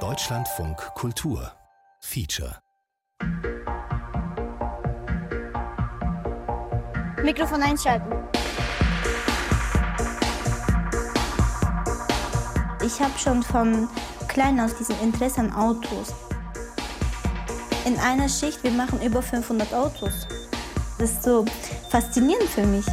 Deutschlandfunk 0.00 0.76
Kultur 0.94 1.50
Feature 2.02 2.58
Mikrofon 7.24 7.62
einschalten. 7.62 8.12
Ich 12.84 13.00
habe 13.00 13.18
schon 13.18 13.42
von 13.42 13.88
klein 14.28 14.60
aus 14.60 14.76
diesen 14.76 15.00
Interesse 15.00 15.40
an 15.40 15.54
Autos. 15.54 16.14
In 17.86 17.98
einer 18.00 18.28
Schicht, 18.28 18.62
wir 18.62 18.72
machen 18.72 19.00
über 19.00 19.22
500 19.22 19.72
Autos. 19.72 20.28
Das 20.98 21.12
ist 21.12 21.22
so 21.22 21.46
faszinierend 21.88 22.50
für 22.50 22.66
mich. 22.66 22.84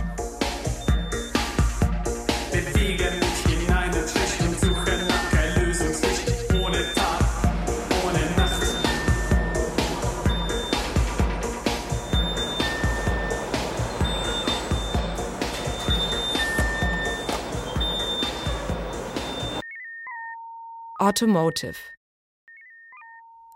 Automotive 21.03 21.75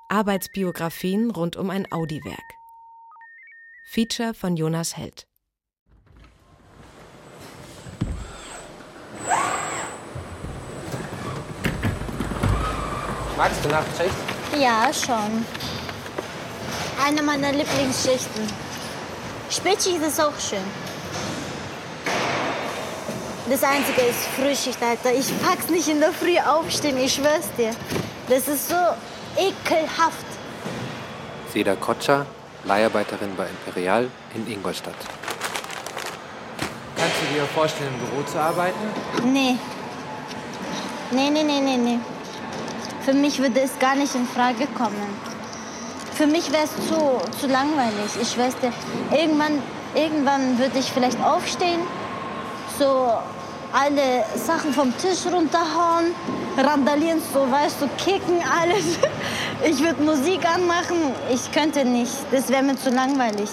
Arbeitsbiografien 0.10 1.32
rund 1.32 1.56
um 1.56 1.70
ein 1.70 1.90
Audi-Werk. 1.90 2.44
Feature 3.86 4.34
von 4.34 4.58
Jonas 4.58 4.98
Held. 4.98 5.26
Magst 13.38 13.64
du 13.64 13.70
Nachtschicht? 13.70 14.16
Ja, 14.60 14.92
schon. 14.94 15.46
Eine 17.02 17.24
meiner 17.24 17.54
Lieblingsschichten. 17.54 18.44
Spätschicht 19.50 20.02
ist 20.02 20.20
auch 20.20 20.38
schön. 20.38 20.60
Das 23.50 23.64
Einzige 23.64 24.02
ist 24.02 24.20
Frühschicht, 24.36 24.84
Alter. 24.84 25.14
Ich 25.18 25.32
pack's 25.42 25.70
nicht 25.70 25.88
in 25.88 26.02
der 26.02 26.12
Früh 26.12 26.38
aufstehen, 26.38 26.98
ich 26.98 27.14
schwör's 27.14 27.50
dir. 27.58 27.72
Das 28.28 28.46
ist 28.50 28.68
so 28.68 28.76
ekelhaft. 29.38 30.26
Seda 31.54 31.76
Kotscher, 31.76 32.26
Leiharbeiterin 32.66 33.36
bei 33.38 33.48
Imperial 33.48 34.10
in 34.36 34.52
Ingolstadt. 34.52 34.96
Kannst 36.98 37.16
du 37.22 37.34
dir 37.34 37.46
vorstellen, 37.46 37.90
im 37.94 38.10
Büro 38.10 38.24
zu 38.24 38.38
arbeiten? 38.38 38.76
Nee. 39.24 39.56
Nee, 41.12 41.30
nee, 41.30 41.44
nee, 41.44 41.62
nee, 41.62 41.78
nee. 41.78 42.00
Für 43.06 43.14
mich 43.14 43.40
würde 43.40 43.62
es 43.62 43.80
gar 43.80 43.96
nicht 43.96 44.14
in 44.14 44.28
Frage 44.28 44.68
kommen. 44.78 45.08
Für 46.16 46.28
mich 46.28 46.52
wäre 46.52 46.66
es 46.66 46.76
zu, 46.90 47.22
zu 47.40 47.48
langweilig. 47.48 48.12
Ich 48.22 48.32
schwör's 48.32 48.58
dir. 48.58 48.74
Irgendwann, 49.18 49.64
irgendwann 49.96 50.60
würde 50.60 50.80
ich 50.80 50.92
vielleicht 50.92 51.24
aufstehen, 51.24 51.80
so 52.78 53.14
alle 53.74 54.24
Sachen 54.36 54.74
vom 54.74 54.96
Tisch 54.98 55.26
runterhauen, 55.32 56.14
randalieren, 56.58 57.22
so 57.34 57.50
weißt 57.52 57.82
du, 57.82 57.88
kicken, 57.98 58.42
alles. 58.62 58.98
Ich 59.66 59.82
würde 59.82 60.04
Musik 60.04 60.46
anmachen. 60.46 61.16
Ich 61.32 61.52
könnte 61.52 61.84
nicht. 61.84 62.14
Das 62.32 62.48
wäre 62.50 62.62
mir 62.62 62.76
zu 62.78 62.92
langweilig. 62.92 63.50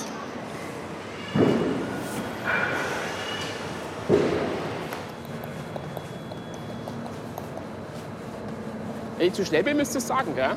Wenn 9.17 9.29
ich 9.29 9.33
zu 9.33 9.47
schnell 9.47 9.63
bin, 9.63 9.79
müsst 9.79 9.95
ihr 9.95 9.99
es 9.99 10.07
sagen, 10.07 10.35
gell? 10.35 10.57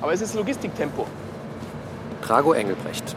Aber 0.00 0.12
es 0.12 0.20
ist 0.20 0.34
Logistiktempo. 0.34 1.06
Drago 2.22 2.52
Engelbrecht, 2.52 3.16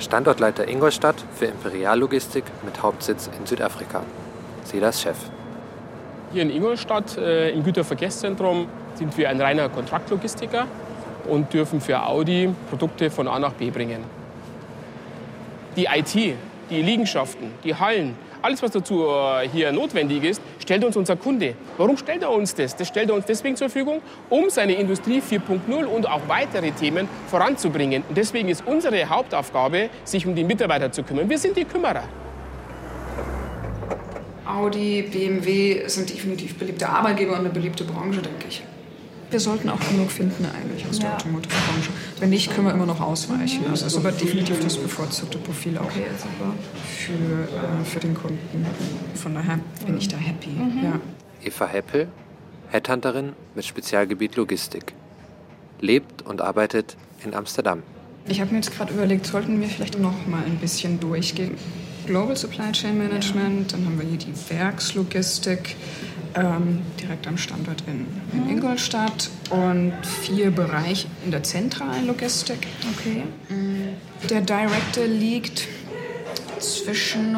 Standortleiter 0.00 0.68
Ingolstadt 0.68 1.16
für 1.34 1.46
Imperiallogistik 1.46 2.44
mit 2.64 2.82
Hauptsitz 2.82 3.28
in 3.38 3.46
Südafrika. 3.46 4.02
Sedas 4.64 5.02
Chef. 5.02 5.16
Hier 6.32 6.42
in 6.42 6.50
Ingolstadt 6.50 7.16
äh, 7.16 7.50
im 7.50 7.64
Güterverkehrszentrum 7.64 8.68
sind 8.94 9.16
wir 9.18 9.28
ein 9.28 9.40
reiner 9.40 9.68
Kontraktlogistiker 9.68 10.66
und 11.26 11.52
dürfen 11.52 11.80
für 11.80 12.02
Audi 12.06 12.54
Produkte 12.68 13.10
von 13.10 13.26
A 13.26 13.38
nach 13.38 13.54
B 13.54 13.70
bringen. 13.70 14.04
Die 15.76 15.86
IT, 15.86 16.14
die 16.14 16.82
Liegenschaften, 16.82 17.50
die 17.64 17.74
Hallen, 17.74 18.16
alles, 18.42 18.62
was 18.62 18.70
dazu 18.70 19.06
äh, 19.06 19.48
hier 19.48 19.72
notwendig 19.72 20.24
ist, 20.24 20.40
stellt 20.60 20.84
uns 20.84 20.96
unser 20.96 21.16
Kunde. 21.16 21.54
Warum 21.76 21.96
stellt 21.96 22.22
er 22.22 22.30
uns 22.30 22.54
das? 22.54 22.76
Das 22.76 22.88
stellt 22.88 23.10
er 23.10 23.14
uns 23.14 23.26
deswegen 23.26 23.56
zur 23.56 23.68
Verfügung, 23.68 24.00
um 24.28 24.50
seine 24.50 24.74
Industrie 24.74 25.20
4.0 25.20 25.84
und 25.84 26.08
auch 26.08 26.20
weitere 26.28 26.70
Themen 26.72 27.08
voranzubringen. 27.28 28.02
Und 28.08 28.16
deswegen 28.16 28.48
ist 28.48 28.62
unsere 28.66 29.08
Hauptaufgabe, 29.08 29.90
sich 30.04 30.26
um 30.26 30.34
die 30.34 30.44
Mitarbeiter 30.44 30.90
zu 30.92 31.02
kümmern. 31.02 31.28
Wir 31.28 31.38
sind 31.38 31.56
die 31.56 31.64
Kümmerer. 31.64 32.04
Audi, 34.46 35.02
BMW 35.02 35.86
sind 35.86 36.08
definitiv 36.08 36.58
beliebte 36.58 36.88
Arbeitgeber 36.88 37.32
und 37.32 37.40
eine 37.40 37.50
beliebte 37.50 37.84
Branche, 37.84 38.22
denke 38.22 38.48
ich. 38.48 38.62
Wir 39.30 39.40
sollten 39.40 39.68
auch 39.68 39.80
genug 39.80 40.10
finden 40.10 40.46
eigentlich 40.46 40.86
aus 40.88 40.98
der 40.98 41.14
Automotive-Branche. 41.14 41.90
Wenn 42.18 42.30
nicht, 42.30 42.50
können 42.50 42.66
wir 42.66 42.72
immer 42.72 42.86
noch 42.86 43.00
ausweichen. 43.00 43.64
Also 43.68 43.86
es 43.86 43.92
ist 43.92 43.98
aber 43.98 44.12
definitiv 44.12 44.58
das 44.60 44.76
bevorzugte 44.76 45.38
Profil 45.38 45.76
auch 45.76 45.90
für, 45.90 47.12
äh, 47.12 47.84
für 47.84 48.00
den 48.00 48.14
Kunden. 48.14 48.66
Von 49.14 49.34
daher 49.34 49.58
bin 49.84 49.98
ich 49.98 50.08
da 50.08 50.16
happy. 50.16 50.50
Ja. 50.82 50.98
Eva 51.44 51.66
Heppel, 51.66 52.08
Headhunterin 52.70 53.32
mit 53.54 53.66
Spezialgebiet 53.66 54.36
Logistik. 54.36 54.94
Lebt 55.80 56.22
und 56.22 56.40
arbeitet 56.40 56.96
in 57.24 57.34
Amsterdam. 57.34 57.82
Ich 58.26 58.40
habe 58.40 58.50
mir 58.50 58.58
jetzt 58.58 58.72
gerade 58.76 58.92
überlegt, 58.92 59.26
sollten 59.26 59.60
wir 59.60 59.68
vielleicht 59.68 59.98
noch 59.98 60.26
mal 60.26 60.44
ein 60.44 60.56
bisschen 60.56 61.00
durchgehen. 61.00 61.56
Global 62.06 62.36
Supply 62.36 62.72
Chain 62.72 62.96
Management, 62.98 63.72
dann 63.72 63.84
haben 63.84 63.98
wir 63.98 64.06
hier 64.06 64.18
die 64.18 64.34
Werkslogistik, 64.50 65.76
ähm, 66.38 66.80
direkt 67.00 67.26
am 67.26 67.36
Standort 67.36 67.82
in, 67.86 68.06
in 68.32 68.48
Ingolstadt 68.48 69.30
und 69.50 69.94
vier 70.22 70.50
Bereiche 70.50 71.08
in 71.24 71.30
der 71.30 71.42
zentralen 71.42 72.06
Logistik. 72.06 72.66
Okay. 72.94 73.24
Der 74.28 74.40
Director 74.40 75.06
liegt 75.06 75.66
zwischen 76.60 77.36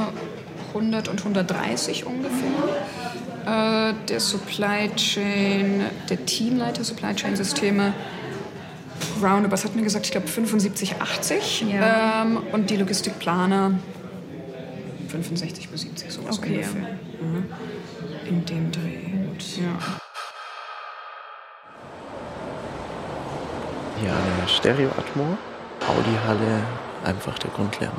100 0.68 1.08
und 1.08 1.18
130 1.20 2.06
ungefähr. 2.06 3.90
Äh, 3.90 3.94
der 4.08 4.20
Supply 4.20 4.90
Chain, 4.96 5.82
der 6.08 6.24
Teamleiter 6.26 6.84
Supply 6.84 7.14
Chain 7.14 7.36
Systeme 7.36 7.94
roundabout, 9.22 9.52
was 9.52 9.64
hat 9.64 9.76
mir 9.76 9.82
gesagt, 9.82 10.06
ich 10.06 10.12
glaube 10.12 10.28
75, 10.28 10.96
80. 11.00 11.64
Ähm, 11.70 12.38
und 12.52 12.70
die 12.70 12.76
Logistikplaner 12.76 13.78
65 15.08 15.68
bis 15.68 15.82
70, 15.82 16.10
sowas 16.10 16.38
ungefähr. 16.38 16.82
Mhm. 17.20 17.44
In 18.28 18.44
dem 18.44 18.72
Dreh. 18.72 18.89
Ja. 19.60 19.66
Hier 24.00 24.10
eine 24.10 24.48
Stereo-Atmo, 24.48 25.36
Audi-Halle, 25.86 26.62
einfach 27.04 27.38
der 27.38 27.50
Grundlärm. 27.50 27.92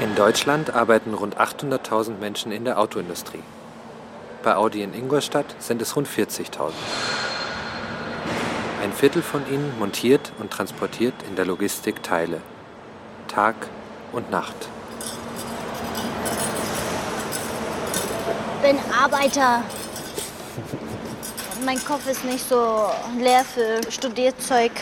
In 0.00 0.14
Deutschland 0.14 0.74
arbeiten 0.74 1.12
rund 1.12 1.36
800.000 1.38 2.18
Menschen 2.18 2.52
in 2.52 2.64
der 2.64 2.78
Autoindustrie. 2.78 3.42
Bei 4.42 4.56
Audi 4.56 4.82
in 4.82 4.94
Ingolstadt 4.94 5.54
sind 5.58 5.82
es 5.82 5.94
rund 5.94 6.08
40.000. 6.08 6.72
Ein 8.82 8.92
Viertel 8.92 9.20
von 9.20 9.46
ihnen 9.50 9.78
montiert 9.78 10.32
und 10.38 10.50
transportiert 10.50 11.14
in 11.28 11.36
der 11.36 11.44
Logistik 11.44 12.02
Teile. 12.02 12.40
Tag 13.28 13.56
und 14.12 14.30
Nacht. 14.30 14.68
Bin 18.64 18.78
Arbeiter. 18.98 19.62
Mein 21.66 21.84
Kopf 21.84 22.06
ist 22.08 22.24
nicht 22.24 22.48
so 22.48 22.88
leer 23.18 23.44
für 23.44 23.92
Studierzeug. 23.92 24.72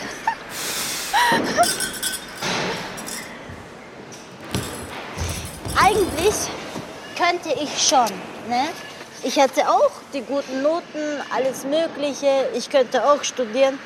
Eigentlich 5.75 6.35
könnte 7.17 7.49
ich 7.61 7.85
schon. 7.85 8.07
Ne? 8.47 8.69
Ich 9.21 9.37
hatte 9.37 9.67
auch 9.67 9.91
die 10.13 10.21
guten 10.21 10.61
Noten, 10.61 11.21
alles 11.35 11.65
Mögliche. 11.65 12.51
Ich 12.55 12.69
könnte 12.69 13.03
auch 13.03 13.21
studieren. 13.21 13.77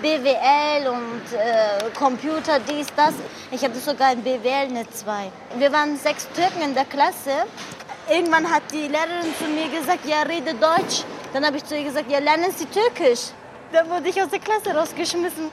BWL 0.00 0.88
und 0.88 1.36
äh, 1.36 1.90
Computer, 1.98 2.60
dies, 2.60 2.86
das. 2.96 3.14
Ich 3.50 3.62
hatte 3.64 3.80
sogar 3.80 4.12
in 4.12 4.22
BWL 4.22 4.68
eine 4.68 4.88
2. 4.88 5.30
Wir 5.58 5.72
waren 5.72 5.96
sechs 5.98 6.28
Türken 6.36 6.62
in 6.62 6.74
der 6.74 6.84
Klasse. 6.84 7.46
Irgendwann 8.10 8.50
hat 8.50 8.64
die 8.72 8.88
Lehrerin 8.88 9.32
zu 9.38 9.44
mir 9.44 9.68
gesagt, 9.68 10.04
ja, 10.04 10.22
rede 10.22 10.52
Deutsch. 10.54 11.04
Dann 11.32 11.46
habe 11.46 11.58
ich 11.58 11.64
zu 11.64 11.76
ihr 11.76 11.84
gesagt, 11.84 12.10
ja, 12.10 12.18
lernen 12.18 12.50
Sie 12.56 12.66
Türkisch. 12.66 13.30
Dann 13.72 13.88
wurde 13.88 14.08
ich 14.08 14.20
aus 14.20 14.30
der 14.30 14.40
Klasse 14.40 14.74
rausgeschmissen. 14.74 15.44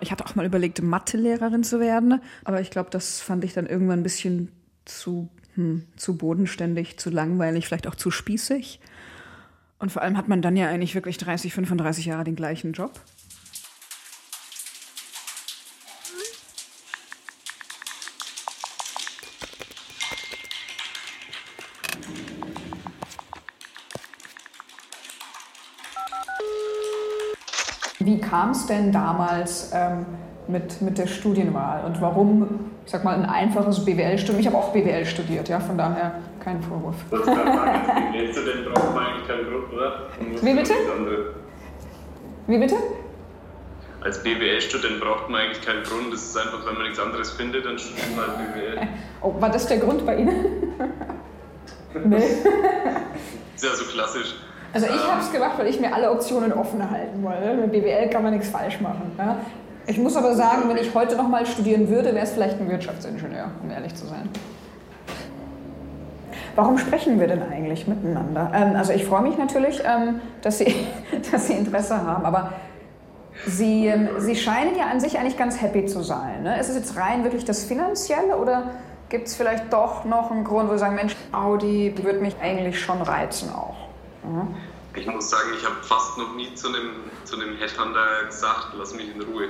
Ich 0.00 0.10
hatte 0.10 0.24
auch 0.24 0.34
mal 0.36 0.46
überlegt, 0.46 0.80
Mathelehrerin 0.80 1.64
zu 1.64 1.80
werden, 1.80 2.22
aber 2.44 2.62
ich 2.62 2.70
glaube, 2.70 2.88
das 2.88 3.20
fand 3.20 3.44
ich 3.44 3.52
dann 3.52 3.66
irgendwann 3.66 4.00
ein 4.00 4.02
bisschen 4.02 4.50
zu, 4.86 5.28
hm, 5.54 5.86
zu 5.96 6.16
bodenständig, 6.16 6.98
zu 6.98 7.10
langweilig, 7.10 7.66
vielleicht 7.66 7.86
auch 7.86 7.94
zu 7.94 8.10
spießig. 8.10 8.80
Und 9.78 9.92
vor 9.92 10.00
allem 10.00 10.16
hat 10.16 10.28
man 10.28 10.40
dann 10.40 10.56
ja 10.56 10.68
eigentlich 10.68 10.94
wirklich 10.94 11.18
30, 11.18 11.52
35 11.52 12.06
Jahre 12.06 12.24
den 12.24 12.36
gleichen 12.36 12.72
Job. 12.72 13.00
Wie 28.04 28.20
kam 28.34 28.50
es 28.50 28.66
denn 28.66 28.90
damals 28.90 29.70
ähm, 29.72 30.06
mit, 30.48 30.82
mit 30.82 30.98
der 30.98 31.06
Studienwahl 31.06 31.84
und 31.84 32.00
warum, 32.00 32.72
ich 32.84 32.90
sag 32.90 33.04
mal, 33.04 33.14
ein 33.14 33.26
einfaches 33.26 33.84
BWL-Studium? 33.84 34.40
Ich 34.40 34.46
habe 34.48 34.56
auch 34.56 34.72
BWL 34.72 35.06
studiert, 35.06 35.48
ja, 35.48 35.60
von 35.60 35.78
daher 35.78 36.16
kein 36.40 36.60
Vorwurf. 36.60 36.96
Das 37.12 37.24
kann 37.24 37.36
man 37.36 38.12
BWL-Student 38.12 38.74
braucht 38.74 38.92
man 38.92 39.06
eigentlich 39.06 39.28
keinen 39.28 39.44
Grund, 39.48 39.72
oder? 39.72 40.08
Wie 40.42 40.52
bitte? 40.52 40.74
Wie 42.48 42.58
bitte? 42.58 42.74
Als 44.00 44.20
BWL-Student 44.24 45.00
braucht 45.00 45.30
man 45.30 45.42
eigentlich 45.42 45.64
keinen 45.64 45.84
Grund. 45.84 46.12
Das 46.12 46.24
ist 46.24 46.36
einfach, 46.36 46.66
wenn 46.66 46.74
man 46.74 46.82
nichts 46.82 46.98
anderes 46.98 47.30
findet, 47.30 47.64
dann 47.64 47.78
studiert 47.78 48.16
man 48.16 48.26
halt 48.26 48.52
BWL. 48.52 48.88
Oh, 49.22 49.32
war 49.38 49.50
das 49.50 49.68
der 49.68 49.78
Grund 49.78 50.04
bei 50.04 50.16
Ihnen? 50.16 50.74
nee. 52.04 52.16
Ist 53.54 53.64
ja 53.64 53.70
so 53.74 53.84
klassisch. 53.84 54.34
Also 54.74 54.86
ich 54.88 55.08
habe 55.08 55.20
es 55.20 55.30
gemacht, 55.30 55.52
weil 55.56 55.68
ich 55.68 55.78
mir 55.78 55.94
alle 55.94 56.10
Optionen 56.10 56.52
offen 56.52 56.90
halten 56.90 57.22
wollte. 57.22 57.54
Mit 57.54 57.70
BWL 57.70 58.10
kann 58.10 58.24
man 58.24 58.32
nichts 58.32 58.48
falsch 58.48 58.80
machen. 58.80 59.12
Ja? 59.16 59.36
Ich 59.86 59.98
muss 59.98 60.16
aber 60.16 60.34
sagen, 60.34 60.68
wenn 60.68 60.76
ich 60.76 60.92
heute 60.94 61.14
noch 61.14 61.28
mal 61.28 61.46
studieren 61.46 61.88
würde, 61.88 62.12
wäre 62.12 62.24
es 62.24 62.32
vielleicht 62.32 62.60
ein 62.60 62.68
Wirtschaftsingenieur, 62.68 63.52
um 63.62 63.70
ehrlich 63.70 63.94
zu 63.94 64.06
sein. 64.06 64.28
Warum 66.56 66.76
sprechen 66.78 67.20
wir 67.20 67.28
denn 67.28 67.42
eigentlich 67.42 67.86
miteinander? 67.86 68.50
Ähm, 68.52 68.74
also 68.74 68.92
ich 68.92 69.04
freue 69.04 69.22
mich 69.22 69.38
natürlich, 69.38 69.80
ähm, 69.84 70.20
dass, 70.42 70.58
Sie, 70.58 70.74
dass 71.32 71.46
Sie 71.46 71.52
Interesse 71.52 72.04
haben, 72.04 72.24
aber 72.24 72.52
Sie, 73.46 73.86
ähm, 73.86 74.08
Sie 74.18 74.34
scheinen 74.34 74.76
ja 74.76 74.86
an 74.86 74.98
sich 74.98 75.18
eigentlich 75.18 75.36
ganz 75.36 75.62
happy 75.62 75.86
zu 75.86 76.02
sein. 76.02 76.42
Ne? 76.42 76.58
Ist 76.58 76.68
es 76.68 76.76
jetzt 76.76 76.96
rein 76.96 77.22
wirklich 77.22 77.44
das 77.44 77.62
Finanzielle 77.62 78.36
oder 78.38 78.70
gibt 79.08 79.28
es 79.28 79.36
vielleicht 79.36 79.72
doch 79.72 80.04
noch 80.04 80.32
einen 80.32 80.42
Grund, 80.42 80.68
wo 80.68 80.72
Sie 80.72 80.80
sagen, 80.80 80.96
Mensch, 80.96 81.14
Audi 81.30 81.94
würde 82.02 82.18
mich 82.18 82.34
eigentlich 82.42 82.80
schon 82.80 83.02
reizen 83.02 83.52
auch? 83.52 83.73
Ja? 84.24 84.48
Ich 84.96 85.06
muss 85.06 85.28
sagen, 85.28 85.48
ich 85.58 85.64
habe 85.64 85.76
fast 85.82 86.16
noch 86.18 86.34
nie 86.34 86.54
zu 86.54 86.68
einem, 86.68 86.90
zu 87.24 87.36
einem 87.36 87.56
Headhunter 87.56 88.24
gesagt, 88.26 88.68
lass 88.76 88.94
mich 88.94 89.14
in 89.14 89.22
Ruhe. 89.22 89.48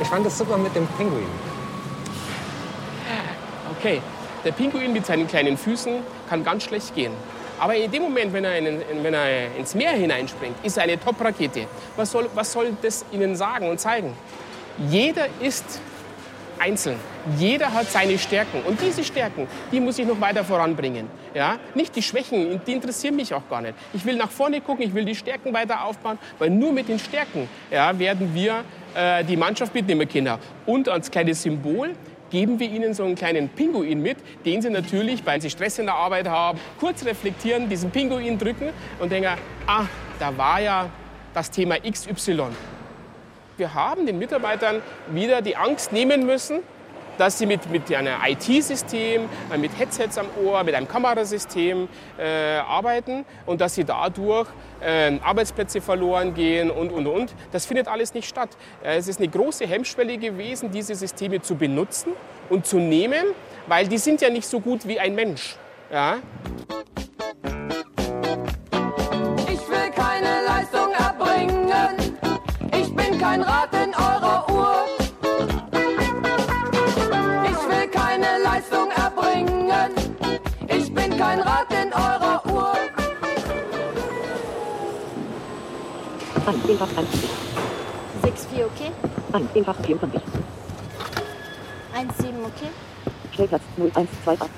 Ich 0.00 0.08
fand 0.08 0.26
das 0.26 0.38
super 0.38 0.56
mit 0.56 0.74
dem 0.74 0.86
Pinguin. 0.98 1.26
Okay, 3.78 4.00
der 4.44 4.52
Pinguin 4.52 4.92
mit 4.92 5.04
seinen 5.04 5.28
kleinen 5.28 5.56
Füßen 5.58 5.98
kann 6.28 6.42
ganz 6.42 6.64
schlecht 6.64 6.94
gehen. 6.94 7.12
Aber 7.60 7.76
in 7.76 7.90
dem 7.90 8.02
Moment, 8.02 8.32
wenn 8.32 8.44
er, 8.44 8.58
in, 8.58 8.82
wenn 9.02 9.14
er 9.14 9.54
ins 9.56 9.74
Meer 9.74 9.92
hineinspringt, 9.92 10.56
ist 10.64 10.76
er 10.76 10.84
eine 10.84 10.98
Top-Rakete. 10.98 11.66
Was 11.96 12.10
soll, 12.10 12.28
was 12.34 12.52
soll 12.52 12.76
das 12.82 13.04
Ihnen 13.12 13.36
sagen 13.36 13.68
und 13.68 13.78
zeigen? 13.78 14.16
Jeder 14.88 15.26
ist 15.40 15.80
einzeln. 16.64 16.98
Jeder 17.38 17.72
hat 17.72 17.90
seine 17.90 18.18
Stärken. 18.18 18.62
Und 18.62 18.80
diese 18.80 19.04
Stärken, 19.04 19.46
die 19.70 19.80
muss 19.80 19.98
ich 19.98 20.06
noch 20.06 20.20
weiter 20.20 20.44
voranbringen. 20.44 21.08
Ja? 21.34 21.58
Nicht 21.74 21.94
die 21.94 22.02
Schwächen, 22.02 22.60
die 22.66 22.72
interessieren 22.72 23.16
mich 23.16 23.32
auch 23.34 23.48
gar 23.48 23.60
nicht. 23.60 23.74
Ich 23.92 24.04
will 24.04 24.16
nach 24.16 24.30
vorne 24.30 24.60
gucken, 24.60 24.84
ich 24.86 24.94
will 24.94 25.04
die 25.04 25.14
Stärken 25.14 25.52
weiter 25.52 25.84
aufbauen, 25.84 26.18
weil 26.38 26.50
nur 26.50 26.72
mit 26.72 26.88
den 26.88 26.98
Stärken 26.98 27.48
ja, 27.70 27.96
werden 27.98 28.34
wir 28.34 28.64
äh, 28.94 29.24
die 29.24 29.36
Mannschaft 29.36 29.74
mitnehmen 29.74 30.08
können. 30.08 30.38
Und 30.66 30.88
als 30.88 31.10
kleines 31.10 31.42
Symbol 31.42 31.90
geben 32.30 32.58
wir 32.58 32.68
ihnen 32.68 32.94
so 32.94 33.04
einen 33.04 33.14
kleinen 33.14 33.48
Pinguin 33.48 34.00
mit, 34.02 34.16
den 34.44 34.62
sie 34.62 34.70
natürlich, 34.70 35.24
weil 35.24 35.40
sie 35.40 35.50
Stress 35.50 35.78
in 35.78 35.86
der 35.86 35.94
Arbeit 35.94 36.26
haben, 36.26 36.58
kurz 36.80 37.04
reflektieren, 37.04 37.68
diesen 37.68 37.90
Pinguin 37.90 38.38
drücken 38.38 38.70
und 38.98 39.12
denken, 39.12 39.34
ah, 39.66 39.84
da 40.18 40.36
war 40.36 40.60
ja 40.60 40.88
das 41.34 41.50
Thema 41.50 41.76
XY. 41.78 42.48
Wir 43.56 43.72
haben 43.74 44.06
den 44.06 44.18
Mitarbeitern 44.18 44.82
wieder 45.08 45.40
die 45.40 45.56
Angst 45.56 45.92
nehmen 45.92 46.26
müssen, 46.26 46.60
dass 47.18 47.38
sie 47.38 47.46
mit, 47.46 47.70
mit 47.70 47.94
einem 47.94 48.14
IT-System, 48.26 49.28
äh, 49.52 49.56
mit 49.56 49.78
Headsets 49.78 50.18
am 50.18 50.26
Ohr, 50.44 50.64
mit 50.64 50.74
einem 50.74 50.88
Kamerasystem 50.88 51.86
äh, 52.18 52.56
arbeiten 52.56 53.24
und 53.46 53.60
dass 53.60 53.76
sie 53.76 53.84
dadurch 53.84 54.48
äh, 54.80 55.16
Arbeitsplätze 55.22 55.80
verloren 55.80 56.34
gehen 56.34 56.72
und, 56.72 56.90
und, 56.90 57.06
und. 57.06 57.32
Das 57.52 57.66
findet 57.66 57.86
alles 57.86 58.14
nicht 58.14 58.28
statt. 58.28 58.50
Äh, 58.82 58.96
es 58.96 59.06
ist 59.06 59.20
eine 59.20 59.28
große 59.28 59.64
Hemmschwelle 59.64 60.18
gewesen, 60.18 60.72
diese 60.72 60.96
Systeme 60.96 61.40
zu 61.40 61.54
benutzen 61.54 62.12
und 62.50 62.66
zu 62.66 62.78
nehmen, 62.78 63.26
weil 63.68 63.86
die 63.86 63.98
sind 63.98 64.20
ja 64.20 64.30
nicht 64.30 64.48
so 64.48 64.58
gut 64.58 64.88
wie 64.88 64.98
ein 64.98 65.14
Mensch. 65.14 65.54
Ja? 65.92 66.16
Ich 69.46 69.68
will 69.68 69.90
keine 69.94 70.42
Leistung 70.44 70.90
erbringen. 70.98 72.03
Ich 73.14 73.20
bin 73.20 73.28
kein 73.28 73.42
Rad 73.42 73.72
in 73.72 73.94
eurer 73.94 74.50
Uhr. 74.50 74.74
Ich 77.44 77.68
will 77.70 77.88
keine 77.88 78.42
Leistung 78.42 78.90
erbringen. 78.90 79.92
Ich 80.66 80.92
bin 80.92 81.16
kein 81.16 81.38
Rad 81.38 81.72
in 81.72 81.92
eurer 81.92 82.42
Uhr. 82.52 82.74
Einfach 86.44 86.88
1. 86.96 87.08
6-4, 88.24 88.64
okay? 88.64 88.90
Einfach 89.32 89.76
24. 89.84 90.20
1-7, 90.20 90.26
okay? 92.44 92.70
Stellplatz 93.32 93.62
0128. 93.76 94.48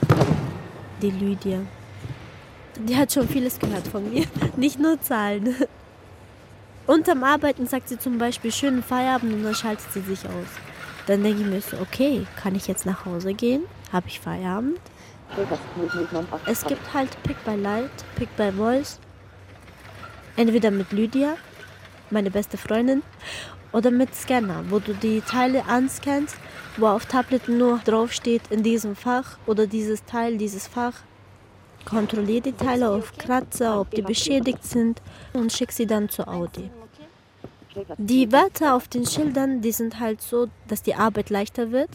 Die 1.03 1.11
Lydia. 1.11 1.59
Die 2.79 2.97
hat 2.97 3.13
schon 3.13 3.29
vieles 3.29 3.59
gehört 3.59 3.87
von 3.87 4.11
mir. 4.11 4.25
Nicht 4.57 4.79
nur 4.79 4.99
Zahlen. 5.03 5.55
Unterm 6.87 7.25
Arbeiten 7.25 7.67
sagt 7.67 7.89
sie 7.89 7.99
zum 7.99 8.19
Beispiel 8.19 8.53
schönen 8.53 8.83
Feierabend 8.83 9.33
und 9.33 9.43
dann 9.43 9.55
schaltet 9.55 9.93
sie 9.93 10.01
sich 10.01 10.25
aus. 10.25 10.47
Dann 11.07 11.23
denke 11.23 11.43
ich 11.43 11.47
mir 11.47 11.61
so, 11.61 11.79
okay, 11.79 12.27
kann 12.41 12.55
ich 12.55 12.69
jetzt 12.69 12.87
nach 12.87 13.05
Hause 13.05 13.35
gehen? 13.35 13.65
Habe 13.93 14.07
ich 14.07 14.21
Feierabend? 14.21 14.79
Stellplatz 15.33 15.61
0098. 15.77 16.47
Es 16.47 16.65
gibt 16.65 16.95
halt 16.95 17.21
Pick 17.25 17.45
by 17.45 17.57
Light, 17.57 17.91
Pick 18.15 18.35
by 18.37 18.53
Voice. 18.53 19.01
Entweder 20.37 20.71
mit 20.71 20.93
Lydia, 20.93 21.37
meine 22.11 22.31
beste 22.31 22.57
Freundin, 22.57 23.03
oder 23.73 23.91
mit 23.91 24.15
Scanner, 24.15 24.65
wo 24.69 24.79
du 24.79 24.95
die 24.95 25.23
Teile 25.23 25.65
anscannst, 25.65 26.37
wo 26.77 26.87
auf 26.87 27.07
Tablet 27.07 27.49
nur 27.49 27.79
draufsteht 27.85 28.43
in 28.51 28.63
diesem 28.63 28.95
Fach 28.95 29.39
oder 29.47 29.67
dieses 29.67 30.05
Teil, 30.05 30.39
dieses 30.39 30.69
Fach. 30.69 30.95
Kontrollier 31.87 32.43
die 32.43 32.53
Teile 32.53 32.91
auf 32.91 33.17
Kratzer, 33.17 33.81
ob 33.81 33.91
die 33.93 34.03
beschädigt 34.03 34.65
sind 34.65 35.01
und 35.33 35.53
schick 35.53 35.73
sie 35.73 35.87
dann 35.87 36.11
zu 36.11 36.29
Audi. 36.29 36.71
Die 37.99 38.33
Wörter 38.33 38.75
auf 38.75 38.89
den 38.89 39.07
Schildern, 39.07 39.61
die 39.63 39.73
sind 39.73 40.01
halt 40.01 40.21
so, 40.21 40.49
dass 40.69 40.83
die 40.83 40.95
Arbeit 40.95 41.31
leichter 41.31 41.73
wird. 41.73 41.91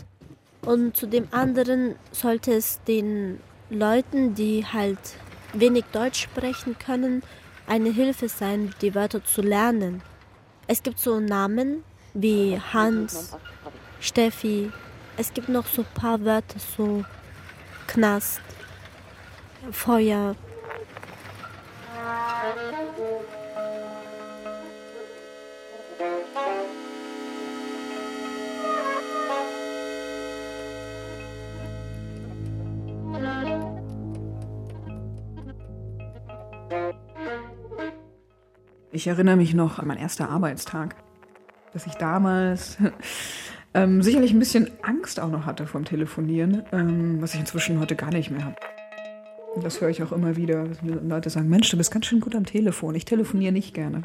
Und 0.64 0.96
zu 0.96 1.08
dem 1.08 1.28
anderen 1.32 1.96
sollte 2.12 2.54
es 2.54 2.82
den 2.88 3.40
Leuten, 3.70 4.36
die 4.36 4.66
halt 4.66 5.00
wenig 5.54 5.86
Deutsch 5.92 6.22
sprechen 6.22 6.78
können, 6.78 7.24
eine 7.68 7.90
Hilfe 7.92 8.30
sein, 8.30 8.74
die 8.82 8.94
Wörter 8.94 9.24
zu 9.24 9.42
lernen. 9.42 10.02
Es 10.68 10.84
gibt 10.84 11.00
so 11.00 11.20
Namen 11.20 11.84
wie 12.14 12.60
Hans, 12.74 13.36
Steffi. 14.00 14.72
Es 15.18 15.34
gibt 15.34 15.50
noch 15.50 15.66
so 15.66 15.82
ein 15.82 15.88
paar 15.94 16.24
Wörter, 16.24 16.60
so 16.78 17.04
Knast, 17.88 18.40
Feuer. 19.70 20.36
Ich 38.94 39.08
erinnere 39.08 39.36
mich 39.36 39.54
noch 39.54 39.80
an 39.80 39.88
meinen 39.88 39.98
ersten 40.00 40.24
Arbeitstag, 40.24 40.96
dass 41.74 41.86
ich 41.86 41.94
damals 41.94 42.78
ähm, 43.74 44.02
sicherlich 44.02 44.32
ein 44.32 44.40
bisschen 44.40 44.70
Angst 44.82 45.20
auch 45.20 45.30
noch 45.30 45.46
hatte 45.46 45.66
vom 45.66 45.86
Telefonieren, 45.86 46.64
ähm, 46.72 47.22
was 47.22 47.34
ich 47.34 47.40
inzwischen 47.40 47.80
heute 47.80 47.96
gar 47.96 48.12
nicht 48.12 48.32
mehr 48.32 48.46
habe. 48.46 48.56
Und 49.54 49.66
das 49.66 49.82
höre 49.82 49.90
ich 49.90 50.02
auch 50.02 50.14
immer 50.14 50.38
wieder. 50.38 50.66
Leute 50.82 51.30
sagen, 51.30 51.50
Mensch, 51.50 51.70
du 51.70 51.78
bist 51.78 51.92
ganz 51.92 52.06
schön 52.06 52.22
gut 52.22 52.36
am 52.36 52.46
Telefon. 52.46 52.96
Ich 52.96 53.04
telefoniere 53.04 53.52
nicht 53.52 53.74
gerne. 53.74 54.04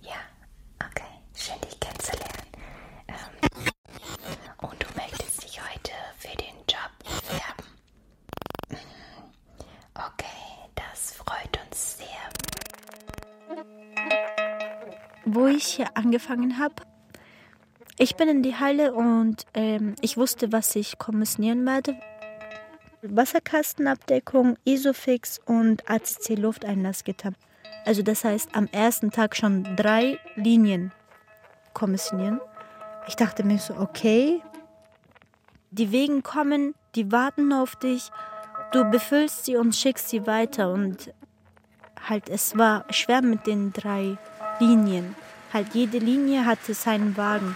Ja, 0.00 0.14
okay. 0.78 1.02
Schön, 1.34 1.56
dich 1.64 1.80
kennenzulernen. 1.80 2.46
Ähm, 3.08 3.16
und 4.62 4.80
du 4.80 4.86
möchtest 4.96 5.42
dich 5.42 5.60
heute 5.60 5.90
für 6.18 6.36
den 6.36 6.54
Job 6.68 6.92
bewerben. 7.00 7.64
Mhm. 8.70 8.76
Okay, 9.94 10.70
das 10.76 11.14
freut 11.14 11.58
uns 11.68 11.98
sehr. 11.98 12.06
Wo 15.24 15.48
ich 15.48 15.64
hier 15.64 15.96
angefangen 15.96 16.60
habe, 16.60 16.76
ich 17.98 18.14
bin 18.14 18.28
in 18.28 18.42
die 18.44 18.54
Halle 18.54 18.94
und 18.94 19.46
ähm, 19.54 19.96
ich 20.00 20.16
wusste, 20.16 20.52
was 20.52 20.76
ich 20.76 20.98
kommissionieren 20.98 21.66
werde 21.66 21.96
Wasserkastenabdeckung, 23.14 24.56
Isofix 24.64 25.40
und 25.44 25.88
ACC-Lufteinlassgitter. 25.88 27.32
Also 27.84 28.02
das 28.02 28.24
heißt, 28.24 28.50
am 28.54 28.68
ersten 28.72 29.10
Tag 29.10 29.36
schon 29.36 29.76
drei 29.76 30.18
Linien 30.34 30.92
kommissionieren. 31.74 32.40
Ich 33.06 33.16
dachte 33.16 33.44
mir 33.44 33.58
so, 33.58 33.74
okay, 33.76 34.42
die 35.70 35.92
Wegen 35.92 36.22
kommen, 36.22 36.74
die 36.94 37.12
warten 37.12 37.52
auf 37.52 37.76
dich, 37.76 38.10
du 38.72 38.84
befüllst 38.90 39.44
sie 39.44 39.56
und 39.56 39.76
schickst 39.76 40.08
sie 40.08 40.26
weiter. 40.26 40.72
Und 40.72 41.12
halt, 42.08 42.28
es 42.28 42.56
war 42.56 42.84
schwer 42.90 43.22
mit 43.22 43.46
den 43.46 43.72
drei 43.72 44.16
Linien. 44.58 45.14
Halt, 45.52 45.74
jede 45.74 45.98
Linie 45.98 46.44
hatte 46.44 46.74
seinen 46.74 47.16
Wagen. 47.16 47.54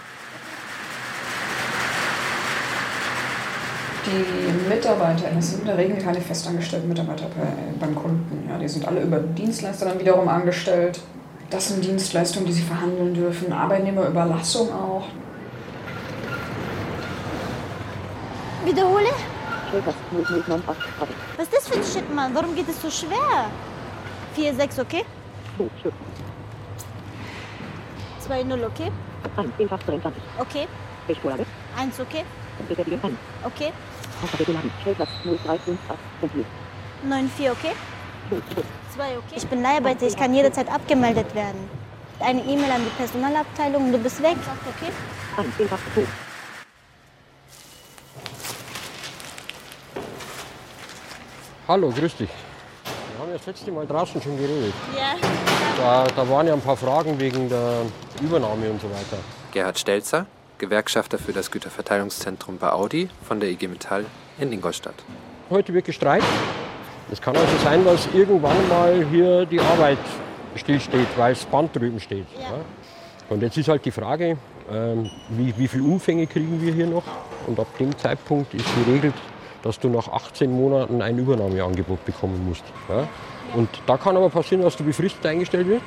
Die 4.05 4.69
Mitarbeiter, 4.69 5.29
das 5.35 5.51
sind 5.51 5.61
in 5.61 5.67
der 5.67 5.77
Regel 5.77 5.97
keine 5.97 6.19
festangestellten 6.19 6.89
Mitarbeiter 6.89 7.25
bei, 7.25 7.45
beim 7.79 7.95
Kunden. 7.95 8.49
Ja, 8.49 8.57
die 8.57 8.67
sind 8.67 8.87
alle 8.87 9.01
über 9.01 9.19
Dienstleister 9.19 9.85
dann 9.85 9.99
wiederum 9.99 10.27
angestellt. 10.27 10.99
Das 11.51 11.67
sind 11.67 11.83
Dienstleistungen, 11.83 12.47
die 12.47 12.53
sie 12.53 12.63
verhandeln 12.63 13.13
dürfen. 13.13 13.53
Arbeitnehmerüberlassung 13.53 14.71
auch. 14.71 15.03
Wiederhole? 18.65 19.09
Schulters 19.69 19.95
0098 20.11 20.83
Graben. 20.97 21.13
Was 21.37 21.47
ist 21.47 21.53
das 21.53 21.67
für 21.67 21.75
ein 21.75 21.83
Shit, 21.83 22.15
Mann? 22.15 22.33
Warum 22.33 22.55
geht 22.55 22.69
es 22.69 22.81
so 22.81 22.89
schwer? 22.89 23.49
4, 24.35 24.55
6, 24.55 24.79
okay? 24.79 25.03
2 25.57 25.65
Stück. 25.79 25.93
2, 28.19 28.43
0, 28.43 28.63
okay? 28.63 28.91
1 29.37 29.49
Infach 29.59 29.83
23. 29.83 30.21
Okay. 30.39 30.67
Beschvorlage. 31.07 31.45
1, 31.77 31.99
okay? 31.99 32.23
Okay. 33.43 33.71
Tastatur 34.21 34.45
geladen. 34.45 34.71
Stellplatz 34.81 35.09
0358. 35.23 35.77
Kompiliert. 36.19 36.47
9, 37.03 37.29
4, 37.37 37.51
okay? 37.51 37.71
2 38.29 38.37
2. 38.53 38.61
2, 38.95 39.17
okay? 39.17 39.35
Ich 39.35 39.47
bin 39.47 39.61
Leiharbeiter, 39.61 40.05
ich 40.07 40.15
kann 40.15 40.33
jederzeit 40.33 40.71
abgemeldet 40.71 41.33
werden. 41.33 41.69
Eine 42.19 42.41
E-Mail 42.41 42.71
an 42.71 42.81
die 42.85 42.95
Personalabteilung, 42.97 43.91
du 43.91 43.97
bist 43.97 44.21
weg. 44.21 44.37
Okay? 44.77 44.91
1 45.37 45.59
Infach 45.59 45.79
2. 45.95 46.03
Hallo, 51.67 51.89
grüß 51.89 52.17
dich. 52.17 52.29
Wir 52.29 53.19
haben 53.21 53.31
ja 53.31 53.37
das 53.37 53.45
letzte 53.45 53.71
Mal 53.71 53.87
draußen 53.87 54.21
schon 54.21 54.37
geredet. 54.37 54.73
Ja. 54.95 55.15
Da, 55.77 56.03
da 56.03 56.29
waren 56.29 56.45
ja 56.47 56.53
ein 56.53 56.61
paar 56.61 56.75
Fragen 56.75 57.19
wegen 57.19 57.47
der 57.47 57.83
Übernahme 58.21 58.69
und 58.69 58.81
so 58.81 58.89
weiter. 58.89 59.17
Gerhard 59.51 59.79
Stelzer, 59.79 60.25
Gewerkschafter 60.61 61.17
für 61.17 61.33
das 61.33 61.49
Güterverteilungszentrum 61.49 62.59
bei 62.59 62.71
Audi 62.71 63.09
von 63.27 63.39
der 63.39 63.49
IG 63.49 63.67
Metall 63.67 64.05
in 64.39 64.53
Ingolstadt. 64.53 64.93
Heute 65.49 65.73
wird 65.73 65.85
gestreikt. 65.85 66.23
Es 67.11 67.19
kann 67.19 67.35
also 67.35 67.57
sein, 67.63 67.83
dass 67.83 68.07
irgendwann 68.13 68.69
mal 68.69 69.03
hier 69.09 69.45
die 69.47 69.59
Arbeit 69.59 69.97
stillsteht, 70.55 71.07
weil 71.17 71.33
das 71.33 71.45
Band 71.45 71.75
drüben 71.75 71.99
steht. 71.99 72.27
Ja. 72.39 72.63
Und 73.29 73.41
jetzt 73.41 73.57
ist 73.57 73.69
halt 73.69 73.83
die 73.85 73.91
Frage, 73.91 74.37
ähm, 74.71 75.09
wie, 75.29 75.51
wie 75.57 75.67
viel 75.67 75.81
Umfänge 75.81 76.27
kriegen 76.27 76.61
wir 76.61 76.71
hier 76.71 76.85
noch? 76.85 77.03
Und 77.47 77.59
ab 77.59 77.75
dem 77.79 77.97
Zeitpunkt 77.97 78.53
ist 78.53 78.67
geregelt, 78.85 79.15
dass 79.63 79.79
du 79.79 79.89
nach 79.89 80.07
18 80.09 80.51
Monaten 80.51 81.01
ein 81.01 81.17
Übernahmeangebot 81.17 82.05
bekommen 82.05 82.47
musst. 82.47 82.65
Ja? 82.87 83.07
Und 83.55 83.67
da 83.87 83.97
kann 83.97 84.15
aber 84.15 84.29
passieren, 84.29 84.61
dass 84.61 84.77
du 84.77 84.83
befristet 84.83 85.25
eingestellt 85.25 85.67
wirst. 85.67 85.85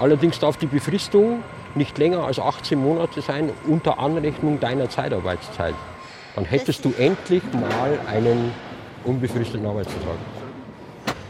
Allerdings 0.00 0.40
darf 0.40 0.56
die 0.56 0.66
Befristung 0.66 1.44
nicht 1.76 1.98
länger 1.98 2.24
als 2.24 2.38
18 2.38 2.78
Monate 2.78 3.20
sein 3.20 3.50
unter 3.66 3.98
Anrechnung 3.98 4.60
deiner 4.60 4.88
Zeitarbeitszeit. 4.88 5.74
Dann 6.34 6.44
hättest 6.44 6.84
du 6.84 6.92
endlich 6.98 7.42
mal 7.52 7.98
einen 8.10 8.52
unbefristeten 9.04 9.66
Arbeitsvertrag. 9.66 10.16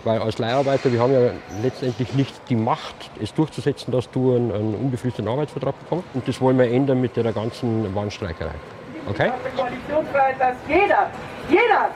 Weil 0.04 0.20
als 0.20 0.38
Leiharbeiter, 0.38 0.92
wir 0.92 1.00
haben 1.00 1.12
ja 1.12 1.30
letztendlich 1.62 2.12
nicht 2.14 2.34
die 2.50 2.56
Macht, 2.56 2.94
es 3.22 3.32
durchzusetzen, 3.32 3.90
dass 3.90 4.10
du 4.10 4.36
einen, 4.36 4.52
einen 4.52 4.74
unbefristeten 4.74 5.28
Arbeitsvertrag 5.28 5.78
bekommst. 5.80 6.06
Und 6.12 6.28
das 6.28 6.40
wollen 6.40 6.58
wir 6.58 6.70
ändern 6.70 7.00
mit 7.00 7.16
der 7.16 7.32
ganzen 7.32 7.94
Warnstreikerei. 7.94 8.54
Okay? 9.08 9.32
Koalitionsfreiheit, 9.56 10.40
dass 10.40 10.56
jeder, 10.68 11.10
jeder 11.48 11.90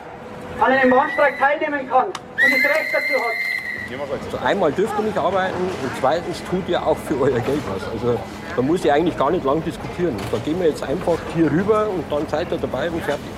an 0.61 0.73
einem 0.73 0.91
Warnstreik 0.91 1.39
teilnehmen 1.39 1.89
kann 1.89 2.07
und 2.07 2.15
das 2.39 2.65
Recht 2.65 2.93
dazu 2.93 3.15
hat. 3.15 3.58
Also 3.91 4.39
einmal 4.45 4.71
dürft 4.73 4.99
ihr 4.99 5.05
nicht 5.05 5.17
arbeiten 5.17 5.57
und 5.57 5.91
zweitens 5.99 6.43
tut 6.51 6.69
ihr 6.69 6.87
auch 6.87 6.97
für 6.97 7.19
euer 7.21 7.41
Geld 7.41 7.63
was. 7.75 7.89
Also 7.91 8.19
da 8.55 8.63
muss 8.63 8.85
ich 8.85 8.93
eigentlich 8.93 9.17
gar 9.17 9.31
nicht 9.31 9.45
lang 9.45 9.65
diskutieren. 9.65 10.15
Da 10.31 10.39
gehen 10.39 10.61
wir 10.61 10.69
jetzt 10.69 10.83
einfach 10.83 11.17
hier 11.35 11.51
rüber 11.51 11.89
und 11.89 12.05
dann 12.11 12.29
seid 12.29 12.53
ihr 12.53 12.59
dabei 12.59 12.91
und 12.91 13.03
fertig. 13.03 13.31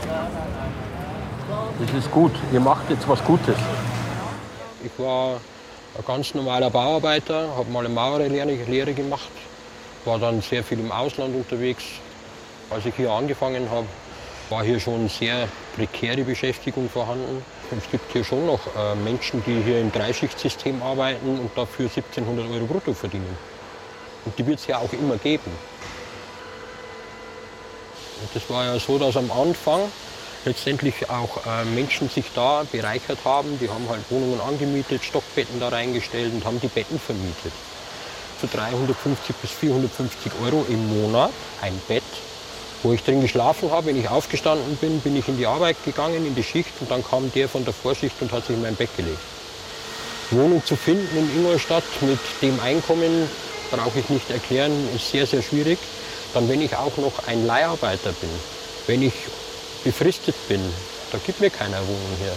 Das 1.79 1.91
ist 1.97 2.11
gut. 2.11 2.33
Ihr 2.53 2.61
macht 2.61 2.91
jetzt 2.91 3.09
was 3.09 3.23
Gutes. 3.25 3.57
Ich 4.85 4.91
war 4.99 5.37
ein 5.97 6.05
ganz 6.07 6.35
normaler 6.35 6.71
Bauarbeiter, 6.71 7.49
habe 7.57 7.71
mal 7.71 7.85
eine 7.85 7.95
Maurerlehre 7.95 8.51
Lehre 8.67 8.93
gemacht, 8.93 9.31
war 10.05 10.19
dann 10.19 10.41
sehr 10.41 10.65
viel 10.65 10.81
im 10.81 10.91
Ausland 10.91 11.35
unterwegs. 11.35 11.85
Als 12.71 12.87
ich 12.87 12.95
hier 12.95 13.11
angefangen 13.11 13.69
habe, 13.71 13.87
war 14.51 14.65
hier 14.65 14.81
schon 14.81 15.09
sehr 15.09 15.49
prekäre 15.77 16.25
Beschäftigung 16.25 16.91
vorhanden. 16.91 17.43
Es 17.77 17.89
gibt 17.91 18.13
hier 18.13 18.25
schon 18.25 18.47
noch 18.47 18.61
äh, 18.77 18.95
Menschen, 18.97 19.43
die 19.47 19.63
hier 19.63 19.81
im 19.81 19.93
Dreischichtsystem 19.93 20.83
arbeiten 20.83 21.39
und 21.39 21.51
dafür 21.57 21.87
1700 21.87 22.51
Euro 22.51 22.67
brutto 22.67 22.93
verdienen. 22.93 23.39
Und 24.25 24.37
die 24.39 24.47
wird 24.47 24.59
es 24.59 24.67
ja 24.67 24.79
auch 24.79 24.93
immer 24.93 25.17
geben. 25.17 25.53
Und 28.23 28.29
das 28.35 28.51
war 28.51 28.65
ja 28.65 28.79
so, 28.79 28.99
dass 28.99 29.17
am 29.17 29.31
Anfang 29.31 29.81
letztendlich 30.45 31.09
auch 31.09 31.47
äh, 31.47 31.65
Menschen 31.65 32.09
sich 32.09 32.27
da 32.35 32.65
bereichert 32.71 33.19
haben. 33.25 33.59
Die 33.61 33.69
haben 33.69 33.89
halt 33.89 34.03
Wohnungen 34.11 34.41
angemietet, 34.41 35.05
Stockbetten 35.05 35.61
da 35.61 35.69
reingestellt 35.69 36.33
und 36.35 36.45
haben 36.45 36.61
die 36.61 36.69
Betten 36.69 36.99
vermietet. 36.99 37.53
Für 38.39 38.49
350 38.49 39.37
bis 39.37 39.51
450 39.53 40.33
Euro 40.45 40.67
im 40.69 41.03
Monat 41.03 41.31
ein 41.61 41.81
Bett 41.87 42.03
wo 42.83 42.93
ich 42.93 43.03
drin 43.03 43.21
geschlafen 43.21 43.71
habe. 43.71 43.87
Wenn 43.87 43.99
ich 43.99 44.09
aufgestanden 44.09 44.77
bin, 44.77 45.01
bin 45.01 45.17
ich 45.17 45.29
in 45.29 45.37
die 45.37 45.47
Arbeit 45.47 45.77
gegangen, 45.85 46.27
in 46.27 46.35
die 46.35 46.43
Schicht 46.43 46.73
und 46.81 46.91
dann 46.91 47.05
kam 47.05 47.31
der 47.33 47.49
von 47.49 47.65
der 47.65 47.75
Vorschicht 47.75 48.17
und 48.21 48.33
hat 48.33 48.47
sich 48.47 48.57
in 48.57 48.63
mein 48.63 48.77
Bett 48.77 48.97
gelegt. 48.97 49.19
Wohnung 50.31 50.65
zu 50.65 50.77
finden 50.77 51.17
in 51.17 51.39
Ingolstadt 51.39 51.85
mit 52.03 52.19
dem 52.41 52.59
Einkommen, 52.61 53.29
brauche 53.71 53.99
ich 53.99 54.09
nicht 54.09 54.31
erklären, 54.31 54.73
ist 54.95 55.11
sehr, 55.11 55.27
sehr 55.27 55.43
schwierig. 55.43 55.79
Dann, 56.35 56.49
wenn 56.49 56.63
ich 56.63 56.77
auch 56.77 56.97
noch 56.97 57.27
ein 57.27 57.47
Leiharbeiter 57.47 58.13
bin, 58.13 58.31
wenn 58.87 59.03
ich 59.03 59.15
befristet 59.83 60.37
bin, 60.49 60.61
da 61.11 61.19
gibt 61.25 61.41
mir 61.41 61.51
keiner 61.51 61.79
Wohnung 61.79 62.17
her. 62.23 62.35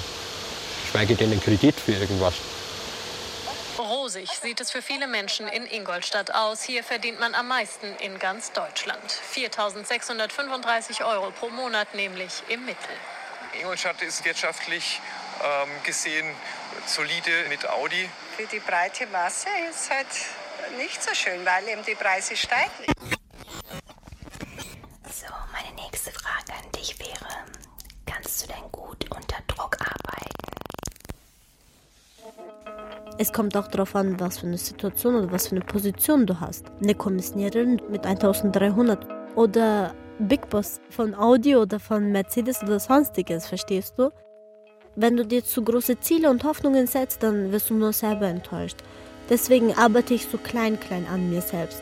Schweige 0.90 1.16
denn 1.16 1.32
einen 1.32 1.42
Kredit 1.42 1.76
für 1.76 1.94
irgendwas. 1.94 2.34
Rosig 4.03 4.29
sieht 4.31 4.60
es 4.60 4.69
für 4.69 4.81
viele 4.81 5.07
Menschen 5.07 5.48
in 5.48 5.65
Ingolstadt 5.65 6.36
aus. 6.36 6.62
Hier 6.62 6.83
verdient 6.83 7.22
man 7.22 7.33
am 7.36 7.48
meisten 7.48 7.86
in 8.01 8.19
ganz 8.19 8.51
Deutschland. 8.51 9.01
4.635 9.33 11.05
Euro 11.05 11.31
pro 11.31 11.48
Monat 11.48 11.95
nämlich 11.95 12.43
im 12.50 12.65
Mittel. 12.65 12.89
Ingolstadt 13.57 14.01
ist 14.01 14.25
wirtschaftlich 14.25 15.00
ähm, 15.41 15.69
gesehen 15.86 16.36
solide 16.86 17.45
mit 17.48 17.65
Audi. 17.69 18.10
Für 18.36 18.45
die 18.45 18.60
breite 18.60 19.07
Masse 19.07 19.48
ist 19.69 19.83
es 19.83 19.89
halt 19.89 20.77
nicht 20.77 21.01
so 21.01 21.13
schön, 21.13 21.45
weil 21.45 21.65
eben 21.69 21.86
die 21.86 21.95
Preise 21.95 22.36
steigen. 22.36 22.72
So, 25.10 25.27
meine 25.53 25.74
nächste 25.75 26.12
Frage 26.12 26.51
an 26.62 26.69
dich 26.74 27.00
wäre, 27.00 27.45
kannst 28.05 28.43
du 28.43 28.48
denn 28.48 28.69
gut 28.69 29.10
unter 29.10 29.38
Druck 29.48 29.77
arbeiten? 29.79 30.02
Es 33.24 33.32
kommt 33.32 33.56
auch 33.56 33.70
darauf 33.70 33.96
an, 33.96 34.20
was 34.20 34.39
für 34.39 34.48
eine 34.48 34.58
Situation 34.58 35.15
oder 35.15 35.32
was 35.32 35.48
für 35.48 35.56
eine 35.56 35.63
Position 35.63 36.25
du 36.25 36.42
hast. 36.42 36.65
Eine 36.82 36.94
Kommissionierin 36.94 37.82
mit 37.89 38.06
1300 38.06 39.08
oder 39.38 39.94
Big 40.20 40.50
Boss 40.50 40.82
von 40.89 41.15
Audi 41.15 41.56
oder 41.56 41.80
von 41.80 42.12
Mercedes 42.12 42.62
oder 42.63 42.82
sonstiges, 42.82 43.48
verstehst 43.48 43.94
du? 43.98 44.12
Wenn 44.98 45.15
du 45.15 45.25
dir 45.25 45.42
zu 45.42 45.63
große 45.63 46.01
Ziele 46.01 46.30
und 46.30 46.44
Hoffnungen 46.44 46.86
setzt, 46.86 47.24
dann 47.24 47.53
wirst 47.53 47.70
du 47.70 47.75
nur 47.75 47.94
selber 47.94 48.27
enttäuscht. 48.27 48.80
Deswegen 49.30 49.74
arbeite 49.74 50.15
ich 50.15 50.27
so 50.27 50.38
klein, 50.38 50.77
klein 50.77 51.08
an 51.10 51.30
mir 51.30 51.42
selbst. 51.42 51.82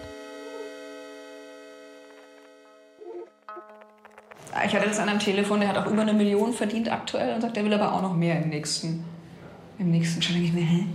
Ich 4.64 4.76
hatte 4.76 4.88
das 4.88 5.00
an 5.00 5.10
einem 5.10 5.18
Telefon, 5.18 5.62
der 5.62 5.70
hat 5.70 5.78
auch 5.80 5.92
über 5.92 6.04
eine 6.04 6.14
Million 6.14 6.54
verdient 6.54 6.92
aktuell 6.92 7.34
und 7.34 7.42
sagt, 7.42 7.56
der 7.56 7.66
will 7.66 7.74
aber 7.74 7.94
auch 7.94 8.04
noch 8.04 8.16
mehr 8.16 8.40
im 8.44 8.50
nächsten. 8.50 9.04
Im 9.80 9.90
nächsten 9.90 10.22
Schon 10.22 10.36
denke 10.36 10.50
ich 10.50 10.54
mir, 10.54 10.64
hä? 10.64 10.86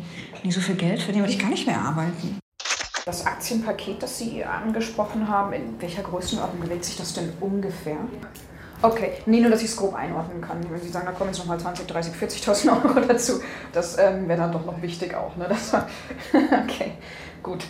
Ich 0.48 0.54
so 0.54 0.60
viel 0.60 0.76
Geld 0.76 1.02
verdiene, 1.02 1.24
würde 1.24 1.32
ich 1.32 1.40
gar 1.40 1.50
nicht 1.50 1.66
mehr 1.66 1.80
arbeiten. 1.80 2.38
Das 3.04 3.26
Aktienpaket, 3.26 4.00
das 4.00 4.16
Sie 4.18 4.44
angesprochen 4.44 5.28
haben, 5.28 5.52
in 5.52 5.80
welcher 5.80 6.02
Größenordnung 6.02 6.60
bewegt 6.60 6.84
sich 6.84 6.96
das 6.96 7.14
denn 7.14 7.32
ungefähr? 7.40 7.96
Okay, 8.80 9.14
nee, 9.26 9.40
nur 9.40 9.50
dass 9.50 9.62
ich 9.62 9.70
es 9.70 9.76
grob 9.76 9.94
einordnen 9.94 10.40
kann. 10.40 10.64
Wenn 10.70 10.80
Sie 10.80 10.88
sagen, 10.88 11.06
da 11.06 11.12
kommen 11.12 11.30
jetzt 11.30 11.40
nochmal 11.40 11.58
20, 11.58 11.88
30, 11.88 12.14
40.000 12.14 12.84
Euro 12.84 13.00
dazu, 13.00 13.40
das 13.72 13.98
ähm, 13.98 14.28
wäre 14.28 14.42
dann 14.42 14.52
doch 14.52 14.64
noch 14.64 14.80
wichtig 14.82 15.14
auch. 15.14 15.34
Ne? 15.36 15.46
Das 15.48 15.74
okay, 16.32 16.92
gut. 17.42 17.64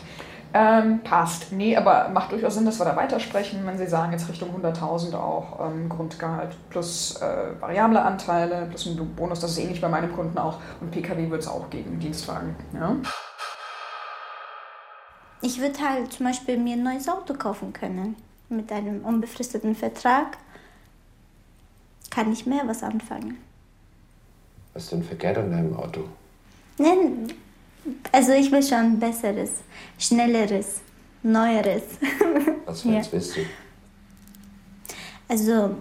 Ähm, 0.59 1.01
passt. 1.03 1.53
Nee, 1.53 1.77
aber 1.77 2.09
macht 2.09 2.33
durchaus 2.33 2.55
Sinn, 2.55 2.65
dass 2.65 2.81
wir 2.81 2.87
da 2.87 2.97
weitersprechen, 2.97 3.67
wenn 3.67 3.77
Sie 3.77 3.87
sagen, 3.87 4.13
jetzt 4.13 4.27
Richtung 4.27 4.49
100.000 4.59 5.15
auch 5.15 5.61
ähm, 5.61 5.87
Grundgehalt 5.91 6.57
plus 6.71 7.21
äh, 7.21 7.61
variable 7.61 8.01
Anteile 8.01 8.65
plus 8.65 8.87
ein 8.87 9.15
Bonus. 9.15 9.41
Das 9.41 9.51
ist 9.51 9.59
ähnlich 9.59 9.83
bei 9.83 9.89
meinem 9.91 10.15
Kunden 10.15 10.39
auch. 10.39 10.59
Und 10.81 10.93
PKW 10.93 11.29
wird 11.29 11.43
es 11.43 11.49
auch 11.49 11.69
geben, 11.69 12.01
Dienstwagen. 12.01 12.57
Ja? 12.73 12.97
Ich 15.43 15.61
würde 15.61 15.79
halt 15.79 16.15
zum 16.15 16.25
Beispiel 16.25 16.57
mir 16.57 16.77
ein 16.77 16.83
neues 16.83 17.07
Auto 17.07 17.35
kaufen 17.35 17.75
können. 17.75 18.17
Mit 18.49 18.73
einem 18.73 19.05
unbefristeten 19.05 19.75
Vertrag 19.75 20.39
kann 22.09 22.33
ich 22.33 22.47
mehr 22.47 22.63
was 22.65 22.83
anfangen. 22.83 23.37
Was 24.73 24.85
ist 24.85 24.93
denn 24.93 25.03
verkehrt 25.03 25.37
an 25.37 25.51
deinem 25.51 25.77
Auto? 25.77 26.05
Nein, 26.79 27.31
also 28.13 28.33
ich 28.33 28.51
will 28.51 28.63
schon 28.63 28.99
besseres, 28.99 29.51
schnelleres, 29.99 30.81
neueres. 31.23 31.83
Was 32.67 32.83
für 32.83 32.91
eins 32.91 33.13
willst 33.13 33.37
du? 33.37 33.41
Also, 35.29 35.77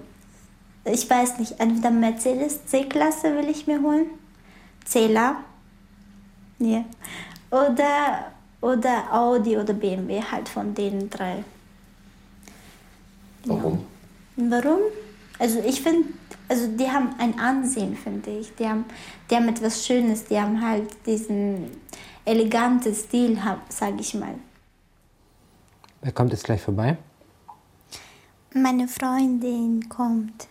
ich 0.85 1.09
weiß 1.09 1.39
nicht, 1.39 1.59
entweder 1.59 1.91
Mercedes 1.91 2.65
C-Klasse 2.65 3.35
will 3.35 3.49
ich 3.49 3.67
mir 3.67 3.81
holen. 3.81 4.07
C-La. 4.85 5.43
Ja. 6.59 6.85
Oder, 7.51 8.31
oder 8.61 9.13
Audi 9.13 9.57
oder 9.57 9.73
BMW, 9.73 10.21
halt 10.21 10.49
von 10.49 10.73
den 10.73 11.09
drei. 11.09 11.43
Warum? 13.45 13.85
Warum? 14.35 14.79
Also 15.37 15.59
ich 15.59 15.81
finde, 15.81 16.09
also 16.47 16.67
die 16.67 16.89
haben 16.89 17.15
ein 17.17 17.39
Ansehen, 17.39 17.95
finde 17.95 18.31
ich. 18.31 18.53
Die 18.55 18.67
haben, 18.67 18.85
die 19.29 19.35
haben 19.35 19.47
etwas 19.47 19.85
Schönes, 19.85 20.25
die 20.25 20.39
haben 20.39 20.61
halt 20.61 20.87
diesen 21.05 21.71
eleganten 22.23 22.93
Stil, 22.93 23.39
sage 23.69 23.97
ich 23.99 24.13
mal. 24.13 24.35
Wer 26.01 26.11
kommt 26.11 26.31
jetzt 26.31 26.43
gleich 26.43 26.61
vorbei? 26.61 26.97
Meine 28.53 28.87
Freundin 28.87 29.89
kommt. 29.89 30.47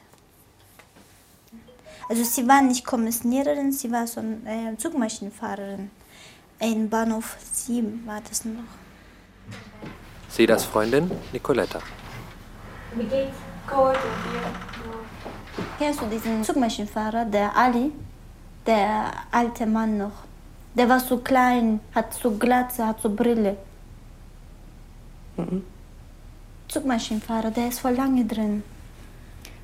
Also 2.08 2.22
sie 2.22 2.46
war 2.46 2.60
nicht 2.60 2.84
Kommissioniererin, 2.84 3.72
sie 3.72 3.90
war 3.90 4.06
so 4.06 4.20
eine 4.20 4.72
äh, 4.72 4.76
Zugmaschinenfahrerin. 4.76 5.90
In 6.60 6.90
Bahnhof 6.90 7.36
7 7.52 8.06
war 8.06 8.20
das 8.28 8.44
noch. 8.44 8.60
Sedas 10.28 10.64
Freundin 10.64 11.10
Nicoletta. 11.32 11.80
Wie 12.94 13.04
geht's? 13.04 13.36
Gut, 13.66 13.96
Kennst 15.78 16.00
du 16.00 16.06
diesen 16.06 16.42
Zugmaschinenfahrer, 16.42 17.24
der 17.24 17.56
Ali? 17.56 17.92
Der 18.66 19.10
alte 19.30 19.66
Mann 19.66 19.98
noch. 19.98 20.24
Der 20.74 20.88
war 20.88 21.00
so 21.00 21.18
klein, 21.18 21.80
hat 21.94 22.12
so 22.14 22.32
Glatze, 22.32 22.86
hat 22.86 23.00
so 23.00 23.10
Brille. 23.10 23.56
Mhm. 25.36 25.62
Zugmaschinenfahrer, 26.68 27.50
der 27.50 27.68
ist 27.68 27.80
voll 27.80 27.92
lange 27.92 28.24
drin. 28.24 28.62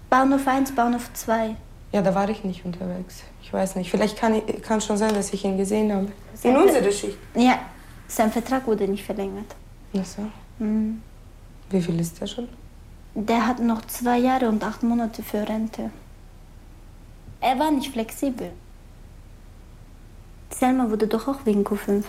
Bahnhof 0.09 0.47
1, 0.47 0.75
Bahnhof 0.75 1.13
2. 1.13 1.57
Ja, 1.93 2.03
da 2.03 2.15
war 2.15 2.29
ich 2.29 2.45
nicht 2.45 2.65
unterwegs. 2.65 3.25
Ich 3.43 3.53
weiß 3.53 3.77
nicht. 3.77 3.91
Vielleicht 3.91 4.17
kann, 4.17 4.41
kann 4.63 4.81
schon 4.81 4.97
sein, 4.97 5.15
dass 5.15 5.33
ich 5.33 5.45
ihn 5.45 5.57
gesehen 5.57 5.93
habe. 5.93 6.09
Sein 6.35 6.55
In 6.55 6.63
unserer 6.63 6.93
Schicht. 6.93 7.19
Ja, 7.35 7.59
sein 8.07 8.31
Vertrag 8.31 8.67
wurde 8.67 8.87
nicht 8.87 9.05
verlängert. 9.05 9.57
Ach 9.97 10.05
so. 10.05 10.23
Mhm. 10.59 11.03
Wie 11.71 11.83
viel 11.83 11.99
ist 11.99 12.21
der 12.21 12.27
schon? 12.27 12.49
Der 13.15 13.47
hat 13.47 13.61
noch 13.61 13.85
zwei 13.87 14.19
Jahre 14.19 14.49
und 14.49 14.63
acht 14.63 14.83
Monate 14.83 15.23
für 15.23 15.49
Rente. 15.49 15.91
Er 17.41 17.59
war 17.59 17.71
nicht 17.71 17.93
flexibel. 17.93 18.51
Selma 20.51 20.91
wurde 20.91 21.07
doch 21.07 21.27
auch 21.29 21.45
wegen 21.45 21.65
Q5. 21.65 22.05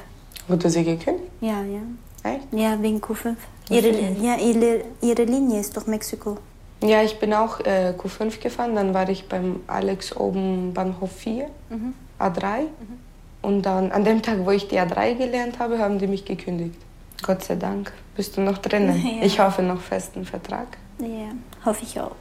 Wurde 0.47 0.69
sie 0.69 0.83
gekündigt? 0.83 1.29
Ja, 1.41 1.61
ja. 1.63 1.79
Echt? 2.23 2.47
Ja, 2.51 2.81
wegen 2.81 2.99
Q5. 2.99 3.35
Ihre, 3.69 3.89
ja, 3.89 4.35
ihre, 4.37 4.83
ihre 5.01 5.23
Linie 5.23 5.59
ist 5.61 5.75
doch 5.77 5.87
Mexiko. 5.87 6.37
Ja, 6.83 7.01
ich 7.03 7.19
bin 7.19 7.33
auch 7.33 7.59
äh, 7.61 7.93
Q5 7.97 8.41
gefahren. 8.41 8.75
Dann 8.75 8.93
war 8.93 9.07
ich 9.09 9.27
beim 9.29 9.61
Alex 9.67 10.15
oben 10.15 10.73
Bahnhof 10.73 11.11
4, 11.11 11.47
Mhm. 11.69 11.93
A3. 12.19 12.65
Und 13.41 13.63
dann 13.65 13.91
an 13.91 14.03
dem 14.03 14.21
Tag, 14.21 14.45
wo 14.45 14.51
ich 14.51 14.67
die 14.67 14.79
A3 14.79 15.15
gelernt 15.15 15.57
habe, 15.57 15.79
haben 15.79 15.97
die 15.97 16.05
mich 16.07 16.25
gekündigt. 16.25 16.75
Gott 17.23 17.43
sei 17.43 17.55
Dank. 17.55 17.91
Bist 18.15 18.37
du 18.37 18.41
noch 18.41 18.57
drinnen? 18.59 18.95
Ja. 19.19 19.23
Ich 19.25 19.39
hoffe 19.39 19.63
noch 19.63 19.79
festen 19.81 20.25
Vertrag. 20.25 20.67
Ja, 21.01 21.31
hoffe 21.65 21.83
ich 21.83 21.99
auch. 21.99 22.15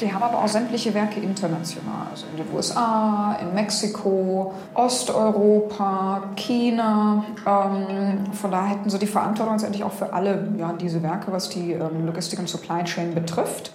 Die 0.00 0.12
haben 0.12 0.22
aber 0.24 0.42
auch 0.42 0.48
sämtliche 0.48 0.92
Werke 0.94 1.20
international, 1.20 2.08
also 2.10 2.26
in 2.26 2.44
den 2.44 2.52
USA, 2.52 3.38
in 3.40 3.54
Mexiko, 3.54 4.52
Osteuropa, 4.74 6.24
China. 6.34 7.24
Ähm, 7.46 8.32
von 8.32 8.50
daher 8.50 8.70
hätten 8.70 8.90
sie 8.90 8.98
die 8.98 9.06
Verantwortung 9.06 9.54
letztendlich 9.54 9.84
auch 9.84 9.92
für 9.92 10.12
alle 10.12 10.48
ja, 10.58 10.72
diese 10.72 11.04
Werke, 11.04 11.30
was 11.30 11.50
die 11.50 11.74
ähm, 11.74 12.04
Logistik 12.04 12.40
und 12.40 12.48
Supply 12.48 12.82
Chain 12.82 13.14
betrifft. 13.14 13.72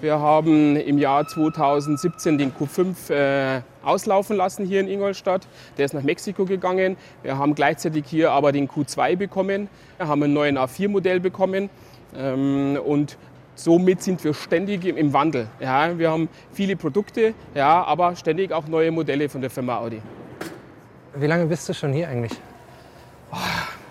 Wir 0.00 0.20
haben 0.20 0.76
im 0.76 0.96
Jahr 0.96 1.26
2017 1.26 2.38
den 2.38 2.52
Q5 2.52 3.10
äh, 3.10 3.62
auslaufen 3.82 4.36
lassen 4.36 4.64
hier 4.64 4.80
in 4.80 4.86
Ingolstadt. 4.86 5.48
Der 5.76 5.86
ist 5.86 5.92
nach 5.92 6.04
Mexiko 6.04 6.44
gegangen. 6.44 6.96
Wir 7.24 7.36
haben 7.36 7.56
gleichzeitig 7.56 8.04
hier 8.06 8.30
aber 8.30 8.52
den 8.52 8.68
Q2 8.68 9.16
bekommen. 9.16 9.68
Wir 9.96 10.06
haben 10.06 10.22
ein 10.22 10.32
neuen 10.32 10.56
A4-Modell 10.56 11.18
bekommen. 11.18 11.68
Ähm, 12.16 12.78
und 12.84 13.18
somit 13.56 14.00
sind 14.00 14.22
wir 14.22 14.34
ständig 14.34 14.84
im, 14.84 15.12
Wandel. 15.12 15.48
Ja, 15.58 15.98
wir 15.98 16.12
haben 16.12 16.28
viele 16.52 16.76
Produkte, 16.76 17.34
ja, 17.56 17.82
aber 17.82 18.14
ständig 18.14 18.52
auch 18.52 18.68
neue 18.68 18.92
Modelle 18.92 19.28
von 19.28 19.40
der 19.40 19.50
Firma 19.50 19.78
Audi. 19.78 20.00
Wie 21.16 21.26
lange 21.26 21.46
bist 21.46 21.68
du 21.68 21.74
schon 21.74 21.92
hier 21.92 22.08
eigentlich? 22.08 22.32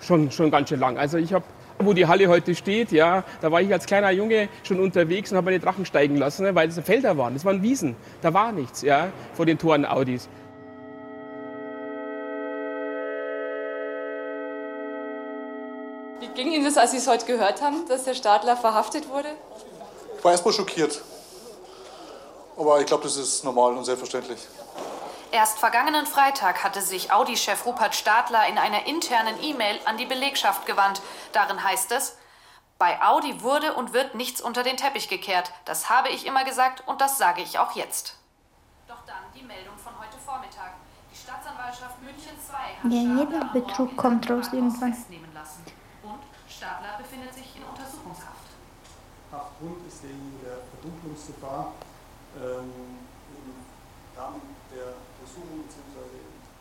Schon, 0.00 0.30
schon 0.30 0.50
ganz 0.50 0.70
schön 0.70 0.80
lang. 0.80 0.96
Also 0.96 1.18
ich 1.18 1.34
habe, 1.34 1.44
wo 1.78 1.92
die 1.92 2.06
Halle 2.06 2.28
heute 2.28 2.54
steht, 2.54 2.92
ja, 2.92 3.24
da 3.40 3.52
war 3.52 3.60
ich 3.60 3.72
als 3.72 3.86
kleiner 3.86 4.10
Junge 4.10 4.48
schon 4.62 4.80
unterwegs 4.80 5.30
und 5.30 5.36
habe 5.36 5.46
meine 5.46 5.60
Drachen 5.60 5.86
steigen 5.86 6.16
lassen, 6.16 6.44
ne, 6.44 6.54
weil 6.54 6.68
das 6.68 6.78
Felder 6.80 7.16
waren. 7.16 7.34
Das 7.34 7.44
waren 7.44 7.62
Wiesen. 7.62 7.96
Da 8.22 8.34
war 8.34 8.52
nichts, 8.52 8.82
ja, 8.82 9.08
vor 9.34 9.46
den 9.46 9.58
Toren 9.58 9.84
Audis. 9.84 10.28
Wie 16.20 16.28
ging 16.28 16.52
Ihnen 16.52 16.64
das, 16.64 16.76
als 16.76 16.90
Sie 16.90 16.96
es 16.96 17.06
heute 17.06 17.26
gehört 17.26 17.62
haben, 17.62 17.86
dass 17.88 18.04
der 18.04 18.14
Stadler 18.14 18.56
verhaftet 18.56 19.08
wurde? 19.08 19.28
Ich 20.16 20.24
war 20.24 20.32
erstmal 20.32 20.52
schockiert. 20.52 21.00
Aber 22.56 22.80
ich 22.80 22.86
glaube, 22.86 23.04
das 23.04 23.16
ist 23.16 23.44
normal 23.44 23.76
und 23.76 23.84
selbstverständlich. 23.84 24.38
Erst 25.30 25.58
vergangenen 25.58 26.06
Freitag 26.06 26.64
hatte 26.64 26.80
sich 26.80 27.12
Audi-Chef 27.12 27.66
Rupert 27.66 27.94
Stadler 27.94 28.46
in 28.48 28.56
einer 28.56 28.86
internen 28.86 29.42
E-Mail 29.42 29.78
an 29.84 29.98
die 29.98 30.06
Belegschaft 30.06 30.64
gewandt. 30.64 31.02
Darin 31.32 31.62
heißt 31.62 31.92
es, 31.92 32.16
bei 32.78 33.02
Audi 33.02 33.42
wurde 33.42 33.74
und 33.74 33.92
wird 33.92 34.14
nichts 34.14 34.40
unter 34.40 34.62
den 34.62 34.76
Teppich 34.78 35.08
gekehrt. 35.08 35.52
Das 35.66 35.90
habe 35.90 36.08
ich 36.08 36.24
immer 36.24 36.44
gesagt 36.44 36.82
und 36.86 37.00
das 37.00 37.18
sage 37.18 37.42
ich 37.42 37.58
auch 37.58 37.72
jetzt. 37.72 38.16
Doch 38.86 39.04
dann 39.06 39.16
die 39.34 39.42
Meldung 39.42 39.76
von 39.76 39.92
heute 39.98 40.16
Vormittag. 40.24 40.72
Die 41.12 41.16
Staatsanwaltschaft 41.16 42.00
München 42.02 42.38
2 42.40 42.54
hat 42.54 42.92
Ja, 42.92 43.24
jeder 43.24 43.44
Betrug 43.52 43.96
kommt 43.96 44.30
raus 44.30 44.46
irgendwann. 44.52 44.94
festnehmen 44.94 45.32
lassen. 45.34 45.64
Und 46.04 46.20
Stadler 46.48 46.96
befindet 46.96 47.34
sich 47.34 47.54
in 47.56 47.64
Untersuchungshaft. 47.64 48.48
Haftgrund 49.30 49.86
ist 49.86 50.02
wegen 50.04 50.40
der 50.42 50.56
Verdunklungsgefahr 50.72 51.72
ähm, 52.36 52.72
im 53.28 54.18
Rahmen 54.18 54.57
Untersuchung 55.38 55.64
bzw. 55.64 56.18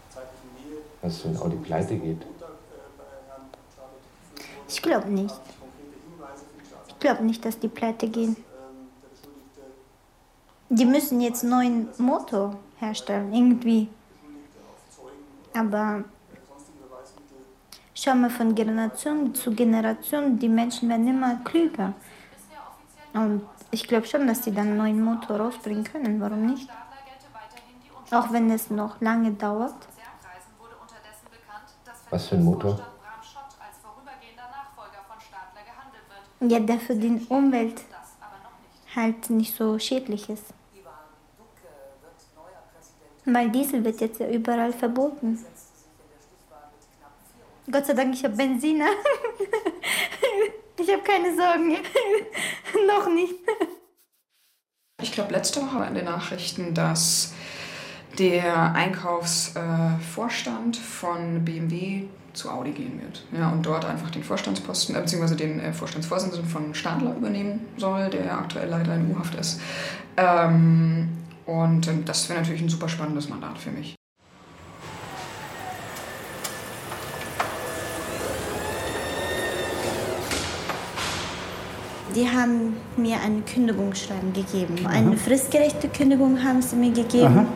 zeitlichen 0.10 0.50
Nähe. 0.56 0.82
Was 1.02 1.18
für 1.22 1.28
ein 1.30 1.38
Audi 1.38 1.56
pleite 1.58 1.96
geht. 1.98 2.26
Ich 4.68 4.82
glaube 4.82 5.08
nicht. 5.10 5.40
Ich 6.88 7.00
glaube 7.00 7.24
nicht, 7.24 7.46
dass 7.46 7.58
die 7.60 7.68
pleite 7.68 8.08
gehen. 8.08 8.36
Die 10.70 10.86
müssen 10.86 11.22
jetzt 11.22 11.44
einen 11.44 11.52
neuen 11.52 11.88
Motor 11.98 12.58
herstellen, 12.80 13.34
irgendwie. 13.34 13.88
Aber 15.54 16.04
schau 17.94 18.16
mal 18.16 18.30
von 18.30 18.54
Generation 18.54 19.34
zu 19.34 19.52
Generation, 19.52 20.38
die 20.38 20.50
Menschen 20.50 20.90
werden 20.90 21.08
immer 21.08 21.40
klüger. 21.46 21.94
Und 23.14 23.44
ich 23.72 23.88
glaube 23.88 24.06
schon, 24.06 24.28
dass 24.28 24.42
die 24.42 24.54
dann 24.54 24.68
einen 24.68 24.78
neuen 24.78 25.02
Motor 25.02 25.38
rausbringen 25.38 25.84
können. 25.84 26.20
Warum 26.20 26.46
nicht? 26.46 26.70
Auch 28.12 28.32
wenn 28.32 28.50
es 28.52 28.70
noch 28.70 29.02
lange 29.02 29.32
dauert. 29.32 29.76
Was 32.10 32.28
für 32.28 32.36
ein 32.36 32.44
Motor? 32.44 32.80
Ja, 36.40 36.60
der 36.60 36.80
für 36.80 36.96
die 36.96 37.26
Umwelt 37.30 37.82
halt 38.96 39.30
nicht 39.30 39.56
so 39.56 39.78
schädlich 39.80 40.30
ist. 40.30 40.46
Weil 43.26 43.50
Diesel 43.50 43.84
wird 43.84 44.00
jetzt 44.00 44.20
ja 44.20 44.30
überall 44.30 44.72
verboten. 44.72 45.46
Gott 47.70 47.86
sei 47.86 47.94
Dank, 47.94 48.14
ich 48.14 48.24
habe 48.24 48.36
Benziner. 48.36 48.88
ich 50.80 50.90
habe 50.90 51.04
keine 51.04 51.36
Sorgen. 51.36 51.72
Noch 52.88 53.10
nicht. 53.10 53.36
Ich 55.02 55.12
glaube, 55.12 55.34
letzte 55.34 55.62
Woche 55.62 55.80
war 55.80 55.88
in 55.88 55.96
den 55.96 56.06
Nachrichten, 56.06 56.74
dass 56.74 57.34
der 58.18 58.74
Einkaufsvorstand 58.74 60.78
äh, 60.78 60.80
von 60.80 61.46
BMW 61.46 62.06
zu 62.34 62.50
Audi 62.52 62.72
gehen 62.72 63.00
wird. 63.02 63.24
Ja, 63.38 63.50
und 63.50 63.66
dort 63.66 63.86
einfach 63.86 64.10
den 64.12 64.24
Vorstandsposten, 64.24 64.96
äh, 64.96 65.02
beziehungsweise 65.02 65.36
den 65.36 65.60
äh, 65.60 65.74
Vorstandsvorsitzenden 65.74 66.50
von 66.50 66.74
Stadler 66.74 67.14
übernehmen 67.16 67.68
soll, 67.78 68.10
der 68.10 68.38
aktuell 68.38 68.70
leider 68.70 68.96
in 68.96 69.12
U-Haft 69.12 69.36
ist. 69.36 69.60
Ähm, 70.16 71.10
und 71.46 71.86
ähm, 71.88 72.06
das 72.06 72.30
wäre 72.30 72.40
natürlich 72.40 72.62
ein 72.62 72.70
super 72.70 72.88
spannendes 72.90 73.30
Mandat 73.30 73.58
für 73.58 73.72
mich. 73.72 73.96
Die 82.16 82.28
haben 82.28 82.78
mir 82.96 83.22
ein 83.22 83.44
Kündigungsschreiben 83.46 84.34
gegeben. 84.34 84.88
Eine 84.88 85.18
fristgerechte 85.18 85.88
Kündigung 85.88 86.44
haben 86.44 86.64
sie 86.64 86.76
mir 86.76 86.92
gegeben. 86.92 87.48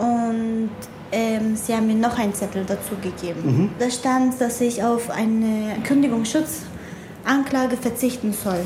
Und 0.00 0.70
ähm, 1.12 1.56
sie 1.56 1.74
haben 1.74 1.86
mir 1.86 1.94
noch 1.94 2.18
einen 2.18 2.34
Zettel 2.34 2.64
dazu 2.66 2.94
gegeben. 3.02 3.40
Mhm. 3.44 3.70
Da 3.78 3.90
stand, 3.90 4.40
dass 4.40 4.60
ich 4.60 4.82
auf 4.82 5.10
eine 5.10 5.76
Kündigungsschutzanklage 5.84 7.76
verzichten 7.76 8.32
soll. 8.32 8.60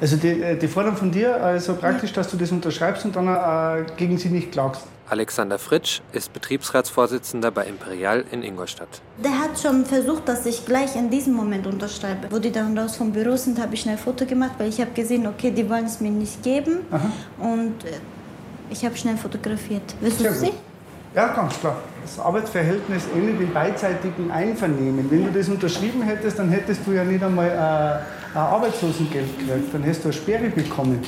Also 0.00 0.16
die, 0.16 0.28
äh, 0.42 0.56
die 0.56 0.68
fordern 0.68 0.96
von 0.96 1.10
dir 1.10 1.42
also 1.42 1.74
praktisch, 1.74 2.12
dass 2.12 2.30
du 2.30 2.36
das 2.36 2.52
unterschreibst 2.52 3.04
und 3.04 3.16
dann 3.16 3.26
äh, 3.26 3.86
gegen 3.96 4.18
sie 4.18 4.28
nicht 4.28 4.52
klagst. 4.52 4.82
Alexander 5.08 5.58
Fritsch 5.58 6.00
ist 6.12 6.32
Betriebsratsvorsitzender 6.32 7.52
bei 7.52 7.64
Imperial 7.64 8.24
in 8.32 8.42
Ingolstadt. 8.42 8.88
Der 9.22 9.38
hat 9.38 9.58
schon 9.60 9.86
versucht, 9.86 10.28
dass 10.28 10.44
ich 10.46 10.66
gleich 10.66 10.96
in 10.96 11.10
diesem 11.10 11.32
Moment 11.32 11.66
unterschreibe. 11.66 12.26
Wo 12.30 12.40
die 12.40 12.50
dann 12.50 12.76
raus 12.76 12.96
vom 12.96 13.12
Büro 13.12 13.36
sind, 13.36 13.60
habe 13.60 13.74
ich 13.74 13.82
schnell 13.82 13.94
ein 13.94 14.00
Foto 14.00 14.26
gemacht, 14.26 14.52
weil 14.58 14.68
ich 14.68 14.80
habe 14.80 14.90
gesehen, 14.90 15.26
okay, 15.28 15.52
die 15.52 15.68
wollen 15.70 15.86
es 15.86 16.00
mir 16.00 16.10
nicht 16.10 16.42
geben. 16.42 16.80
Und 17.38 17.84
äh, 17.84 17.92
ich 18.68 18.84
habe 18.84 18.96
schnell 18.96 19.16
fotografiert. 19.16 19.94
Willst 20.00 20.20
du 20.20 20.24
es 20.24 20.40
sehen? 20.40 20.54
Ja, 21.16 21.28
ganz 21.28 21.58
klar. 21.58 21.78
Das 22.02 22.18
Arbeitsverhältnis 22.18 23.04
endet 23.14 23.40
im 23.40 23.50
beidseitigen 23.54 24.30
Einvernehmen. 24.30 25.10
Wenn 25.10 25.24
du 25.24 25.32
das 25.32 25.48
unterschrieben 25.48 26.02
hättest, 26.02 26.38
dann 26.38 26.50
hättest 26.50 26.86
du 26.86 26.92
ja 26.92 27.04
nicht 27.04 27.24
einmal 27.24 27.48
äh, 27.48 28.36
ein 28.38 28.42
Arbeitslosengeld 28.42 29.38
gekriegt, 29.38 29.72
dann 29.72 29.82
hättest 29.82 30.04
du 30.04 30.08
eine 30.08 30.12
Sperre 30.12 30.50
bekommen. 30.50 31.00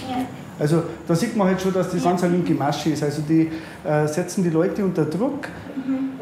Also 0.59 0.83
da 1.07 1.15
sieht 1.15 1.37
man 1.37 1.49
halt 1.49 1.61
schon, 1.61 1.75
dass 1.75 1.91
das 1.91 2.03
ganz 2.03 2.25
ein 2.25 2.43
Gemasche 2.43 2.89
ist. 2.89 3.03
Also 3.03 3.21
die 3.21 3.51
äh, 3.85 4.07
setzen 4.07 4.43
die 4.43 4.49
Leute 4.49 4.83
unter 4.83 5.05
Druck, 5.05 5.47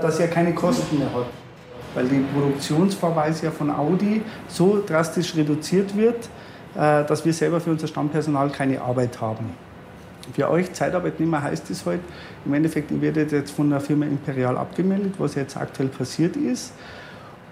dass 0.01 0.19
er 0.19 0.27
keine 0.27 0.53
Kosten 0.53 0.99
mehr 0.99 1.15
hat. 1.15 1.27
Weil 1.95 2.09
die 2.09 2.25
Produktionsverweise 2.35 3.47
ja 3.47 3.53
von 3.53 3.71
Audi 3.71 4.21
so 4.49 4.83
drastisch 4.85 5.37
reduziert 5.37 5.97
wird, 5.97 6.29
äh, 6.75 7.05
dass 7.05 7.25
wir 7.25 7.33
selber 7.33 7.61
für 7.61 7.71
unser 7.71 7.87
Stammpersonal 7.87 8.51
keine 8.51 8.83
Arbeit 8.83 9.21
haben. 9.21 9.66
Für 10.33 10.51
euch 10.51 10.73
Zeitarbeitnehmer 10.73 11.43
heißt 11.43 11.71
es 11.71 11.87
halt, 11.87 12.01
im 12.45 12.55
Endeffekt, 12.55 12.91
ihr 12.91 13.01
werdet 13.01 13.33
jetzt 13.33 13.53
von 13.53 13.71
der 13.71 13.81
Firma 13.81 14.07
Imperial 14.07 14.57
abgemeldet, 14.57 15.15
was 15.19 15.35
jetzt 15.35 15.57
aktuell 15.57 15.89
passiert 15.89 16.37
ist. 16.37 16.73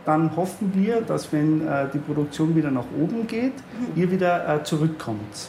Dann 0.05 0.37
hoffen 0.37 0.73
wir, 0.75 1.01
dass 1.01 1.33
wenn 1.33 1.67
äh, 1.67 1.87
die 1.93 1.99
Produktion 1.99 2.55
wieder 2.55 2.71
nach 2.71 2.85
oben 3.01 3.27
geht, 3.27 3.55
ihr 3.97 4.11
wieder 4.11 4.57
äh, 4.57 4.63
zurückkommt. 4.63 5.49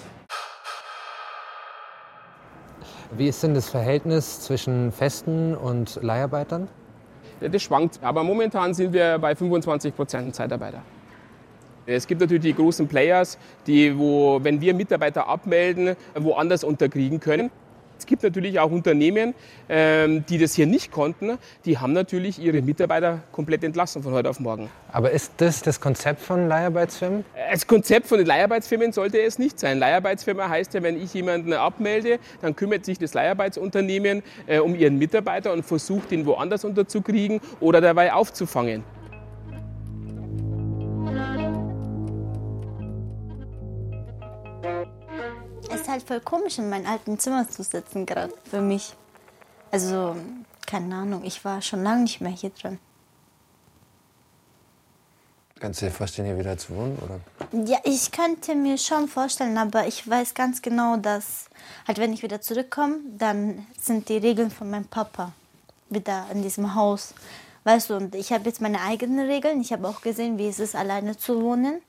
Wie 3.17 3.27
ist 3.27 3.43
denn 3.43 3.53
das 3.53 3.69
Verhältnis 3.69 4.41
zwischen 4.41 4.91
Festen 4.91 5.55
und 5.55 5.99
Leiharbeitern? 6.01 6.67
Ja, 7.41 7.49
Das 7.49 7.61
schwankt, 7.61 7.99
aber 8.01 8.23
momentan 8.23 8.73
sind 8.73 8.93
wir 8.93 9.17
bei 9.19 9.35
25 9.35 9.95
Prozent 9.95 10.35
Zeitarbeiter. 10.35 10.81
Es 11.87 12.07
gibt 12.07 12.21
natürlich 12.21 12.43
die 12.43 12.55
großen 12.55 12.87
Players, 12.87 13.37
die, 13.67 13.97
wo, 13.97 14.39
wenn 14.41 14.59
wir 14.59 14.73
Mitarbeiter 14.73 15.27
abmelden, 15.27 15.95
woanders 16.15 16.63
unterkriegen 16.63 17.19
können. 17.19 17.51
Es 17.97 18.05
gibt 18.05 18.23
natürlich 18.23 18.59
auch 18.59 18.71
Unternehmen, 18.71 19.33
ähm, 19.69 20.25
die 20.27 20.37
das 20.37 20.53
hier 20.53 20.65
nicht 20.65 20.91
konnten. 20.91 21.37
Die 21.63 21.77
haben 21.77 21.93
natürlich 21.93 22.39
ihre 22.39 22.61
Mitarbeiter 22.61 23.21
komplett 23.31 23.63
entlassen 23.63 24.03
von 24.03 24.13
heute 24.13 24.29
auf 24.29 24.39
morgen. 24.39 24.69
Aber 24.91 25.11
ist 25.11 25.33
das 25.37 25.61
das 25.61 25.79
Konzept 25.79 26.21
von 26.21 26.47
Leiharbeitsfirmen? 26.47 27.23
Das 27.51 27.65
Konzept 27.65 28.07
von 28.07 28.17
den 28.17 28.27
Leiharbeitsfirmen 28.27 28.91
sollte 28.91 29.21
es 29.21 29.39
nicht 29.39 29.59
sein. 29.59 29.79
Leiharbeitsfirma 29.79 30.49
heißt 30.49 30.73
ja, 30.73 30.83
wenn 30.83 31.01
ich 31.01 31.13
jemanden 31.13 31.53
abmelde, 31.53 32.19
dann 32.41 32.55
kümmert 32.55 32.85
sich 32.85 32.99
das 32.99 33.13
Leiharbeitsunternehmen 33.13 34.23
äh, 34.45 34.59
um 34.59 34.75
ihren 34.75 34.97
Mitarbeiter 34.97 35.53
und 35.53 35.63
versucht, 35.63 36.11
ihn 36.11 36.25
woanders 36.25 36.65
unterzukriegen 36.65 37.39
oder 37.59 37.79
dabei 37.79 38.11
aufzufangen. 38.13 38.83
Halt 45.95 46.07
voll 46.07 46.19
komisch, 46.19 46.59
in 46.59 46.69
meinem 46.69 46.87
alten 46.87 47.17
Zimmer 47.19 47.49
zu 47.49 47.63
sitzen, 47.63 48.05
gerade 48.05 48.33
für 48.49 48.61
mich. 48.61 48.93
Also, 49.71 50.15
keine 50.67 50.95
Ahnung, 50.95 51.23
ich 51.23 51.43
war 51.45 51.61
schon 51.61 51.83
lange 51.83 52.03
nicht 52.03 52.21
mehr 52.21 52.31
hier 52.31 52.49
drin. 52.49 52.79
Kannst 55.59 55.81
du 55.81 55.85
dir 55.85 55.91
vorstellen, 55.91 56.27
hier 56.27 56.37
wieder 56.37 56.57
zu 56.57 56.75
wohnen? 56.75 56.97
Oder? 56.99 57.19
Ja, 57.65 57.79
ich 57.85 58.11
könnte 58.11 58.55
mir 58.55 58.77
schon 58.77 59.07
vorstellen, 59.07 59.57
aber 59.57 59.87
ich 59.87 60.07
weiß 60.07 60.33
ganz 60.33 60.61
genau, 60.61 60.97
dass 60.97 61.45
halt, 61.87 61.97
wenn 61.97 62.11
ich 62.11 62.23
wieder 62.23 62.41
zurückkomme, 62.41 62.97
dann 63.17 63.65
sind 63.79 64.09
die 64.09 64.17
Regeln 64.17 64.51
von 64.51 64.69
meinem 64.69 64.85
Papa 64.85 65.31
wieder 65.89 66.27
in 66.31 66.43
diesem 66.43 66.75
Haus. 66.75 67.13
Weißt 67.63 67.89
du, 67.89 67.95
und 67.95 68.15
ich 68.15 68.33
habe 68.33 68.45
jetzt 68.45 68.59
meine 68.61 68.81
eigenen 68.81 69.25
Regeln. 69.25 69.61
Ich 69.61 69.71
habe 69.71 69.87
auch 69.87 70.01
gesehen, 70.01 70.37
wie 70.37 70.49
es 70.49 70.59
ist, 70.59 70.75
alleine 70.75 71.17
zu 71.17 71.41
wohnen. 71.41 71.81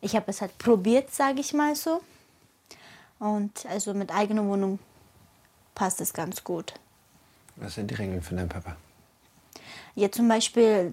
Ich 0.00 0.16
habe 0.16 0.30
es 0.30 0.40
halt 0.40 0.56
probiert, 0.56 1.14
sage 1.14 1.40
ich 1.40 1.52
mal 1.52 1.76
so. 1.76 2.00
Und 3.18 3.66
also 3.66 3.94
mit 3.94 4.12
eigener 4.12 4.44
Wohnung 4.44 4.78
passt 5.74 6.00
es 6.00 6.12
ganz 6.12 6.44
gut. 6.44 6.74
Was 7.56 7.74
sind 7.74 7.90
die 7.90 7.94
Regeln 7.94 8.22
von 8.22 8.36
deinem 8.36 8.48
Papa? 8.48 8.76
Ja, 9.94 10.10
zum 10.10 10.28
Beispiel, 10.28 10.92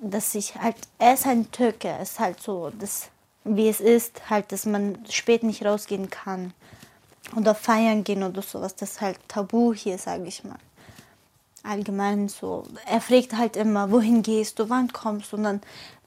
dass 0.00 0.34
ich 0.34 0.54
halt, 0.54 0.76
er 0.98 1.14
ist 1.14 1.26
ein 1.26 1.50
Türke, 1.50 1.88
er 1.88 2.00
ist 2.00 2.18
halt 2.18 2.40
so, 2.40 2.70
das, 2.70 3.10
wie 3.44 3.68
es 3.68 3.80
ist, 3.80 4.30
halt, 4.30 4.50
dass 4.50 4.64
man 4.64 4.98
spät 5.10 5.42
nicht 5.42 5.64
rausgehen 5.64 6.08
kann 6.08 6.54
oder 7.36 7.54
feiern 7.54 8.02
gehen 8.02 8.22
oder 8.22 8.40
sowas, 8.40 8.74
das 8.74 8.92
ist 8.92 9.00
halt 9.02 9.18
tabu 9.28 9.74
hier, 9.74 9.98
sage 9.98 10.24
ich 10.24 10.42
mal. 10.42 10.58
Allgemein 11.62 12.30
so, 12.30 12.64
er 12.86 13.02
fragt 13.02 13.36
halt 13.36 13.56
immer, 13.56 13.90
wohin 13.90 14.22
gehst 14.22 14.58
du, 14.58 14.70
wann 14.70 14.90
kommst 14.90 15.32
du 15.32 15.36
und 15.36 15.44
dann 15.44 15.60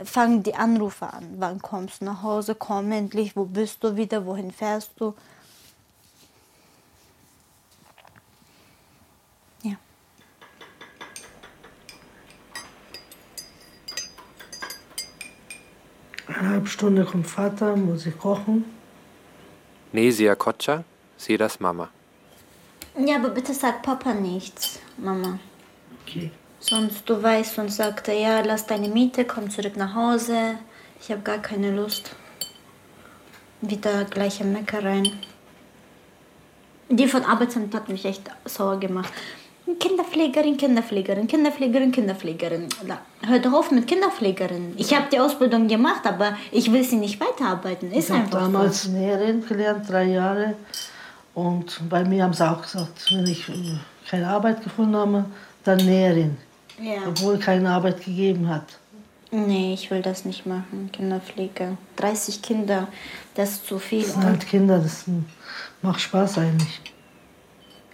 fangen 0.04 0.42
die 0.42 0.56
Anrufe 0.56 1.06
an, 1.14 1.36
wann 1.38 1.62
kommst 1.62 2.02
du 2.02 2.06
nach 2.06 2.24
Hause, 2.24 2.56
komm 2.56 2.92
endlich, 2.92 3.36
wo 3.36 3.46
bist 3.46 3.84
du 3.84 3.96
wieder, 3.96 4.26
wohin 4.26 4.52
fährst 4.52 4.94
du. 4.98 5.14
Eine 16.40 16.50
halbe 16.50 16.68
Stunde 16.68 17.06
kommt 17.06 17.28
Vater, 17.28 17.76
muss 17.76 18.06
ich 18.06 18.18
kochen. 18.18 18.66
Nesia 19.92 20.34
Kotscha, 20.36 20.84
Sedas 21.18 21.60
Mama. 21.60 21.90
Ja, 22.98 23.18
aber 23.18 23.30
bitte 23.30 23.54
sag 23.54 23.84
Papa 23.84 24.14
nichts, 24.14 24.80
Mama. 24.98 25.38
Okay. 26.02 26.32
Sonst, 26.60 27.08
du 27.08 27.22
weißt, 27.22 27.56
sonst 27.56 27.76
sagt 27.76 28.08
er, 28.08 28.16
ja, 28.16 28.42
lass 28.42 28.66
deine 28.66 28.88
Miete, 28.88 29.26
komm 29.26 29.50
zurück 29.50 29.76
nach 29.78 29.94
Hause. 29.94 30.58
Ich 31.00 31.12
habe 31.12 31.22
gar 31.22 31.40
keine 31.40 31.72
Lust. 31.72 32.16
Wieder 33.62 34.06
gleiche 34.06 34.44
Meckereien. 34.44 35.12
Die 36.90 37.08
von 37.08 37.24
Arbeitsamt 37.24 37.76
hat 37.76 37.90
mich 37.90 38.06
echt 38.06 38.30
sauer 38.46 38.80
gemacht. 38.80 39.14
Kinderpflegerin, 39.80 40.58
Kinderpflegerin, 40.58 41.28
Kinderpflegerin, 41.28 41.92
Kinderpflegerin. 41.92 42.68
Na, 42.86 43.00
Hör 43.26 43.40
doch 43.40 43.54
auf 43.54 43.72
mit 43.72 43.88
Kinderpflegerin. 43.88 44.74
Ich 44.78 44.94
habe 44.94 45.08
die 45.12 45.20
Ausbildung 45.20 45.68
gemacht, 45.68 46.06
aber 46.06 46.36
ich 46.52 46.72
will 46.72 46.84
sie 46.84 46.98
nicht 46.98 47.20
weiterarbeiten. 47.20 47.92
Ist 47.92 48.10
ich 48.10 48.16
habe 48.16 48.30
damals 48.30 48.84
so. 48.84 48.92
Näherin 48.92 49.46
gelernt, 49.46 49.90
drei 49.90 50.04
Jahre. 50.06 50.56
Und 51.34 51.82
bei 51.90 52.04
mir 52.04 52.24
haben 52.24 52.34
sie 52.34 52.50
auch 52.50 52.62
gesagt, 52.62 53.12
wenn 53.12 53.26
ich 53.26 53.48
äh, 53.50 53.54
keine 54.10 54.28
Arbeit 54.28 54.64
gefunden 54.64 54.96
habe, 54.96 55.26
dann 55.64 55.78
Näherin. 55.78 56.38
Ja. 56.82 57.08
Obwohl 57.08 57.40
keine 57.40 57.70
Arbeit 57.70 58.04
gegeben 58.04 58.50
hat. 58.50 58.66
Nee, 59.32 59.74
ich 59.74 59.90
will 59.90 60.02
das 60.02 60.26
nicht 60.26 60.46
machen, 60.46 60.90
Kinderpflege. 60.92 61.78
30 61.96 62.42
Kinder, 62.42 62.88
das 63.34 63.52
ist 63.52 63.68
zu 63.68 63.80
viel. 63.80 64.02
Das 64.02 64.14
sind 64.14 64.24
halt 64.24 64.48
Kinder, 64.48 64.78
das 64.78 65.06
macht 65.82 66.02
Spaß 66.02 66.38
eigentlich. 66.38 66.82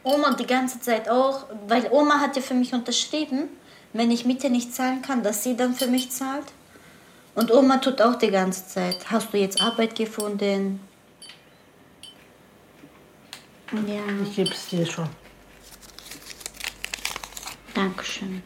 Oma 0.04 0.34
die 0.34 0.46
ganze 0.46 0.80
Zeit 0.80 1.10
auch, 1.10 1.46
weil 1.68 1.88
Oma 1.92 2.20
hat 2.20 2.36
ja 2.36 2.42
für 2.42 2.54
mich 2.54 2.74
unterschrieben, 2.74 3.50
wenn 3.94 4.12
ich 4.12 4.26
Miete 4.26 4.50
nicht 4.50 4.74
zahlen 4.74 5.02
kann, 5.02 5.24
dass 5.24 5.44
sie 5.44 5.56
dann 5.56 5.74
für 5.74 5.88
mich 5.88 6.12
zahlt. 6.12 6.46
Und 7.36 7.52
Oma 7.52 7.78
tut 7.78 8.02
auch 8.02 8.16
die 8.16 8.32
ganze 8.32 8.68
Zeit. 8.68 9.10
Hast 9.10 9.34
du 9.34 9.38
jetzt 9.38 9.62
Arbeit 9.62 9.96
gefunden? 9.96 10.80
Ja. 13.72 14.02
Ich 14.24 14.36
gebe 14.36 14.52
es 14.52 14.68
dir 14.68 14.86
schon. 14.86 15.10
Dankeschön. 17.74 18.42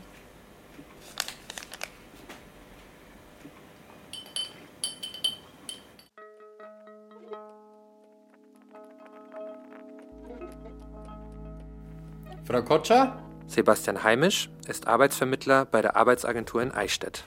Frau 12.46 12.62
Kotscher, 12.62 13.14
Sebastian 13.48 14.04
Heimisch 14.04 14.50
ist 14.68 14.88
Arbeitsvermittler 14.88 15.66
bei 15.66 15.82
der 15.82 15.96
Arbeitsagentur 15.96 16.62
in 16.62 16.72
Eichstätt. 16.72 17.24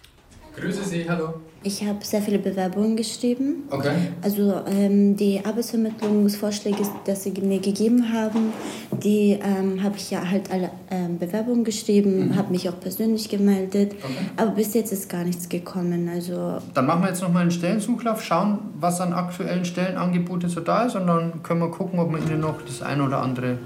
Grüße 0.58 0.84
Sie, 0.84 1.08
hallo. 1.08 1.34
Ich 1.62 1.84
habe 1.84 2.02
sehr 2.02 2.22
viele 2.22 2.38
Bewerbungen 2.38 2.96
geschrieben. 2.96 3.64
Okay. 3.70 3.92
Also 4.22 4.62
ähm, 4.66 5.14
die 5.14 5.44
Arbeitsvermittlungsvorschläge, 5.44 6.78
die 7.06 7.14
sie 7.14 7.30
mir 7.42 7.58
gegeben 7.60 8.10
haben, 8.10 8.54
die 9.02 9.32
ähm, 9.42 9.82
habe 9.82 9.96
ich 9.96 10.10
ja 10.10 10.26
halt 10.26 10.50
alle 10.50 10.70
ähm, 10.90 11.18
Bewerbungen 11.18 11.62
geschrieben, 11.62 12.28
Mhm. 12.28 12.36
habe 12.36 12.52
mich 12.52 12.66
auch 12.70 12.80
persönlich 12.80 13.28
gemeldet. 13.28 13.92
Okay. 14.02 14.14
Aber 14.38 14.52
bis 14.52 14.72
jetzt 14.72 14.92
ist 14.92 15.10
gar 15.10 15.24
nichts 15.24 15.46
gekommen. 15.46 16.08
Also 16.08 16.58
Dann 16.72 16.86
machen 16.86 17.02
wir 17.02 17.08
jetzt 17.08 17.20
nochmal 17.20 17.42
einen 17.42 17.50
Stellensuchlauf, 17.50 18.22
schauen, 18.24 18.58
was 18.80 19.00
an 19.02 19.12
aktuellen 19.12 19.66
Stellenangeboten 19.66 20.48
so 20.48 20.60
da 20.60 20.84
ist 20.86 20.96
und 20.96 21.06
dann 21.06 21.42
können 21.42 21.60
wir 21.60 21.70
gucken, 21.70 21.98
ob 21.98 22.10
wir 22.12 22.18
Ihnen 22.18 22.40
noch 22.40 22.62
das 22.62 22.80
eine 22.80 23.02
oder 23.04 23.20
andere 23.20 23.58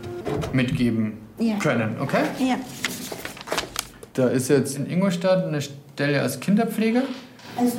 mitgeben 0.52 1.12
Ja. 1.40 1.57
können, 1.57 1.96
okay? 2.00 2.22
ja. 2.38 2.57
Da 4.14 4.29
ist 4.29 4.48
jetzt 4.48 4.76
in 4.76 4.87
Ingolstadt 4.90 5.46
eine 5.46 5.61
Stelle 5.62 6.20
als 6.20 6.40
Kinderpfleger. 6.40 7.03
Also 7.57 7.79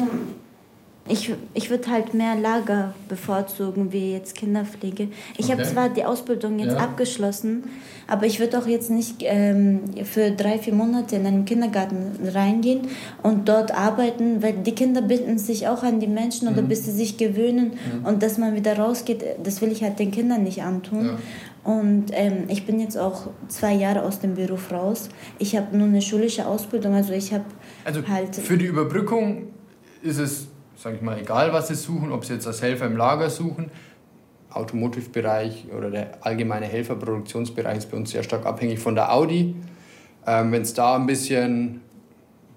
ich, 1.07 1.33
ich 1.55 1.69
würde 1.69 1.89
halt 1.89 2.13
mehr 2.13 2.35
Lager 2.35 2.93
bevorzugen 3.09 3.91
wie 3.91 4.13
jetzt 4.13 4.35
Kinderpflege. 4.35 5.09
Ich 5.37 5.51
habe 5.51 5.61
Okay. 5.63 5.71
zwar 5.73 5.89
die 5.89 6.05
Ausbildung 6.05 6.59
jetzt 6.59 6.73
Ja. 6.75 6.79
abgeschlossen, 6.79 7.63
aber 8.07 8.27
ich 8.27 8.39
würde 8.39 8.57
auch 8.59 8.67
jetzt 8.67 8.89
nicht 8.91 9.15
ähm, 9.21 9.81
für 10.05 10.31
drei, 10.31 10.57
vier 10.57 10.73
Monate 10.73 11.15
in 11.17 11.25
einen 11.25 11.43
Kindergarten 11.45 12.11
reingehen 12.33 12.81
und 13.23 13.49
dort 13.49 13.73
arbeiten, 13.73 14.41
weil 14.41 14.53
die 14.53 14.73
Kinder 14.73 15.01
binden 15.01 15.37
sich 15.37 15.67
auch 15.67 15.83
an 15.83 15.99
die 15.99 16.07
Menschen 16.07 16.47
oder 16.47 16.61
Mhm. 16.61 16.67
bis 16.69 16.85
sie 16.85 16.91
sich 16.91 17.17
gewöhnen 17.17 17.71
Mhm. 17.99 18.05
und 18.05 18.23
dass 18.23 18.37
man 18.37 18.55
wieder 18.55 18.77
rausgeht, 18.77 19.23
das 19.43 19.61
will 19.61 19.71
ich 19.71 19.83
halt 19.83 19.99
den 19.99 20.11
Kindern 20.11 20.43
nicht 20.43 20.61
antun. 20.63 21.05
Ja. 21.05 21.17
Und 21.63 22.05
ähm, 22.11 22.45
ich 22.47 22.65
bin 22.65 22.79
jetzt 22.79 22.97
auch 22.97 23.29
zwei 23.47 23.73
Jahre 23.73 24.01
aus 24.03 24.19
dem 24.19 24.33
Beruf 24.35 24.71
raus. 24.71 25.09
Ich 25.37 25.55
habe 25.55 25.77
nur 25.77 25.87
eine 25.87 26.01
schulische 26.01 26.47
Ausbildung, 26.47 26.95
also 26.95 27.13
ich 27.13 27.31
habe 27.33 27.45
Also 27.85 28.07
halt 28.07 28.35
für 28.35 28.57
die 28.57 28.65
Überbrückung 28.65 29.49
ist 30.01 30.17
es, 30.17 30.47
sage 30.75 30.95
ich 30.95 31.01
mal, 31.01 31.19
egal, 31.19 31.53
was 31.53 31.67
Sie 31.67 31.75
suchen, 31.75 32.11
ob 32.11 32.25
Sie 32.25 32.33
jetzt 32.33 32.47
als 32.47 32.61
Helfer 32.61 32.87
im 32.87 32.97
Lager 32.97 33.29
suchen. 33.29 33.69
Automotive-Bereich 34.49 35.67
oder 35.77 35.89
der 35.91 36.25
allgemeine 36.25 36.65
Helferproduktionsbereich 36.65 37.77
ist 37.77 37.91
bei 37.91 37.97
uns 37.97 38.11
sehr 38.11 38.23
stark 38.23 38.45
abhängig 38.45 38.79
von 38.79 38.95
der 38.95 39.13
Audi. 39.13 39.55
Ähm, 40.25 40.51
Wenn 40.51 40.63
es 40.63 40.73
da 40.73 40.95
ein 40.95 41.05
bisschen 41.05 41.81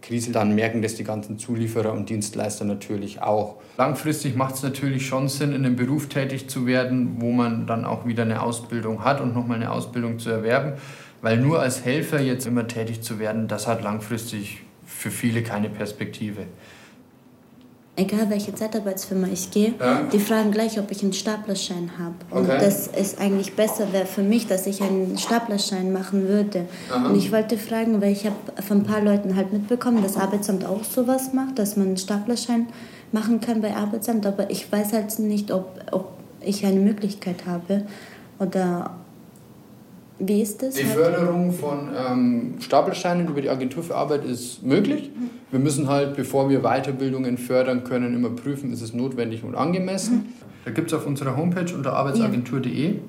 kriselt, 0.04 0.36
dann 0.36 0.54
merken 0.54 0.82
das 0.82 0.94
die 0.94 1.04
ganzen 1.04 1.38
Zulieferer 1.38 1.92
und 1.92 2.08
Dienstleister 2.10 2.64
natürlich 2.64 3.22
auch. 3.22 3.56
Langfristig 3.76 4.36
macht 4.36 4.54
es 4.56 4.62
natürlich 4.62 5.06
schon 5.06 5.28
Sinn, 5.28 5.52
in 5.52 5.64
einem 5.64 5.76
Beruf 5.76 6.08
tätig 6.08 6.48
zu 6.48 6.66
werden, 6.66 7.16
wo 7.18 7.32
man 7.32 7.66
dann 7.66 7.84
auch 7.84 8.06
wieder 8.06 8.22
eine 8.22 8.42
Ausbildung 8.42 9.02
hat 9.04 9.20
und 9.20 9.34
nochmal 9.34 9.56
eine 9.56 9.72
Ausbildung 9.72 10.18
zu 10.18 10.30
erwerben. 10.30 10.74
Weil 11.22 11.38
nur 11.38 11.60
als 11.60 11.84
Helfer 11.84 12.20
jetzt 12.20 12.46
immer 12.46 12.66
tätig 12.66 13.00
zu 13.00 13.18
werden, 13.18 13.48
das 13.48 13.66
hat 13.66 13.82
langfristig 13.82 14.62
für 14.84 15.10
viele 15.10 15.42
keine 15.42 15.70
Perspektive. 15.70 16.42
Egal 17.96 18.28
welche 18.28 18.54
Zeitarbeitsfirma 18.54 19.28
ich 19.32 19.50
gehe, 19.50 19.74
Ja. 19.78 20.02
die 20.12 20.18
fragen 20.18 20.50
gleich, 20.50 20.78
ob 20.80 20.90
ich 20.90 21.02
einen 21.02 21.12
Staplerschein 21.12 21.90
habe. 21.98 22.14
Und 22.30 22.48
Okay. 22.48 22.58
das 22.60 22.88
ist 22.88 23.20
eigentlich 23.20 23.54
besser 23.54 23.92
wäre 23.92 24.06
für 24.06 24.22
mich, 24.22 24.46
dass 24.46 24.66
ich 24.66 24.82
einen 24.82 25.16
Staplerschein 25.16 25.92
machen 25.92 26.26
würde. 26.28 26.66
Aha. 26.90 27.08
Und 27.08 27.16
ich 27.16 27.30
wollte 27.30 27.56
fragen, 27.56 28.00
weil 28.02 28.12
ich 28.12 28.24
habe 28.26 28.36
von 28.66 28.78
ein 28.78 28.84
paar 28.84 29.00
Leuten 29.00 29.36
halt 29.36 29.52
mitbekommen, 29.52 30.02
dass 30.02 30.16
Arbeitsamt 30.16 30.64
auch 30.64 30.82
sowas 30.84 31.32
macht, 31.32 31.58
dass 31.58 31.76
man 31.76 31.88
einen 31.88 31.96
Staplerschein 31.96 32.66
machen 33.12 33.40
kann 33.40 33.60
bei 33.60 33.74
Arbeitsamt, 33.76 34.26
aber 34.26 34.50
ich 34.50 34.70
weiß 34.72 34.92
halt 34.92 35.16
nicht, 35.20 35.52
ob, 35.52 35.80
ob 35.92 36.08
ich 36.40 36.66
eine 36.66 36.80
Möglichkeit 36.80 37.46
habe 37.46 37.84
oder 38.40 38.90
wie 40.18 40.42
ist 40.42 40.62
das? 40.62 40.74
Die? 40.74 40.84
Förderung 40.84 41.52
von 41.52 41.90
ähm, 41.96 42.54
Stapelsteinen 42.60 43.26
über 43.26 43.40
die 43.40 43.50
Agentur 43.50 43.82
für 43.82 43.96
Arbeit 43.96 44.24
ist 44.24 44.62
möglich. 44.62 45.10
Wir 45.50 45.58
müssen 45.58 45.88
halt, 45.88 46.14
bevor 46.14 46.48
wir 46.48 46.60
Weiterbildungen 46.60 47.36
fördern 47.36 47.84
können, 47.84 48.14
immer 48.14 48.30
prüfen, 48.30 48.72
ist 48.72 48.80
es 48.80 48.94
notwendig 48.94 49.42
und 49.42 49.54
angemessen. 49.54 50.34
Da 50.64 50.70
gibt 50.70 50.92
es 50.92 50.94
auf 50.94 51.06
unserer 51.06 51.36
Homepage 51.36 51.74
unter 51.74 51.94
arbeitsagentur.de 51.94 53.00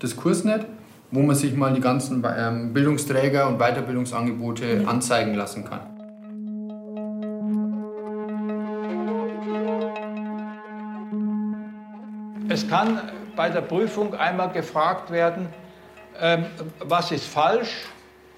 das 0.00 0.16
Kursnet, 0.16 0.66
wo 1.10 1.20
man 1.20 1.36
sich 1.36 1.54
mal 1.54 1.74
die 1.74 1.80
ganzen 1.80 2.24
ähm, 2.36 2.72
Bildungsträger 2.72 3.48
und 3.48 3.58
Weiterbildungsangebote 3.58 4.84
anzeigen 4.86 5.34
lassen 5.34 5.64
kann. 5.64 5.80
Es 12.48 12.66
kann 12.66 12.98
bei 13.36 13.50
der 13.50 13.60
Prüfung 13.60 14.14
einmal 14.14 14.50
gefragt 14.50 15.10
werden, 15.10 15.48
ähm, 16.20 16.46
was 16.80 17.10
ist 17.10 17.26
falsch. 17.26 17.86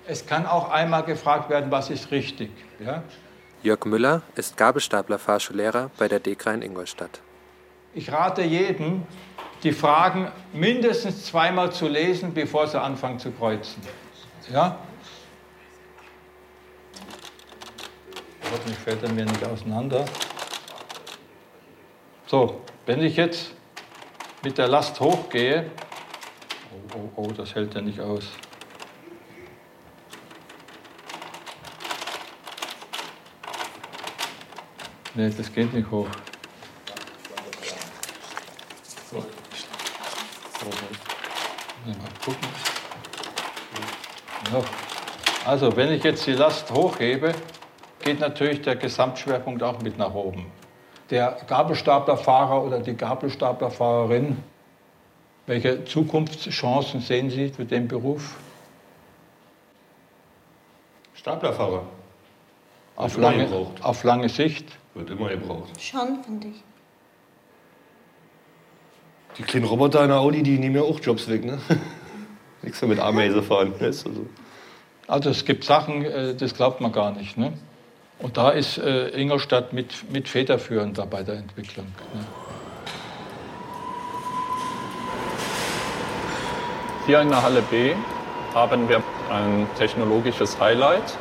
Es 0.06 0.26
kann 0.26 0.46
auch 0.46 0.70
einmal 0.70 1.04
gefragt 1.04 1.50
werden, 1.50 1.70
was 1.70 1.90
ist 1.90 2.10
richtig. 2.10 2.50
Ja? 2.78 3.02
Jörg 3.62 3.84
Müller 3.84 4.22
ist 4.34 4.56
Gabelstapler-Fahrschullehrer 4.56 5.90
bei 5.98 6.08
der 6.08 6.20
DEKRA 6.20 6.54
in 6.54 6.62
Ingolstadt. 6.62 7.20
Ich 7.94 8.10
rate 8.10 8.42
jedem, 8.42 9.02
die 9.62 9.72
Fragen 9.72 10.30
mindestens 10.52 11.26
zweimal 11.26 11.72
zu 11.72 11.86
lesen, 11.86 12.32
bevor 12.32 12.66
sie 12.66 12.80
anfangen 12.80 13.18
zu 13.18 13.30
kreuzen. 13.30 13.82
Ja? 14.50 14.78
Hoffentlich 18.50 18.78
fällt 18.78 19.02
er 19.02 19.12
mir 19.12 19.26
nicht 19.26 19.44
auseinander. 19.44 20.04
So, 22.26 22.62
wenn 22.86 23.02
ich 23.02 23.16
jetzt 23.16 23.52
mit 24.42 24.56
der 24.56 24.68
Last 24.68 24.98
hochgehe, 25.00 25.70
oh, 26.72 26.98
oh, 27.16 27.22
oh, 27.22 27.32
das 27.32 27.54
hält 27.54 27.74
er 27.74 27.82
nicht 27.82 28.00
aus. 28.00 28.24
Nee, 35.14 35.30
das 35.36 35.52
geht 35.52 35.72
nicht 35.74 35.90
hoch. 35.90 36.06
So. 39.10 39.18
Mal 41.86 41.96
gucken. 42.24 42.48
Also, 45.44 45.76
wenn 45.76 45.92
ich 45.92 46.04
jetzt 46.04 46.26
die 46.26 46.32
Last 46.32 46.70
hochhebe, 46.70 47.32
geht 48.00 48.20
natürlich 48.20 48.62
der 48.62 48.76
Gesamtschwerpunkt 48.76 49.62
auch 49.62 49.80
mit 49.82 49.98
nach 49.98 50.14
oben. 50.14 50.46
Der 51.10 51.36
Gabelstaplerfahrer 51.46 52.62
oder 52.62 52.78
die 52.80 52.96
Gabelstaplerfahrerin, 52.96 54.42
welche 55.46 55.84
Zukunftschancen 55.84 57.00
sehen 57.00 57.30
Sie 57.30 57.48
für 57.48 57.64
den 57.64 57.88
Beruf? 57.88 58.36
Staplerfahrer. 61.14 61.84
Auf 62.96 63.16
immer 63.16 63.30
lange, 63.30 63.44
gebraucht. 63.44 63.82
auf 63.82 64.04
lange 64.04 64.28
Sicht? 64.28 64.66
Wird 64.94 65.10
immer 65.10 65.28
gebraucht. 65.28 65.68
Schon, 65.80 66.22
finde 66.24 66.48
ich. 66.48 66.62
Die 69.38 69.42
kleinen 69.42 69.64
Roboter 69.66 70.02
in 70.02 70.08
der 70.08 70.18
Audi, 70.18 70.42
die 70.42 70.58
nehmen 70.58 70.76
ja 70.76 70.82
auch 70.82 71.00
Jobs 71.00 71.28
weg, 71.28 71.44
ne? 71.44 71.58
Nichts 72.62 72.80
mehr 72.82 72.90
mit 72.90 72.98
Ameise 72.98 73.42
fahren. 73.42 73.72
Ne? 73.80 73.86
Ist 73.86 74.06
also. 74.06 74.26
Also 75.06 75.30
es 75.30 75.44
gibt 75.44 75.64
Sachen, 75.64 76.04
äh, 76.04 76.34
das 76.34 76.54
glaubt 76.54 76.80
man 76.80 76.92
gar 76.92 77.12
nicht. 77.12 77.36
Ne? 77.36 77.52
Und 78.18 78.36
da 78.36 78.50
ist 78.50 78.78
äh, 78.78 79.08
Ingolstadt 79.08 79.72
mit, 79.72 80.10
mit 80.12 80.28
federführend 80.28 80.98
da 80.98 81.04
bei 81.04 81.22
der 81.22 81.36
Entwicklung. 81.36 81.86
Ne? 82.14 82.24
Hier 87.10 87.22
in 87.22 87.28
der 87.28 87.42
Halle 87.42 87.60
B 87.62 87.96
haben 88.54 88.88
wir 88.88 89.02
ein 89.32 89.66
technologisches 89.76 90.60
Highlight. 90.60 91.18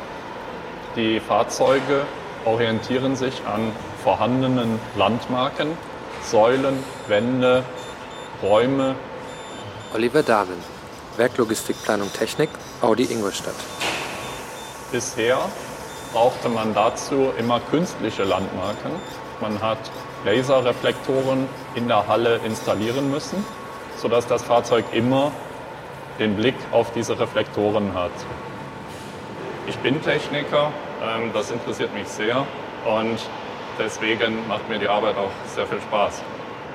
Die 0.94 1.18
Fahrzeuge 1.18 2.04
orientieren 2.44 3.16
sich 3.16 3.42
an 3.44 3.72
vorhandenen 4.04 4.78
Landmarken, 4.96 5.76
Säulen, 6.22 6.78
Wände, 7.08 7.64
Räume. 8.40 8.94
Oliver 9.92 10.22
Darwin, 10.22 10.62
Werklogistikplanung 11.16 12.12
Technik, 12.12 12.50
Audi 12.82 13.06
Ingolstadt. 13.06 13.56
Bisher 14.92 15.40
brauchte 16.12 16.50
man 16.50 16.72
dazu 16.72 17.32
immer 17.36 17.58
künstliche 17.68 18.22
Landmarken. 18.22 18.92
Man 19.40 19.60
hat 19.60 19.90
Laserreflektoren 20.24 21.48
in 21.74 21.88
der 21.88 22.06
Halle 22.06 22.36
installieren 22.46 23.10
müssen, 23.10 23.44
sodass 23.96 24.28
das 24.28 24.44
Fahrzeug 24.44 24.84
immer 24.92 25.32
den 26.20 26.36
Blick 26.36 26.54
auf 26.70 26.92
diese 26.92 27.18
Reflektoren 27.18 27.94
hat. 27.94 28.12
Ich 29.66 29.76
bin 29.78 30.00
Techniker, 30.02 30.70
ähm, 31.02 31.30
das 31.32 31.50
interessiert 31.50 31.92
mich 31.94 32.06
sehr 32.06 32.46
und 32.84 33.18
deswegen 33.78 34.46
macht 34.46 34.68
mir 34.68 34.78
die 34.78 34.88
Arbeit 34.88 35.16
auch 35.16 35.30
sehr 35.48 35.66
viel 35.66 35.80
Spaß. 35.80 36.22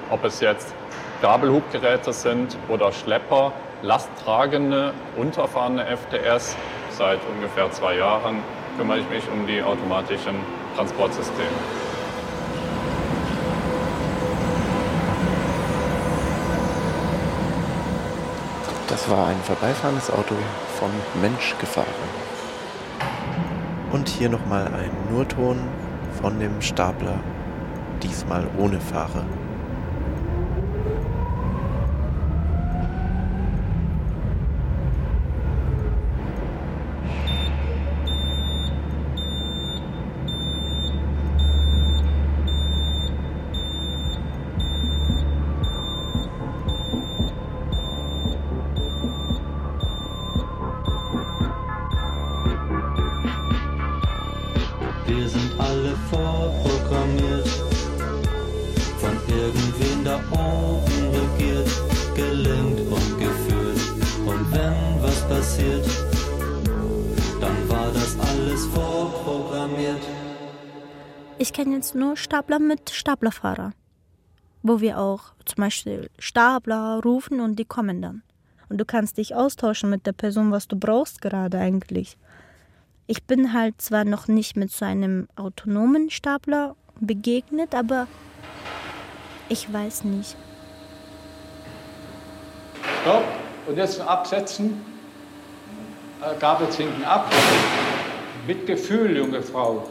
Ob 0.09 0.23
es 0.25 0.41
jetzt 0.41 0.73
Gabelhubgeräte 1.21 2.11
sind 2.11 2.57
oder 2.67 2.91
Schlepper, 2.91 3.53
lasttragende, 3.83 4.93
unterfahrende 5.15 5.85
FTS, 5.85 6.57
seit 6.89 7.19
ungefähr 7.35 7.71
zwei 7.71 7.97
Jahren 7.97 8.37
kümmere 8.77 8.99
ich 8.99 9.09
mich 9.09 9.23
um 9.31 9.45
die 9.45 9.61
automatischen 9.61 10.35
Transportsysteme. 10.75 11.84
Das 18.87 19.09
war 19.09 19.27
ein 19.27 19.39
vorbeifahrendes 19.41 20.11
Auto 20.11 20.35
vom 20.77 20.91
Mensch 21.19 21.55
gefahren. 21.59 21.87
Und 23.91 24.07
hier 24.07 24.29
nochmal 24.29 24.67
ein 24.67 24.91
Nurton 25.11 25.59
von 26.21 26.39
dem 26.39 26.61
Stapler, 26.61 27.19
diesmal 28.03 28.47
ohne 28.57 28.79
Fahrer. 28.79 29.25
Stapler 72.15 72.59
mit 72.59 72.89
Staplerfahrer, 72.89 73.73
wo 74.63 74.79
wir 74.81 74.99
auch 74.99 75.33
zum 75.45 75.63
Beispiel 75.63 76.09
Stapler 76.19 77.01
rufen 77.03 77.39
und 77.39 77.57
die 77.57 77.65
kommen 77.65 78.01
dann. 78.01 78.23
Und 78.69 78.79
du 78.79 78.85
kannst 78.85 79.17
dich 79.17 79.35
austauschen 79.35 79.89
mit 79.89 80.05
der 80.07 80.13
Person, 80.13 80.51
was 80.51 80.67
du 80.67 80.75
brauchst 80.75 81.21
gerade 81.21 81.59
eigentlich. 81.59 82.17
Ich 83.07 83.23
bin 83.23 83.53
halt 83.53 83.79
zwar 83.81 84.05
noch 84.05 84.27
nicht 84.27 84.55
mit 84.55 84.71
so 84.71 84.85
einem 84.85 85.27
autonomen 85.35 86.09
Stapler 86.09 86.75
begegnet, 86.99 87.75
aber 87.75 88.07
ich 89.49 89.71
weiß 89.71 90.05
nicht. 90.05 90.35
Stopp. 93.01 93.23
Und 93.67 93.77
jetzt 93.77 93.99
absetzen. 93.99 94.81
Äh, 96.21 96.39
Gabel 96.39 96.69
zinken 96.69 97.03
ab. 97.03 97.31
Mit 98.47 98.65
Gefühl, 98.65 99.17
junge 99.17 99.41
Frau. 99.41 99.87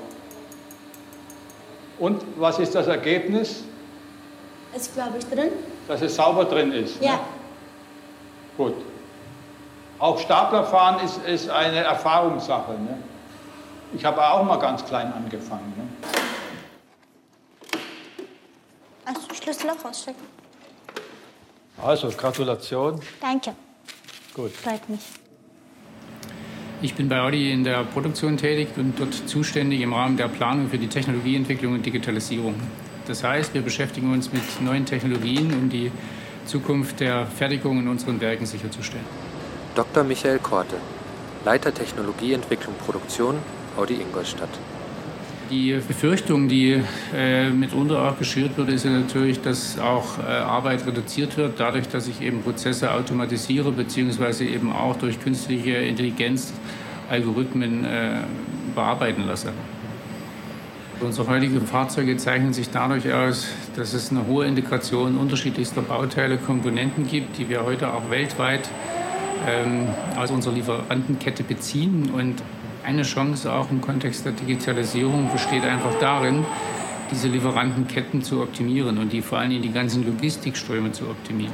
Und 1.98 2.22
was 2.36 2.58
ist 2.58 2.74
das 2.74 2.86
Ergebnis? 2.86 3.64
Ist, 4.74 4.94
glaube 4.94 5.18
ich, 5.18 5.26
drin? 5.26 5.50
Dass 5.86 6.02
es 6.02 6.16
sauber 6.16 6.44
drin 6.44 6.72
ist. 6.72 7.00
Ja. 7.00 7.12
Ne? 7.12 7.18
Gut. 8.56 8.74
Auch 9.98 10.18
Staplerfahren 10.18 11.04
ist, 11.04 11.18
ist 11.26 11.48
eine 11.48 11.78
Erfahrungssache. 11.78 12.72
Ne? 12.72 12.98
Ich 13.94 14.04
habe 14.04 14.26
auch 14.26 14.42
mal 14.42 14.58
ganz 14.58 14.84
klein 14.84 15.12
angefangen. 15.12 15.72
Ne? 15.76 15.88
Hast 19.06 19.30
du 19.30 19.34
Schlüssel 19.34 19.70
auch 19.70 19.84
rausstecken? 19.84 20.22
Also, 21.80 22.08
Gratulation. 22.10 23.00
Danke. 23.20 23.54
Gut. 24.34 24.52
Freut 24.52 24.88
mich. 24.88 25.00
Ich 26.82 26.94
bin 26.94 27.08
bei 27.08 27.20
Audi 27.20 27.50
in 27.50 27.64
der 27.64 27.84
Produktion 27.84 28.36
tätig 28.36 28.68
und 28.76 28.98
dort 28.98 29.14
zuständig 29.14 29.80
im 29.80 29.92
Rahmen 29.94 30.16
der 30.16 30.28
Planung 30.28 30.68
für 30.68 30.78
die 30.78 30.88
Technologieentwicklung 30.88 31.74
und 31.74 31.86
Digitalisierung. 31.86 32.54
Das 33.06 33.22
heißt, 33.22 33.54
wir 33.54 33.62
beschäftigen 33.62 34.12
uns 34.12 34.32
mit 34.32 34.42
neuen 34.60 34.84
Technologien, 34.84 35.52
um 35.52 35.70
die 35.70 35.90
Zukunft 36.46 37.00
der 37.00 37.26
Fertigung 37.26 37.78
in 37.78 37.88
unseren 37.88 38.20
Werken 38.20 38.46
sicherzustellen. 38.46 39.06
Dr. 39.74 40.04
Michael 40.04 40.38
Korte, 40.38 40.76
Leiter 41.44 41.72
Technologieentwicklung 41.72 42.74
Produktion, 42.76 43.36
Audi 43.76 43.94
Ingolstadt. 43.94 44.50
Die 45.50 45.78
Befürchtung, 45.86 46.48
die 46.48 46.80
äh, 47.14 47.50
mitunter 47.50 48.08
auch 48.08 48.18
geschürt 48.18 48.56
wird, 48.56 48.70
ist 48.70 48.84
ja 48.84 48.90
natürlich, 48.90 49.40
dass 49.42 49.78
auch 49.78 50.18
äh, 50.18 50.22
Arbeit 50.22 50.86
reduziert 50.86 51.36
wird, 51.36 51.60
dadurch, 51.60 51.86
dass 51.88 52.08
ich 52.08 52.22
eben 52.22 52.42
Prozesse 52.42 52.92
automatisiere, 52.92 53.70
beziehungsweise 53.70 54.44
eben 54.44 54.72
auch 54.72 54.96
durch 54.96 55.20
künstliche 55.20 55.72
Intelligenz 55.72 56.54
Algorithmen 57.10 57.84
äh, 57.84 58.22
bearbeiten 58.74 59.26
lasse. 59.26 59.52
Unsere 61.00 61.28
heutigen 61.28 61.60
Fahrzeuge 61.60 62.16
zeichnen 62.16 62.54
sich 62.54 62.70
dadurch 62.70 63.12
aus, 63.12 63.48
dass 63.76 63.92
es 63.92 64.10
eine 64.10 64.26
hohe 64.26 64.46
Integration 64.46 65.18
unterschiedlichster 65.18 65.82
Bauteile, 65.82 66.38
Komponenten 66.38 67.06
gibt, 67.06 67.36
die 67.36 67.48
wir 67.48 67.64
heute 67.64 67.92
auch 67.92 68.10
weltweit 68.10 68.70
ähm, 69.46 69.88
aus 70.16 70.30
unserer 70.30 70.54
Lieferantenkette 70.54 71.42
beziehen. 71.42 72.10
Und 72.14 72.42
eine 72.84 73.02
Chance 73.02 73.52
auch 73.52 73.70
im 73.70 73.80
Kontext 73.80 74.24
der 74.24 74.32
Digitalisierung 74.32 75.30
besteht 75.32 75.64
einfach 75.64 75.98
darin, 76.00 76.44
diese 77.10 77.28
Lieferantenketten 77.28 78.22
zu 78.22 78.42
optimieren 78.42 78.98
und 78.98 79.12
die 79.12 79.22
vor 79.22 79.38
allem 79.38 79.62
die 79.62 79.72
ganzen 79.72 80.04
Logistikströme 80.04 80.92
zu 80.92 81.08
optimieren. 81.08 81.52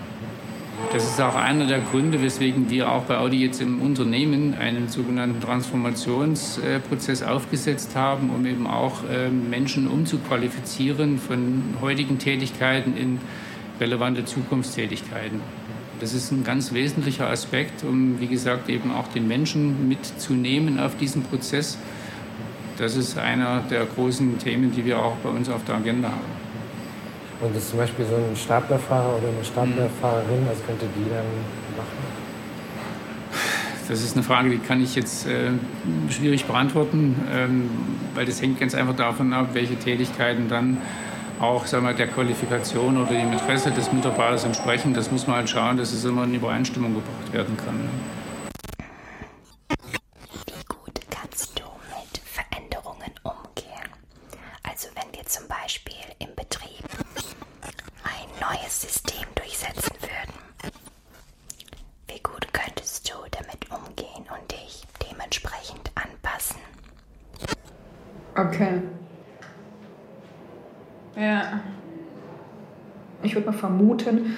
Das 0.92 1.04
ist 1.04 1.20
auch 1.20 1.34
einer 1.34 1.66
der 1.66 1.80
Gründe, 1.80 2.22
weswegen 2.22 2.70
wir 2.70 2.90
auch 2.90 3.02
bei 3.02 3.18
Audi 3.18 3.44
jetzt 3.44 3.60
im 3.60 3.82
Unternehmen 3.82 4.54
einen 4.54 4.88
sogenannten 4.88 5.40
Transformationsprozess 5.40 7.22
aufgesetzt 7.22 7.94
haben, 7.94 8.30
um 8.30 8.46
eben 8.46 8.66
auch 8.66 9.02
Menschen 9.48 9.86
umzuqualifizieren 9.86 11.18
von 11.18 11.62
heutigen 11.80 12.18
Tätigkeiten 12.18 12.96
in 12.96 13.18
relevante 13.78 14.24
Zukunftstätigkeiten. 14.24 15.40
Das 16.00 16.14
ist 16.14 16.32
ein 16.32 16.44
ganz 16.44 16.72
wesentlicher 16.72 17.28
Aspekt, 17.28 17.84
um, 17.84 18.18
wie 18.20 18.26
gesagt, 18.26 18.70
eben 18.70 18.90
auch 18.90 19.08
den 19.08 19.28
Menschen 19.28 19.86
mitzunehmen 19.86 20.80
auf 20.80 20.96
diesen 20.96 21.22
Prozess. 21.22 21.76
Das 22.78 22.96
ist 22.96 23.18
einer 23.18 23.60
der 23.70 23.84
großen 23.84 24.38
Themen, 24.38 24.72
die 24.72 24.86
wir 24.86 24.98
auch 24.98 25.16
bei 25.16 25.28
uns 25.28 25.50
auf 25.50 25.62
der 25.64 25.74
Agenda 25.74 26.08
haben. 26.08 26.40
Und 27.42 27.54
das 27.54 27.64
ist 27.64 27.70
zum 27.70 27.78
Beispiel 27.80 28.06
so 28.06 28.16
ein 28.16 28.34
Staplerfahrer 28.34 29.18
oder 29.18 29.28
eine 29.28 29.44
Staplerfahrerin, 29.44 30.46
was 30.46 30.64
könnte 30.66 30.86
die 30.96 31.10
dann 31.10 31.26
machen? 31.76 32.20
Das 33.86 34.02
ist 34.02 34.14
eine 34.14 34.22
Frage, 34.22 34.50
die 34.50 34.58
kann 34.58 34.82
ich 34.82 34.94
jetzt 34.94 35.26
äh, 35.26 35.50
schwierig 36.08 36.44
beantworten, 36.46 37.16
ähm, 37.30 37.68
weil 38.14 38.24
das 38.24 38.40
hängt 38.40 38.60
ganz 38.60 38.74
einfach 38.74 38.96
davon 38.96 39.32
ab, 39.32 39.48
welche 39.52 39.76
Tätigkeiten 39.76 40.48
dann 40.48 40.78
auch 41.40 41.66
sagen 41.66 41.86
wir, 41.86 41.94
der 41.94 42.08
Qualifikation 42.08 42.96
oder 42.98 43.10
dem 43.12 43.32
Interesse 43.32 43.70
des 43.70 43.92
Mitarbeiters 43.92 44.44
entsprechen. 44.44 44.92
Das 44.92 45.10
muss 45.10 45.26
man 45.26 45.36
halt 45.36 45.48
schauen, 45.48 45.76
dass 45.76 45.92
es 45.92 46.04
immer 46.04 46.24
in 46.24 46.34
Übereinstimmung 46.34 46.94
gebracht 46.94 47.32
werden 47.32 47.56
kann. 47.56 47.78
Ne? 47.78 47.88
Wie 50.46 50.64
gut 50.68 51.00
kannst 51.10 51.58
du 51.58 51.64
mit 51.64 52.20
Veränderungen 52.24 53.12
umgehen? 53.22 53.88
Also 54.62 54.88
wenn 54.94 55.16
wir 55.16 55.24
zum 55.26 55.48
Beispiel 55.48 55.94
im 56.18 56.28
Betrieb 56.36 56.84
ein 58.04 58.28
neues 58.40 58.82
System 58.82 59.26
durchsetzen 59.34 59.94
würden, 60.00 60.72
wie 62.08 62.20
gut 62.22 62.52
könntest 62.52 63.08
du 63.08 63.14
damit 63.30 63.70
umgehen 63.70 64.26
und 64.28 64.52
dich 64.52 64.82
dementsprechend 65.08 65.90
anpassen? 65.94 66.60
Okay. 68.36 68.82
Ja. 71.16 71.60
Ich 73.22 73.34
würde 73.34 73.50
mal 73.50 73.56
vermuten, 73.56 74.34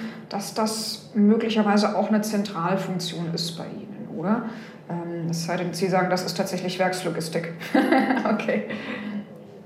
dass 0.53 0.73
das 0.73 1.09
möglicherweise 1.13 1.97
auch 1.97 2.09
eine 2.09 2.21
Zentralfunktion 2.21 3.33
ist 3.33 3.57
bei 3.57 3.65
Ihnen, 3.65 4.07
oder? 4.17 4.43
Ähm, 4.89 5.29
es 5.29 5.45
sei 5.45 5.57
denn, 5.57 5.73
Sie 5.73 5.87
sagen, 5.87 6.09
das 6.09 6.23
ist 6.23 6.35
tatsächlich 6.37 6.79
Werkslogistik. 6.79 7.53
okay. 8.31 8.65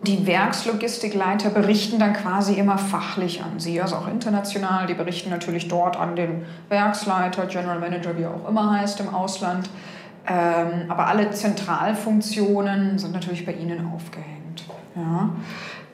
Die 0.03 0.25
Werkslogistikleiter 0.27 1.49
berichten 1.49 1.99
dann 1.99 2.13
quasi 2.13 2.53
immer 2.53 2.77
fachlich 2.77 3.43
an 3.43 3.59
Sie, 3.59 3.81
also 3.81 3.95
auch 3.95 4.07
international. 4.07 4.85
Die 4.87 4.93
berichten 4.93 5.29
natürlich 5.29 5.67
dort 5.67 5.97
an 5.97 6.15
den 6.15 6.45
Werksleiter, 6.69 7.45
General 7.47 7.79
Manager, 7.79 8.17
wie 8.17 8.23
er 8.23 8.33
auch 8.33 8.47
immer 8.47 8.79
heißt 8.79 8.99
im 8.99 9.13
Ausland. 9.13 9.69
Ähm, 10.27 10.89
aber 10.89 11.07
alle 11.07 11.31
Zentralfunktionen 11.31 12.99
sind 12.99 13.13
natürlich 13.13 13.45
bei 13.45 13.53
Ihnen 13.53 13.91
aufgehängt. 13.93 14.63
Ja. 14.95 15.29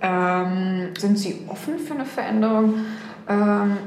Ähm, 0.02 0.90
sind 0.98 1.18
Sie 1.18 1.46
offen 1.48 1.80
für 1.80 1.94
eine 1.94 2.06
Veränderung 2.06 2.74
ähm, 3.30 3.78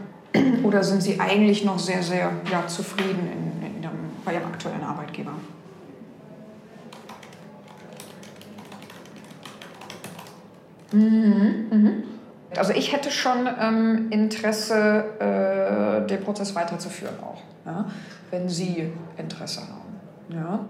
oder 0.62 0.82
sind 0.82 1.03
Sie 1.03 1.20
eigentlich 1.20 1.64
noch 1.64 1.78
sehr, 1.78 2.03
sehr 2.03 2.32
ja, 2.51 2.66
zufrieden 2.66 3.28
in, 3.32 3.66
in 3.66 3.82
Ihrem, 3.82 3.99
bei 4.24 4.34
Ihrem 4.34 4.47
aktuellen 4.47 4.82
Arbeitgeber? 4.82 5.32
Mhm, 10.93 11.66
mhm. 11.70 12.03
Also 12.57 12.72
ich 12.72 12.93
hätte 12.93 13.11
schon 13.11 13.49
ähm, 13.61 14.07
Interesse, 14.11 15.05
äh, 15.18 16.07
den 16.07 16.22
Prozess 16.22 16.55
weiterzuführen 16.55 17.16
auch, 17.22 17.43
ja? 17.66 17.87
wenn 18.30 18.49
Sie 18.49 18.91
Interesse 19.18 19.62
haben. 19.62 20.01
Ja? 20.30 20.64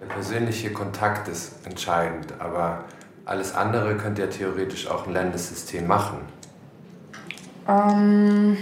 Der 0.00 0.06
persönliche 0.06 0.72
Kontakt 0.72 1.28
ist 1.28 1.66
entscheidend, 1.66 2.34
aber 2.38 2.84
alles 3.24 3.54
andere 3.54 3.96
könnte 3.96 4.22
ja 4.22 4.28
theoretisch 4.28 4.88
auch 4.88 5.06
ein 5.06 5.12
Landessystem 5.12 5.86
machen. 5.86 6.18
Ähm, 7.68 8.56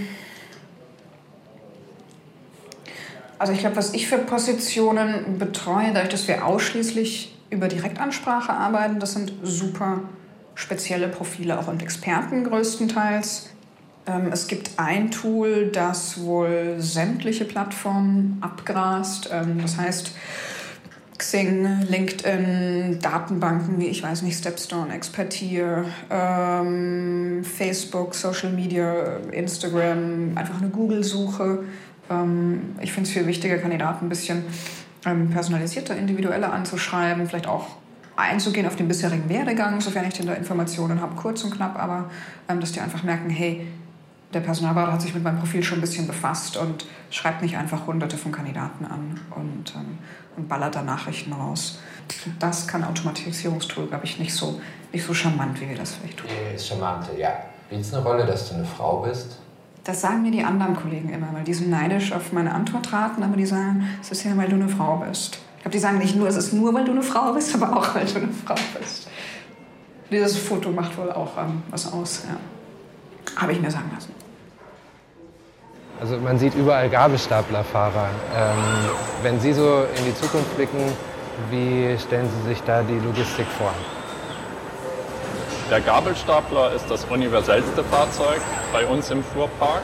Also 3.45 3.53
ich 3.53 3.59
glaube, 3.59 3.77
was 3.77 3.93
ich 3.93 4.09
für 4.09 4.17
Positionen 4.17 5.39
betreue, 5.39 5.89
dadurch, 5.93 6.09
dass 6.09 6.29
wir 6.29 6.47
ausschließlich 6.47 7.37
über 7.51 7.69
Direktansprache 7.69 8.53
arbeiten, 8.53 9.01
das 9.01 9.13
sind 9.13 9.35
super 9.43 10.01
spezielle 10.55 11.09
Profile 11.09 11.59
auch 11.59 11.69
und 11.69 11.83
Experten 11.83 12.45
größtenteils. 12.45 13.51
Ähm, 14.07 14.31
es 14.33 14.47
gibt 14.47 14.71
ein 14.79 15.11
Tool, 15.11 15.67
das 15.73 16.23
wohl 16.23 16.77
sämtliche 16.79 17.45
Plattformen 17.45 18.39
abgrast. 18.41 19.29
Ähm, 19.31 19.59
das 19.61 19.77
heißt, 19.77 20.13
Xing, 21.25 21.87
LinkedIn, 21.89 22.99
Datenbanken 23.01 23.81
wie, 23.81 23.87
ich 23.87 24.03
weiß 24.03 24.21
nicht, 24.23 24.37
Stepstone, 24.37 24.93
Expertier, 24.93 25.87
ähm, 26.11 27.43
Facebook, 27.43 28.15
Social 28.15 28.53
Media, 28.53 29.17
Instagram, 29.33 30.33
einfach 30.35 30.61
eine 30.61 30.69
Google-Suche. 30.69 31.65
Ähm, 32.11 32.77
ich 32.83 32.93
finde 32.93 33.09
es 33.09 33.15
viel 33.15 33.27
wichtiger, 33.27 33.57
Kandidaten 33.57 34.05
ein 34.05 34.09
bisschen 34.11 34.45
ähm, 35.07 35.31
personalisierter, 35.31 35.97
individueller 35.97 36.53
anzuschreiben, 36.53 37.27
vielleicht 37.27 37.47
auch 37.47 37.69
einzugehen 38.17 38.67
auf 38.67 38.77
den 38.77 38.87
bisherigen 38.87 39.27
Werdegang, 39.31 39.81
sofern 39.81 40.05
ich 40.07 40.13
denn 40.13 40.27
da 40.27 40.35
Informationen 40.35 41.01
habe, 41.01 41.17
kurz 41.17 41.43
und 41.43 41.55
knapp, 41.57 41.83
aber 41.83 42.11
ähm, 42.51 42.61
dass 42.61 42.73
die 42.73 42.81
einfach 42.81 43.03
merken, 43.03 43.31
hey, 43.31 43.67
der 44.35 44.41
Personalberater 44.41 44.93
hat 44.93 45.01
sich 45.01 45.15
mit 45.15 45.23
meinem 45.23 45.39
Profil 45.39 45.63
schon 45.63 45.79
ein 45.79 45.81
bisschen 45.81 46.07
befasst 46.07 46.57
und 46.59 46.87
schreibt 47.11 47.41
nicht 47.41 47.57
einfach 47.57 47.87
hunderte 47.87 48.19
von 48.19 48.33
Kandidaten 48.33 48.85
an 48.85 49.21
und, 49.31 49.75
ähm, 49.75 49.99
und 50.37 50.49
ballert 50.49 50.75
da 50.75 50.83
Nachrichten 50.83 51.33
raus. 51.33 51.79
Das 52.39 52.67
kann 52.67 52.85
Automatisierungstool, 52.85 53.87
glaube 53.87 54.05
ich, 54.05 54.19
nicht 54.19 54.35
so, 54.35 54.61
nicht 54.93 55.07
so 55.07 55.15
charmant, 55.15 55.61
wie 55.61 55.69
wir 55.69 55.77
das 55.77 55.95
vielleicht 55.95 56.19
tun. 56.19 56.31
Ist 56.55 56.69
charmant, 56.69 57.07
ja. 57.17 57.31
Spielt 57.67 57.81
es 57.81 57.95
eine 57.95 58.03
Rolle, 58.03 58.27
dass 58.27 58.49
du 58.49 58.55
eine 58.57 58.65
Frau 58.65 59.01
bist? 59.01 59.39
Das 59.85 60.01
sagen 60.01 60.23
mir 60.23 60.31
die 60.31 60.43
anderen 60.43 60.77
Kollegen 60.77 61.11
immer, 61.11 61.29
weil 61.33 61.45
die 61.45 61.55
sind 61.55 61.71
neidisch 61.71 62.13
auf 62.13 62.33
meine 62.33 62.53
Antwort 62.55 62.93
raten, 62.93 63.23
aber 63.23 63.37
die 63.37 63.47
sagen, 63.47 63.87
es 64.01 64.11
ist 64.11 64.25
ja, 64.25 64.37
weil 64.37 64.49
du 64.49 64.57
eine 64.57 64.69
Frau 64.69 64.97
bist. 64.97 65.39
Ich 65.57 65.63
glaube, 65.63 65.73
die 65.73 65.79
sagen 65.79 65.99
nicht 65.99 66.17
nur, 66.17 66.29
es 66.29 66.37
ist 66.37 66.53
nur, 66.53 66.73
weil 66.73 66.85
du 66.85 66.93
eine 66.93 67.03
Frau 67.03 67.33
bist, 67.33 67.55
aber 67.61 67.77
auch, 67.77 67.95
weil 67.95 68.07
du 68.07 68.17
eine 68.17 68.33
Frau 68.33 68.55
bist. 68.79 69.09
Dieses 70.11 70.39
Foto 70.39 70.71
macht 70.71 70.97
wohl 70.97 71.11
auch 71.11 71.37
ähm, 71.39 71.63
was 71.71 71.93
aus, 71.93 72.23
ja. 72.29 72.37
Habe 73.41 73.53
ich 73.53 73.61
mir 73.61 73.71
sagen 73.71 73.91
lassen. 73.95 74.13
Also 76.01 76.17
man 76.19 76.39
sieht 76.39 76.55
überall 76.55 76.89
Gabelstaplerfahrer. 76.89 78.09
Ähm, 78.37 78.57
wenn 79.23 79.41
Sie 79.41 79.53
so 79.53 79.85
in 79.97 80.05
die 80.05 80.15
Zukunft 80.15 80.55
blicken, 80.57 80.93
wie 81.51 81.97
stellen 81.99 82.29
Sie 82.29 82.49
sich 82.49 82.63
da 82.65 82.83
die 82.83 82.99
Logistik 82.99 83.47
vor? 83.59 83.73
Der 85.71 85.81
Gabelstapler 85.81 86.73
ist 86.73 86.91
das 86.91 87.05
universellste 87.05 87.85
Fahrzeug 87.85 88.41
bei 88.73 88.85
uns 88.87 89.11
im 89.11 89.23
Fuhrpark. 89.23 89.83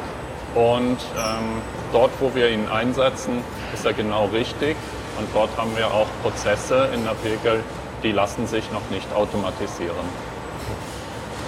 Und 0.55 0.99
ähm, 1.17 1.63
dort, 1.93 2.11
wo 2.19 2.35
wir 2.35 2.51
ihn 2.51 2.69
einsetzen, 2.69 3.43
ist 3.73 3.87
er 3.87 3.93
genau 3.93 4.27
richtig. 4.27 4.77
Und 5.19 5.29
dort 5.33 5.51
haben 5.57 5.77
wir 5.77 5.87
auch 5.87 6.07
Prozesse 6.23 6.89
in 6.93 7.05
der 7.05 7.15
Regel, 7.25 7.63
die 8.03 8.13
lassen 8.13 8.47
sich 8.47 8.71
noch 8.73 8.83
nicht 8.91 9.13
automatisieren. 9.15 10.07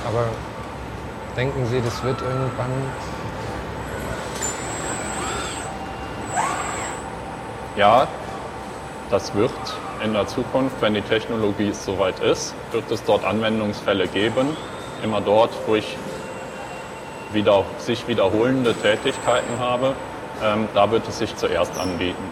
Aber 0.06 0.24
denken 1.36 1.66
Sie, 1.66 1.80
das 1.80 2.02
wird 2.04 2.20
irgendwann 2.22 2.70
Ja, 7.74 8.06
das 9.10 9.34
wird 9.34 9.50
in 10.04 10.12
der 10.12 10.26
Zukunft, 10.26 10.76
wenn 10.80 10.92
die 10.92 11.00
Technologie 11.00 11.72
soweit 11.72 12.20
ist, 12.20 12.54
wird 12.70 12.90
es 12.90 13.02
dort 13.04 13.24
Anwendungsfälle 13.24 14.08
geben. 14.08 14.54
Immer 15.02 15.22
dort, 15.22 15.50
wo 15.66 15.74
ich 15.74 15.96
wieder, 17.32 17.64
sich 17.78 18.06
wiederholende 18.06 18.74
Tätigkeiten 18.74 19.58
habe, 19.58 19.94
ähm, 20.44 20.68
da 20.74 20.90
wird 20.90 21.08
es 21.08 21.18
sich 21.18 21.34
zuerst 21.36 21.78
anbieten. 21.78 22.22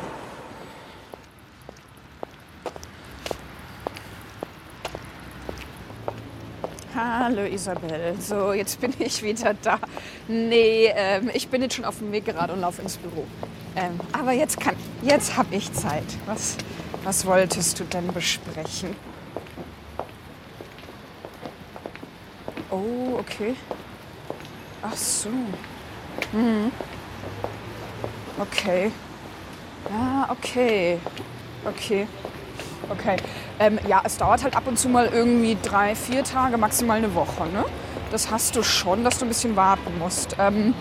Hallo 6.95 7.45
Isabel, 7.45 8.15
so 8.21 8.53
jetzt 8.53 8.79
bin 8.79 8.93
ich 8.99 9.23
wieder 9.23 9.55
da. 9.63 9.79
Nee, 10.29 10.93
ähm, 10.95 11.31
ich 11.33 11.49
bin 11.49 11.63
jetzt 11.63 11.77
schon 11.77 11.87
auf 11.87 11.99
dem 11.99 12.13
Weg 12.13 12.27
gerade 12.27 12.53
und 12.53 12.61
laufe 12.61 12.83
ins 12.83 12.99
Büro. 12.99 13.25
Ähm, 13.77 14.01
aber 14.13 14.33
jetzt 14.33 14.59
kann, 14.61 14.75
jetzt 15.03 15.37
habe 15.37 15.55
ich 15.55 15.73
Zeit. 15.73 16.05
Was, 16.27 16.57
was 17.05 17.27
wolltest 17.27 17.81
du 17.81 17.85
denn 17.85 18.09
besprechen? 18.09 18.97
Oh, 22.71 23.19
okay. 23.19 23.55
Ach 24.83 24.97
so. 24.97 25.29
Mhm. 26.33 26.71
Okay. 28.39 28.93
Ja, 29.91 30.29
okay. 30.31 30.99
Okay. 31.65 32.07
Okay. 32.89 33.17
Ähm, 33.59 33.79
ja, 33.87 34.01
es 34.05 34.17
dauert 34.17 34.43
halt 34.43 34.57
ab 34.57 34.67
und 34.67 34.79
zu 34.79 34.89
mal 34.89 35.07
irgendwie 35.07 35.57
drei, 35.63 35.95
vier 35.95 36.25
Tage, 36.25 36.57
maximal 36.57 36.99
eine 36.99 37.15
Woche. 37.15 37.47
Ne? 37.49 37.65
Das 38.11 38.31
hast 38.31 38.57
du 38.57 38.63
schon, 38.63 39.05
dass 39.05 39.19
du 39.19 39.27
ein 39.27 39.29
bisschen 39.29 39.57
warten 39.57 39.99
musst. 39.99 40.37
Ähm, 40.39 40.75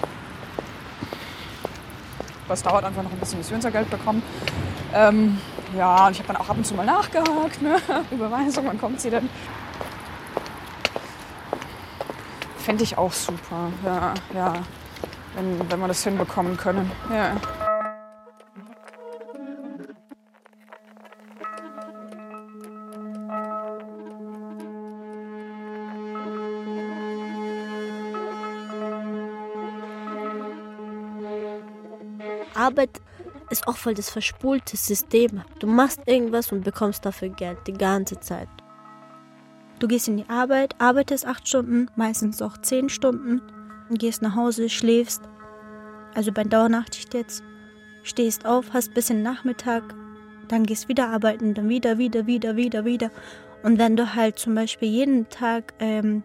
das 2.50 2.64
dauert 2.64 2.84
einfach 2.84 3.04
noch 3.04 3.12
ein 3.12 3.18
bisschen, 3.18 3.40
bis 3.40 3.50
wir 3.50 3.56
unser 3.56 3.72
Geld 3.72 3.90
bekommen. 3.90 4.22
Ähm, 4.94 5.40
ja, 5.78 6.08
und 6.08 6.14
ich 6.14 6.20
habe 6.20 6.34
dann 6.34 6.38
auch 6.38 6.50
ab 6.50 6.58
und 6.58 6.66
zu 6.66 6.74
mal 6.74 6.86
nachgehakt. 6.86 7.62
Ne? 7.62 7.78
Überweisung, 8.12 8.66
wann 8.68 8.80
kommt 8.80 9.00
sie 9.00 9.10
denn? 9.10 9.30
Fände 12.58 12.84
ich 12.84 12.98
auch 12.98 13.14
super. 13.14 13.72
Ja, 13.86 14.14
ja. 14.34 14.54
Wenn, 15.36 15.72
wenn 15.72 15.80
wir 15.80 15.88
das 15.88 16.04
hinbekommen 16.04 16.58
können. 16.58 16.92
Ja. 17.14 17.36
Arbeit 32.70 33.02
ist 33.50 33.68
auch 33.68 33.78
voll 33.78 33.96
das 33.96 34.12
verspulte 34.12 34.78
System. 34.78 35.42
Du 35.58 35.66
machst 35.66 36.02
irgendwas 36.06 36.52
und 36.52 36.64
bekommst 36.64 37.04
dafür 37.04 37.30
Geld 37.30 37.58
die 37.66 37.74
ganze 37.74 38.20
Zeit. 38.20 38.48
Du 39.80 39.88
gehst 39.88 40.08
in 40.08 40.18
die 40.18 40.30
Arbeit, 40.30 40.76
arbeitest 40.78 41.26
acht 41.26 41.48
Stunden, 41.48 41.90
meistens 41.96 42.44
auch 42.44 42.60
zehn 42.60 42.90
Stunden, 42.90 43.42
gehst 43.90 44.22
nach 44.22 44.36
Hause, 44.36 44.70
schläfst. 44.70 45.24
Also 46.14 46.32
bei 46.32 46.44
Dauernachtschicht 46.44 47.16
jetzt. 47.16 47.44
Stehst 48.04 48.46
auf, 48.46 48.72
hast 48.72 48.94
bisschen 48.94 49.24
Nachmittag, 49.24 49.84
dann 50.48 50.64
gehst 50.64 50.88
wieder 50.88 51.08
arbeiten, 51.10 51.56
dann 51.56 51.70
wieder, 51.70 51.98
wieder, 51.98 52.28
wieder, 52.28 52.56
wieder, 52.56 52.86
wieder. 52.86 53.10
Und 53.64 53.80
wenn 53.80 53.96
du 53.96 54.14
halt 54.14 54.38
zum 54.38 54.54
Beispiel 54.54 54.90
jeden 54.90 55.28
Tag 55.30 55.74
ähm, 55.80 56.24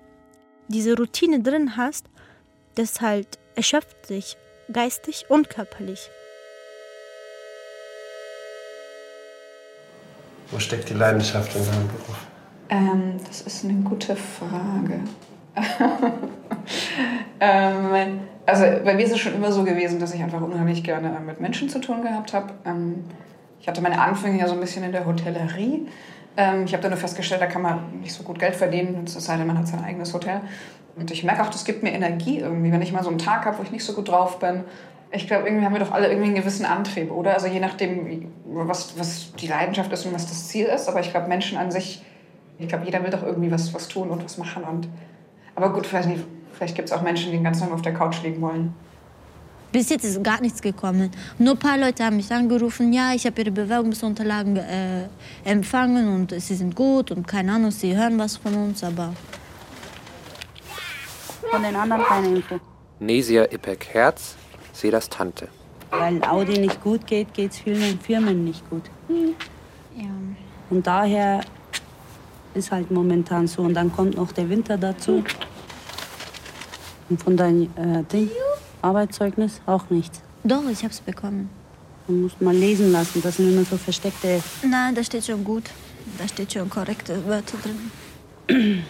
diese 0.69 0.95
Routine 0.95 1.41
drin 1.41 1.79
hast, 1.79 2.05
das 2.75 3.01
halt 3.01 3.39
erschöpft 3.55 4.11
dich, 4.11 4.37
geistig 4.71 5.25
und 5.29 5.49
körperlich. 5.49 6.11
Wo 10.51 10.59
steckt 10.59 10.91
die 10.91 10.95
Leidenschaft 10.95 11.55
in 11.57 11.65
deinem 11.65 11.89
Beruf? 11.89 12.27
Ähm, 12.69 13.17
das 13.27 13.43
ist 13.43 13.65
eine 13.65 13.75
gute 13.83 14.17
Frage. 14.17 15.01
ähm, 17.41 18.21
also 18.47 18.65
bei 18.85 18.95
mir 18.95 19.05
ist 19.05 19.13
es 19.13 19.21
schon 19.21 19.35
immer 19.35 19.53
so 19.53 19.65
gewesen, 19.65 20.01
dass 20.01 20.15
ich 20.15 20.23
einfach 20.23 20.41
unheimlich 20.41 20.83
gerne 20.83 21.19
mit 21.25 21.41
Menschen 21.41 21.69
zu 21.69 21.81
tun 21.81 22.03
gehabt 22.03 22.33
habe. 22.33 22.53
Ähm, 22.65 23.05
ich 23.61 23.69
hatte 23.69 23.81
meine 23.81 24.01
Anfänge 24.01 24.39
ja 24.39 24.47
so 24.47 24.55
ein 24.55 24.61
bisschen 24.61 24.85
in 24.85 24.93
der 24.93 25.07
Hotellerie. 25.07 25.89
Ähm, 26.37 26.65
ich 26.65 26.73
habe 26.73 26.83
dann 26.83 26.91
nur 26.91 27.01
festgestellt, 27.01 27.41
da 27.41 27.47
kann 27.47 27.63
man 27.63 28.01
nicht 28.01 28.13
so 28.13 28.25
gut 28.25 28.39
Geld 28.39 28.57
verdienen, 28.57 29.05
es 29.07 29.15
sei 29.15 29.37
denn, 29.37 29.47
man 29.47 29.59
hat 29.59 29.69
sein 29.69 29.83
eigenes 29.83 30.13
Hotel. 30.13 30.41
Und 30.97 31.11
ich 31.11 31.25
merke 31.25 31.43
auch, 31.43 31.51
das 31.51 31.65
gibt 31.65 31.83
mir 31.83 31.93
Energie 31.93 32.41
irgendwie, 32.41 32.73
wenn 32.73 32.83
ich 32.83 32.93
mal 32.93 33.03
so 33.03 33.11
einen 33.11 33.19
Tag 33.19 33.47
habe, 33.47 33.59
wo 33.59 33.63
ich 33.63 33.71
nicht 33.71 33.85
so 33.85 33.95
gut 33.95 34.09
drauf 34.09 34.39
bin. 34.39 34.65
Ich 35.15 35.29
glaube, 35.29 35.47
irgendwie 35.47 35.65
haben 35.65 35.73
wir 35.73 35.81
doch 35.81 35.93
alle 35.93 36.09
irgendwie 36.09 36.27
einen 36.27 36.35
gewissen 36.35 36.67
Antrieb, 36.67 37.11
oder? 37.13 37.35
Also 37.35 37.47
je 37.47 37.61
nachdem, 37.61 38.33
was, 38.47 38.99
was 38.99 39.33
die 39.35 39.47
Leidenschaft 39.47 39.93
ist 39.93 40.05
und 40.07 40.13
was 40.13 40.27
das 40.27 40.49
Ziel 40.49 40.67
ist. 40.67 40.89
Aber 40.89 41.01
ich 41.01 41.11
glaube, 41.11 41.29
Menschen 41.29 41.57
an 41.57 41.71
sich, 41.71 42.03
ich 42.59 42.69
glaube, 42.69 42.85
jeder 42.85 43.03
will 43.03 43.11
doch 43.11 43.23
irgendwie 43.23 43.51
was, 43.51 43.73
was 43.73 43.89
tun 43.89 44.11
und 44.11 44.25
was 44.25 44.39
machen. 44.39 44.65
Und 44.65 44.89
aber 45.55 45.73
gut, 45.73 45.93
weiß 45.93 46.07
nicht, 46.07 46.25
vielleicht 46.53 46.75
gibt 46.75 46.89
es 46.89 46.93
auch 46.93 47.03
Menschen, 47.03 47.31
die 47.31 47.37
den 47.37 47.45
ganzen 47.45 47.63
Tag 47.63 47.73
auf 47.73 47.83
der 47.83 47.95
Couch 47.95 48.23
liegen 48.23 48.41
wollen. 48.41 48.75
Bis 49.71 49.89
jetzt 49.89 50.05
ist 50.05 50.23
gar 50.23 50.41
nichts 50.41 50.63
gekommen. 50.63 51.11
Nur 51.39 51.55
ein 51.55 51.59
paar 51.59 51.77
Leute 51.77 52.05
haben 52.05 52.17
mich 52.17 52.31
angerufen, 52.31 52.93
ja, 52.93 53.13
ich 53.13 53.27
habe 53.27 53.41
ihre 53.41 53.51
Bewerbungsunterlagen 53.51 54.57
äh, 54.57 55.09
empfangen 55.45 56.15
und 56.15 56.31
sie 56.41 56.55
sind 56.55 56.77
gut 56.77 57.11
und 57.11 57.27
keine 57.27 57.53
Ahnung, 57.53 57.73
sie 57.73 57.97
hören 57.97 58.17
was 58.19 58.37
von 58.37 58.55
uns, 58.55 58.85
aber 58.85 59.13
Von 61.51 61.63
den 61.63 61.75
anderen 61.75 62.05
keine 62.05 62.29
Info. 62.29 62.61
Nesia 63.01 63.45
Ipek-Herz, 63.51 64.37
Sedas 64.75 65.09
Tante. 65.09 65.49
Weil 65.91 66.23
Audi 66.25 66.59
nicht 66.59 66.83
gut 66.83 67.07
geht, 67.07 67.33
geht 67.33 67.53
es 67.53 67.59
vielen 67.59 67.99
Firmen 68.01 68.45
nicht 68.45 68.69
gut. 68.69 68.83
Ja. 69.09 70.11
Und 70.69 70.87
daher 70.87 71.41
ist 72.55 72.73
halt 72.73 72.91
momentan 72.91 73.47
so. 73.47 73.63
Und 73.63 73.75
dann 73.75 73.93
kommt 73.93 74.17
noch 74.17 74.33
der 74.33 74.49
Winter 74.51 74.77
dazu. 74.77 75.23
Und 77.09 77.23
von 77.23 77.37
deinem 77.37 77.71
äh, 77.77 78.03
Ding, 78.13 78.31
Arbeitszeugnis 78.83 79.61
auch 79.67 79.89
nichts. 79.91 80.21
doch, 80.43 80.65
ich 80.69 80.83
habe 80.83 80.93
es 80.93 81.01
bekommen. 81.01 81.49
Man 82.09 82.23
muss 82.23 82.33
mal 82.41 82.55
lesen 82.55 82.93
lassen. 82.93 83.23
Das 83.23 83.37
sind 83.37 83.53
immer 83.53 83.65
so 83.65 83.77
versteckte. 83.77 84.43
Nein, 84.69 84.95
da 84.95 85.05
steht 85.05 85.25
schon 85.25 85.45
gut. 85.45 85.65
Da 86.19 86.27
steht 86.29 86.53
schon 86.53 86.69
korrekte 86.69 87.25
Wörter 87.25 87.57
drin. 87.59 87.91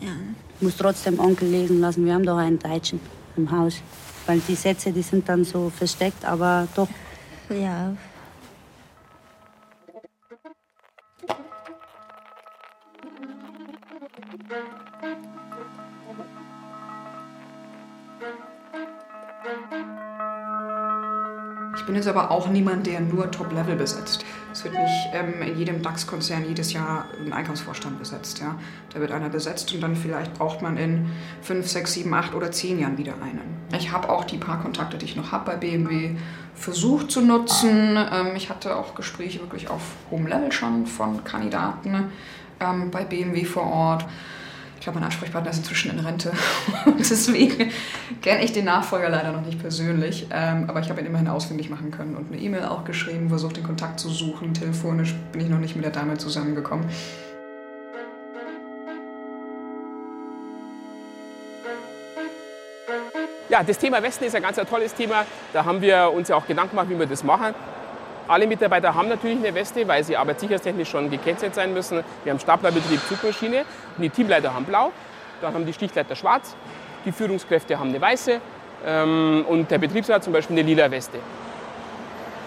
ja. 0.00 0.12
Muss 0.60 0.76
trotzdem 0.76 1.18
Onkel 1.20 1.48
lesen 1.48 1.80
lassen. 1.80 2.04
Wir 2.04 2.14
haben 2.14 2.24
doch 2.24 2.36
einen 2.36 2.58
Deutschen 2.58 3.00
im 3.36 3.50
Haus. 3.50 3.76
Weil 4.26 4.40
die 4.40 4.54
Sätze, 4.56 4.92
die 4.92 5.02
sind 5.02 5.28
dann 5.28 5.44
so 5.44 5.70
versteckt, 5.70 6.24
aber 6.24 6.66
doch. 6.74 6.88
Ja. 7.48 7.94
Bin 21.86 21.94
jetzt 21.94 22.08
aber 22.08 22.30
auch 22.30 22.48
niemand, 22.48 22.86
der 22.86 23.00
nur 23.00 23.30
Top-Level 23.30 23.76
besetzt. 23.76 24.24
Es 24.52 24.64
wird 24.64 24.74
nicht 24.74 25.08
ähm, 25.12 25.42
in 25.42 25.58
jedem 25.58 25.82
DAX-Konzern 25.82 26.44
jedes 26.46 26.72
Jahr 26.72 27.06
ein 27.24 27.32
Einkaufsvorstand 27.32 27.98
besetzt. 27.98 28.40
Ja? 28.40 28.56
Da 28.92 29.00
wird 29.00 29.12
einer 29.12 29.28
besetzt 29.28 29.72
und 29.72 29.80
dann 29.80 29.94
vielleicht 29.94 30.34
braucht 30.34 30.62
man 30.62 30.76
in 30.76 31.06
fünf, 31.42 31.68
sechs, 31.68 31.92
sieben, 31.92 32.12
acht 32.12 32.34
oder 32.34 32.50
zehn 32.50 32.78
Jahren 32.78 32.98
wieder 32.98 33.14
einen. 33.14 33.56
Ich 33.76 33.92
habe 33.92 34.08
auch 34.08 34.24
die 34.24 34.38
paar 34.38 34.60
Kontakte, 34.60 34.98
die 34.98 35.06
ich 35.06 35.16
noch 35.16 35.32
habe 35.32 35.52
bei 35.52 35.56
BMW, 35.56 36.16
versucht 36.54 37.10
zu 37.10 37.20
nutzen. 37.20 37.96
Ähm, 37.96 38.34
ich 38.34 38.50
hatte 38.50 38.76
auch 38.76 38.94
Gespräche 38.94 39.40
wirklich 39.40 39.70
auf 39.70 39.82
hohem 40.10 40.26
Level 40.26 40.52
schon 40.52 40.86
von 40.86 41.22
Kandidaten 41.22 42.10
ähm, 42.60 42.90
bei 42.90 43.04
BMW 43.04 43.44
vor 43.44 43.64
Ort. 43.64 44.06
Glaube, 44.86 45.00
mein 45.00 45.06
Ansprechpartner 45.06 45.50
ist 45.50 45.56
inzwischen 45.56 45.90
in 45.90 45.98
Rente. 45.98 46.30
Deswegen 47.00 47.72
kenne 48.22 48.44
ich 48.44 48.52
den 48.52 48.66
Nachfolger 48.66 49.08
leider 49.08 49.32
noch 49.32 49.44
nicht 49.44 49.58
persönlich. 49.58 50.28
Ähm, 50.30 50.66
aber 50.68 50.78
ich 50.78 50.90
habe 50.90 51.00
ihn 51.00 51.06
immerhin 51.06 51.26
ausfindig 51.26 51.70
machen 51.70 51.90
können 51.90 52.14
und 52.14 52.32
eine 52.32 52.40
E-Mail 52.40 52.66
auch 52.66 52.84
geschrieben, 52.84 53.28
versucht 53.28 53.56
den 53.56 53.64
Kontakt 53.64 53.98
zu 53.98 54.08
suchen. 54.08 54.54
Telefonisch 54.54 55.12
bin 55.32 55.40
ich 55.40 55.48
noch 55.48 55.58
nicht 55.58 55.74
mit 55.74 55.84
der 55.84 55.90
Dame 55.90 56.16
zusammengekommen. 56.18 56.86
Ja, 63.48 63.64
das 63.64 63.76
Thema 63.76 64.00
Westen 64.04 64.22
ist 64.22 64.36
ein 64.36 64.42
ganz 64.42 64.56
ein 64.56 64.68
tolles 64.68 64.94
Thema. 64.94 65.26
Da 65.52 65.64
haben 65.64 65.80
wir 65.80 66.12
uns 66.14 66.28
ja 66.28 66.36
auch 66.36 66.46
Gedanken 66.46 66.76
gemacht, 66.76 66.90
wie 66.90 66.96
wir 66.96 67.06
das 67.06 67.24
machen. 67.24 67.56
Alle 68.28 68.46
Mitarbeiter 68.46 68.94
haben 68.94 69.08
natürlich 69.08 69.38
eine 69.38 69.54
Weste, 69.54 69.86
weil 69.86 70.02
sie 70.02 70.16
arbeitssicherheitstechnisch 70.16 70.88
schon 70.88 71.10
gekennzeichnet 71.10 71.54
sein 71.54 71.72
müssen. 71.72 72.02
Wir 72.24 72.32
haben 72.32 72.40
Staplerbetrieb 72.40 73.00
Zugmaschine 73.08 73.64
und 73.96 74.02
die 74.02 74.10
Teamleiter 74.10 74.52
haben 74.52 74.64
blau, 74.64 74.90
dann 75.40 75.54
haben 75.54 75.64
die 75.64 75.72
Stichleiter 75.72 76.16
schwarz, 76.16 76.56
die 77.04 77.12
Führungskräfte 77.12 77.78
haben 77.78 77.90
eine 77.90 78.00
weiße 78.00 78.40
ähm, 78.84 79.44
und 79.48 79.70
der 79.70 79.78
Betriebsrat 79.78 80.24
zum 80.24 80.32
Beispiel 80.32 80.58
eine 80.58 80.66
lila 80.66 80.90
Weste. 80.90 81.18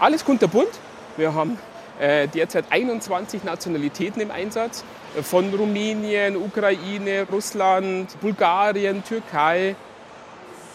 Alles 0.01 0.25
kunterbunt. 0.25 0.69
Wir 1.15 1.33
haben 1.33 1.57
äh, 1.99 2.27
derzeit 2.27 2.65
21 2.69 3.43
Nationalitäten 3.43 4.21
im 4.21 4.31
Einsatz, 4.31 4.83
äh, 5.17 5.23
von 5.23 5.53
Rumänien, 5.53 6.35
Ukraine, 6.35 7.25
Russland, 7.31 8.19
Bulgarien, 8.19 9.03
Türkei. 9.03 9.75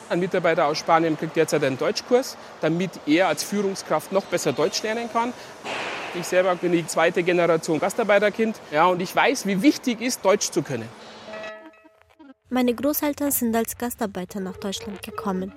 Ein 0.09 0.21
Mitarbeiter 0.21 0.67
aus 0.67 0.79
Spanien 0.79 1.17
kriegt 1.17 1.37
derzeit 1.37 1.65
einen 1.65 1.79
Deutschkurs, 1.79 2.37
damit 2.61 2.91
er 3.07 3.29
als 3.29 3.43
Führungskraft 3.43 4.13
noch 4.13 4.25
besser 4.25 4.53
Deutsch 4.53 4.83
lernen 4.83 5.09
kann. 5.13 5.33
Ich 6.15 6.27
selber 6.27 6.55
bin 6.55 6.73
die 6.73 6.87
zweite 6.87 7.23
Generation 7.23 7.81
Gastarbeiterkind 7.81 8.61
ja, 8.71 8.87
und 8.87 9.01
ich 9.01 9.15
weiß, 9.15 9.47
wie 9.47 9.63
wichtig 9.63 10.01
ist, 10.01 10.25
Deutsch 10.25 10.51
zu 10.51 10.63
können. 10.63 10.89
Meine 12.51 12.75
Großeltern 12.75 13.31
sind 13.31 13.57
als 13.57 13.77
Gastarbeiter 13.79 14.39
nach 14.39 14.57
Deutschland 14.59 15.03
gekommen. 15.03 15.53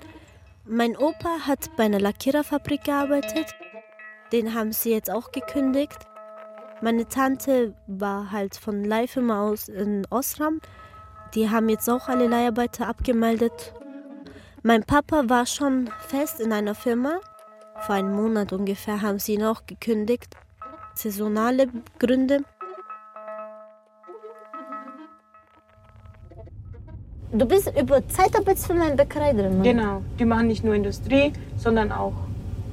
Mein 0.66 0.98
Opa 0.98 1.46
hat 1.46 1.76
bei 1.78 1.84
einer 1.84 2.00
Lackiererfabrik 2.00 2.86
gearbeitet. 2.86 3.54
Den 4.32 4.54
haben 4.54 4.72
sie 4.72 4.92
jetzt 4.92 5.12
auch 5.12 5.32
gekündigt. 5.32 6.00
Meine 6.82 7.08
Tante 7.08 7.74
war 7.88 8.32
halt 8.32 8.56
von 8.56 8.84
Leihfirma 8.84 9.48
aus 9.48 9.68
in 9.68 10.08
Osram. 10.10 10.60
Die 11.36 11.50
haben 11.50 11.70
jetzt 11.70 11.90
auch 11.90 12.08
alle 12.08 12.28
Leiharbeiter 12.28 12.88
abgemeldet. 12.88 13.74
Mein 14.64 14.84
Papa 14.84 15.24
war 15.28 15.46
schon 15.46 15.90
fest 16.08 16.40
in 16.40 16.52
einer 16.52 16.76
Firma. 16.76 17.20
Vor 17.82 17.96
einem 17.96 18.14
Monat 18.14 18.54
ungefähr 18.54 19.02
haben 19.02 19.20
sie 19.20 19.36
ihn 19.36 19.44
auch 19.44 19.66
gekündigt. 19.68 20.36
Saisonale 20.96 21.68
Gründe. 22.00 22.40
Du 27.32 27.46
bist 27.46 27.72
über 27.80 28.08
Zeitarbeitsfirma 28.08 28.88
in 28.88 28.96
Bäckerei 28.96 29.34
drin, 29.34 29.58
ne? 29.60 29.64
Genau, 29.64 30.02
die 30.18 30.26
machen 30.26 30.48
nicht 30.48 30.64
nur 30.64 30.74
Industrie, 30.74 31.34
sondern 31.58 31.92
auch 31.92 32.14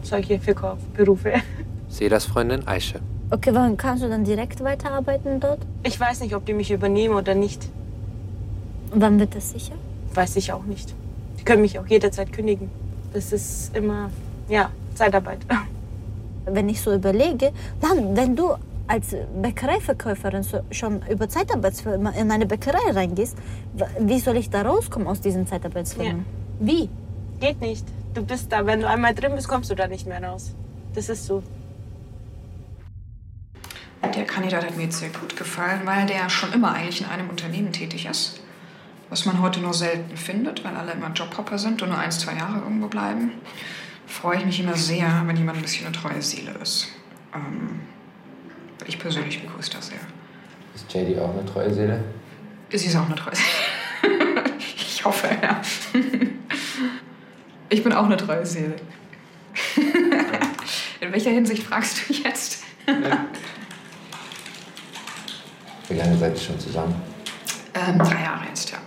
solche 0.03 0.39
Verkaufsberufe. 0.39 1.35
Sedas 1.89 2.24
Freundin 2.24 2.66
Aische. 2.66 3.01
Okay, 3.30 3.51
wann 3.53 3.76
kannst 3.76 4.05
du 4.05 4.09
dann 4.09 4.24
direkt 4.24 4.62
weiterarbeiten 4.62 5.41
dort? 5.41 5.59
Ich 5.82 5.99
weiß 5.99 6.20
nicht, 6.20 6.35
ob 6.35 6.47
die 6.47 6.55
mich 6.55 6.70
übernehmen 6.70 7.14
oder 7.14 7.35
nicht. 7.35 7.68
Wann 8.91 9.18
wird 9.18 9.35
das 9.35 9.51
sicher? 9.51 9.74
Weiß 10.14 10.37
ich 10.37 10.53
auch 10.53 10.64
nicht. 10.64 10.95
Die 11.45 11.51
können 11.51 11.61
mich 11.61 11.78
auch 11.78 11.86
jederzeit 11.86 12.32
kündigen. 12.32 12.70
Das 13.12 13.30
ist 13.30 13.76
immer, 13.76 14.11
ja, 14.49 14.70
Zeitarbeit. 14.95 15.40
Wenn 16.47 16.70
ich 16.70 16.80
so 16.80 16.95
überlege, 16.95 17.53
dann, 17.82 18.16
wenn 18.16 18.34
du 18.34 18.55
als 18.86 19.14
Bäckereiverkäuferin 19.42 20.42
so 20.42 20.61
schon 20.70 21.03
über 21.07 21.28
Zeitarbeitsfirma 21.28 22.12
in 22.12 22.30
eine 22.30 22.47
Bäckerei 22.47 22.92
reingehst, 22.92 23.36
wie 23.99 24.18
soll 24.20 24.38
ich 24.38 24.49
da 24.49 24.62
rauskommen 24.62 25.07
aus 25.07 25.20
diesen 25.20 25.47
Zeitarbeitsfirmen? 25.47 26.24
Wie? 26.61 26.88
Geht 27.40 27.61
nicht. 27.61 27.86
Du 28.14 28.24
bist 28.24 28.51
da, 28.51 28.64
wenn 28.64 28.80
du 28.80 28.88
einmal 28.88 29.14
drin 29.14 29.34
bist, 29.34 29.47
kommst 29.47 29.70
du 29.70 29.74
da 29.74 29.86
nicht 29.86 30.07
mehr 30.07 30.22
raus. 30.24 30.55
Das 30.95 31.11
ist 31.11 31.26
so. 31.26 31.42
Der 34.03 34.24
Kandidat 34.24 34.64
hat 34.64 34.76
mir 34.78 34.84
jetzt 34.84 34.99
sehr 34.99 35.11
gut 35.11 35.36
gefallen, 35.36 35.82
weil 35.84 36.07
der 36.07 36.30
schon 36.30 36.55
immer 36.55 36.72
eigentlich 36.72 37.03
in 37.03 37.07
einem 37.07 37.28
Unternehmen 37.28 37.70
tätig 37.70 38.07
ist. 38.07 38.40
Was 39.14 39.26
man 39.26 39.40
heute 39.40 39.60
nur 39.60 39.72
selten 39.72 40.16
findet, 40.16 40.64
weil 40.64 40.74
alle 40.74 40.90
immer 40.90 41.08
Jobhopper 41.12 41.56
sind 41.56 41.80
und 41.82 41.90
nur 41.90 41.98
ein, 41.98 42.10
zwei 42.10 42.34
Jahre 42.34 42.58
irgendwo 42.58 42.88
bleiben. 42.88 43.30
Freue 44.08 44.38
ich 44.38 44.44
mich 44.44 44.58
immer 44.58 44.74
sehr, 44.74 45.22
wenn 45.26 45.36
jemand 45.36 45.58
ein 45.58 45.62
bisschen 45.62 45.86
eine 45.86 45.94
treue 45.94 46.20
Seele 46.20 46.50
ist. 46.60 46.88
Ähm, 47.32 47.78
ich 48.84 48.98
persönlich 48.98 49.40
begrüße 49.40 49.70
das 49.70 49.86
sehr. 49.86 50.00
Ist 50.74 50.92
JD 50.92 51.16
auch 51.20 51.30
eine 51.30 51.46
treue 51.46 51.72
Seele? 51.72 52.02
Sie 52.72 52.88
ist 52.88 52.96
auch 52.96 53.06
eine 53.06 53.14
treue 53.14 53.36
Seele. 53.36 54.42
ich 54.58 55.04
hoffe, 55.04 55.28
ja. 55.40 55.62
Ich 57.68 57.84
bin 57.84 57.92
auch 57.92 58.06
eine 58.06 58.16
treue 58.16 58.44
Seele. 58.44 58.74
In 61.00 61.12
welcher 61.12 61.30
Hinsicht 61.30 61.62
fragst 61.62 62.08
du 62.08 62.14
jetzt? 62.14 62.64
Wie 65.88 65.94
lange 65.94 66.18
seid 66.18 66.34
ihr 66.34 66.40
schon 66.40 66.58
zusammen? 66.58 67.00
Ähm, 67.74 67.98
drei 68.00 68.22
Jahre 68.24 68.46
jetzt, 68.48 68.72
ja. 68.72 68.78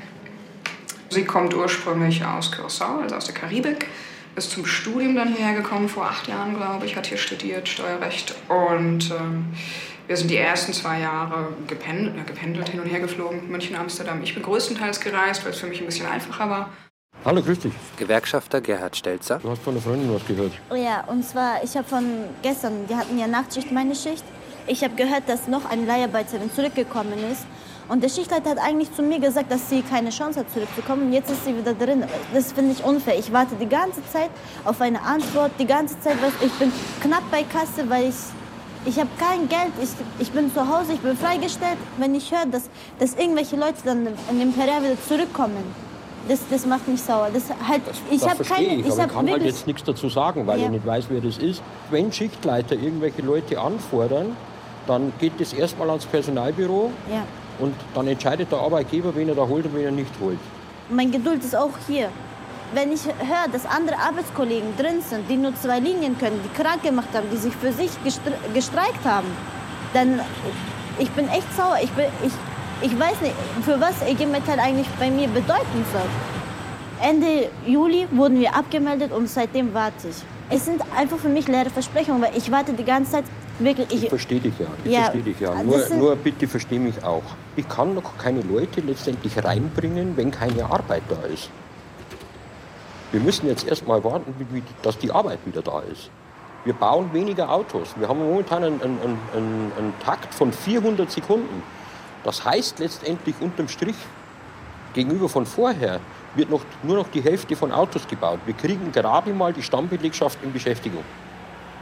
Sie 1.18 1.26
kommt 1.26 1.56
ursprünglich 1.56 2.24
aus 2.24 2.54
Curaçao, 2.54 3.02
also 3.02 3.16
aus 3.16 3.26
der 3.26 3.34
Karibik. 3.34 3.88
Ist 4.36 4.52
zum 4.52 4.68
Studium 4.68 5.16
dann 5.16 5.34
hierher 5.34 5.56
gekommen, 5.56 5.90
vor 5.90 6.06
acht 6.06 6.28
Jahren, 6.28 6.56
glaube 6.56 6.86
ich, 6.86 6.96
hat 6.96 7.08
hier 7.08 7.18
studiert, 7.18 7.68
Steuerrecht. 7.68 8.36
Und 8.50 9.10
ähm, 9.10 9.48
wir 10.06 10.16
sind 10.16 10.30
die 10.30 10.38
ersten 10.38 10.74
zwei 10.74 11.00
Jahre 11.00 11.54
gependelt, 11.66 12.16
ja, 12.18 12.22
gependelt 12.22 12.70
hin 12.70 12.82
und 12.82 12.86
her 12.86 13.00
geflogen, 13.00 13.50
München, 13.50 13.76
Amsterdam. 13.76 14.22
Ich 14.22 14.36
bin 14.36 14.44
größtenteils 14.44 15.00
gereist, 15.00 15.44
weil 15.44 15.54
es 15.54 15.58
für 15.58 15.66
mich 15.66 15.80
ein 15.80 15.88
bisschen 15.88 16.06
einfacher 16.06 16.52
war. 16.52 16.70
Hallo, 17.26 17.42
grüß 17.42 17.62
dich. 17.62 17.74
Gewerkschafter 17.98 18.62
Gerhard 18.62 18.96
Stelzer. 18.96 19.40
Du 19.40 19.50
hast 19.50 19.64
von 19.64 19.74
der 19.74 19.82
Freundin 19.82 20.14
was 20.14 20.24
gehört. 20.24 20.52
Oh 20.70 20.76
ja, 20.76 21.04
und 21.08 21.26
zwar, 21.26 21.64
ich 21.64 21.76
habe 21.76 21.88
von 21.88 22.06
gestern, 22.44 22.88
wir 22.88 22.96
hatten 22.96 23.18
ja 23.18 23.26
Nachtschicht, 23.26 23.72
meine 23.72 23.96
Schicht. 23.96 24.24
Ich 24.68 24.84
habe 24.84 24.94
gehört, 24.94 25.28
dass 25.28 25.48
noch 25.48 25.68
eine 25.68 25.84
Leiharbeiterin 25.84 26.54
zurückgekommen 26.54 27.18
ist. 27.32 27.48
Und 27.90 28.04
der 28.04 28.10
Schichtleiter 28.10 28.50
hat 28.50 28.58
eigentlich 28.60 28.94
zu 28.94 29.02
mir 29.02 29.20
gesagt, 29.20 29.52
dass 29.52 29.70
sie 29.70 29.82
keine 29.82 30.10
Chance 30.10 30.42
hat, 30.42 30.52
zurückzukommen. 30.52 31.04
Und 31.08 31.14
jetzt 31.14 31.32
ist 31.32 31.46
sie 31.46 31.58
wieder 31.58 31.74
drin. 31.74 32.04
Das 32.34 32.52
finde 32.52 32.74
ich 32.74 32.84
unfair. 32.84 33.18
Ich 33.18 33.32
warte 33.32 33.56
die 33.56 33.68
ganze 33.70 34.02
Zeit 34.12 34.30
auf 34.66 34.82
eine 34.82 35.02
Antwort. 35.02 35.52
Die 35.58 35.66
ganze 35.66 36.00
Zeit, 36.02 36.18
was 36.22 36.34
ich 36.46 36.52
bin 36.54 36.72
knapp 37.02 37.24
bei 37.32 37.44
Kasse, 37.44 37.90
weil 37.90 38.10
ich 38.10 38.16
ich 38.86 38.98
habe 38.98 39.10
kein 39.20 39.50
Geld. 39.50 39.74
Ich, 39.82 39.90
ich 40.20 40.32
bin 40.32 40.54
zu 40.54 40.66
Hause, 40.66 40.94
ich 40.94 41.00
bin 41.00 41.18
freigestellt. 41.18 41.78
Wenn 41.98 42.16
ich 42.16 42.32
höre, 42.32 42.46
dass, 42.46 42.70
dass 43.00 43.16
irgendwelche 43.16 43.58
Leute 43.58 43.76
dann 43.84 44.08
in 44.08 44.40
den 44.40 44.42
Imperial 44.42 44.82
wieder 44.82 44.96
zurückkommen, 45.08 45.58
das, 46.30 46.40
das 46.50 46.66
macht 46.66 46.88
mich 46.88 47.02
sauer. 47.02 47.30
Das 47.34 47.44
halt, 47.68 47.82
ich 48.12 48.22
habe 48.28 48.44
keine. 48.44 48.76
ich, 48.76 48.86
aber 48.86 49.02
hab 49.02 49.10
ich 49.10 49.16
kann 49.16 49.30
halt 49.30 49.44
jetzt 49.44 49.68
nichts 49.68 49.84
dazu 49.84 50.10
sagen, 50.10 50.46
weil 50.48 50.60
Ja. 50.60 50.66
ich 50.66 50.72
nicht 50.72 50.86
weiß, 50.86 51.06
wer 51.10 51.22
das 51.22 51.38
ist. 51.38 51.62
Wenn 51.90 52.12
Schichtleiter 52.12 52.76
irgendwelche 52.76 53.22
Leute 53.22 53.60
anfordern, 53.60 54.36
dann 54.88 55.12
geht 55.20 55.34
das 55.40 55.54
erstmal 55.54 55.90
ans 55.90 56.06
Personalbüro 56.06 56.92
Ja. 57.12 57.24
Und 57.60 57.76
dann 57.94 58.08
entscheidet 58.08 58.52
der 58.52 58.60
Arbeitgeber, 58.60 59.16
wen 59.16 59.30
er 59.30 59.36
da 59.36 59.48
holt 59.48 59.66
und 59.66 59.76
wen 59.76 59.86
er 59.86 59.92
nicht 59.92 60.12
holt. 60.22 60.40
Mein 60.90 61.12
Geduld 61.12 61.44
ist 61.44 61.56
auch 61.56 61.74
hier. 61.88 62.10
Wenn 62.74 62.92
ich 62.92 63.06
höre, 63.06 63.48
dass 63.52 63.66
andere 63.66 63.98
Arbeitskollegen 63.98 64.76
drin 64.78 65.02
sind, 65.02 65.30
die 65.30 65.38
nur 65.38 65.56
zwei 65.56 65.80
Linien 65.80 66.18
können, 66.18 66.40
die 66.44 66.62
krank 66.62 66.84
gemacht 66.84 67.08
haben, 67.14 67.28
die 67.32 67.38
sich 67.38 67.56
für 67.56 67.72
sich 67.72 67.92
gestre 68.04 68.34
gestreikt 68.54 69.06
haben, 69.06 69.28
dann 69.94 70.20
ich 71.00 71.10
bin 71.12 71.28
echt 71.30 71.48
sauer. 71.56 71.78
Ich, 71.82 71.92
bin, 71.92 72.06
ich, 72.24 72.34
ich 72.82 73.00
weiß 73.00 73.22
nicht, 73.22 73.36
für 73.64 73.80
was 73.80 74.02
IG 74.08 74.26
Metall 74.26 74.60
eigentlich 74.60 74.88
bei 75.00 75.10
mir 75.10 75.28
bedeuten 75.28 75.86
soll. 75.92 76.10
Ende 77.02 77.50
Juli 77.66 78.08
wurden 78.12 78.40
wir 78.40 78.56
abgemeldet 78.56 79.12
und 79.12 79.30
seitdem 79.30 79.74
warte 79.74 80.08
ich. 80.10 80.16
Es 80.50 80.66
sind 80.66 80.82
einfach 80.96 81.18
für 81.18 81.30
mich 81.30 81.48
leere 81.48 81.70
Versprechungen, 81.70 82.22
weil 82.22 82.36
ich 82.36 82.52
warte 82.52 82.74
die 82.74 82.84
ganze 82.84 83.12
Zeit 83.12 83.26
wirklich. 83.60 84.04
Ich 84.04 84.10
verstehe 84.10 84.40
dich 84.40 84.54
ja. 84.60 84.68
Ich 84.84 84.92
Ja, 84.92 85.02
verstehe 85.04 85.24
dich 85.24 85.40
ja. 85.40 85.64
Nur, 85.64 85.80
sind- 85.80 86.00
nur 86.00 86.16
bitte 86.16 86.48
versteh 86.48 86.80
mich 86.80 87.04
auch. 87.04 87.24
Ich 87.56 87.68
kann 87.68 87.94
noch 87.96 88.18
keine 88.18 88.42
Leute 88.42 88.82
letztendlich 88.82 89.44
reinbringen, 89.44 90.16
wenn 90.16 90.32
keine 90.32 90.66
Arbeit 90.66 91.04
da 91.10 91.22
ist. 91.28 91.50
Wir 93.12 93.22
müssen 93.22 93.48
jetzt 93.48 93.66
erst 93.68 93.88
mal 93.88 94.04
warten, 94.04 94.34
dass 94.82 94.98
die 94.98 95.12
Arbeit 95.12 95.40
wieder 95.46 95.62
da 95.62 95.80
ist. 95.82 96.10
Wir 96.66 96.74
bauen 96.74 97.10
weniger 97.14 97.50
Autos. 97.50 97.96
Wir 97.98 98.10
haben 98.10 98.20
momentan 98.20 98.64
einen, 98.64 98.82
einen, 98.82 99.00
einen, 99.34 99.72
einen 99.78 99.94
Takt 100.04 100.34
von 100.34 100.52
400 100.52 101.10
Sekunden. 101.10 101.64
Das 102.26 102.44
heißt 102.44 102.80
letztendlich 102.80 103.36
unterm 103.40 103.70
Strich, 103.70 103.96
gegenüber 104.94 105.30
von 105.30 105.46
vorher, 105.46 106.00
wird 106.36 106.50
noch, 106.50 106.62
nur 106.84 106.98
noch 106.98 107.08
die 107.10 107.22
Hälfte 107.22 107.56
von 107.56 107.72
Autos 107.72 108.06
gebaut. 108.08 108.40
Wir 108.46 108.54
kriegen 108.54 108.92
gerade 108.92 109.32
mal 109.34 109.54
die 109.54 109.64
Stammbelegschaft 109.64 110.38
in 110.44 110.52
Beschäftigung. 110.52 111.04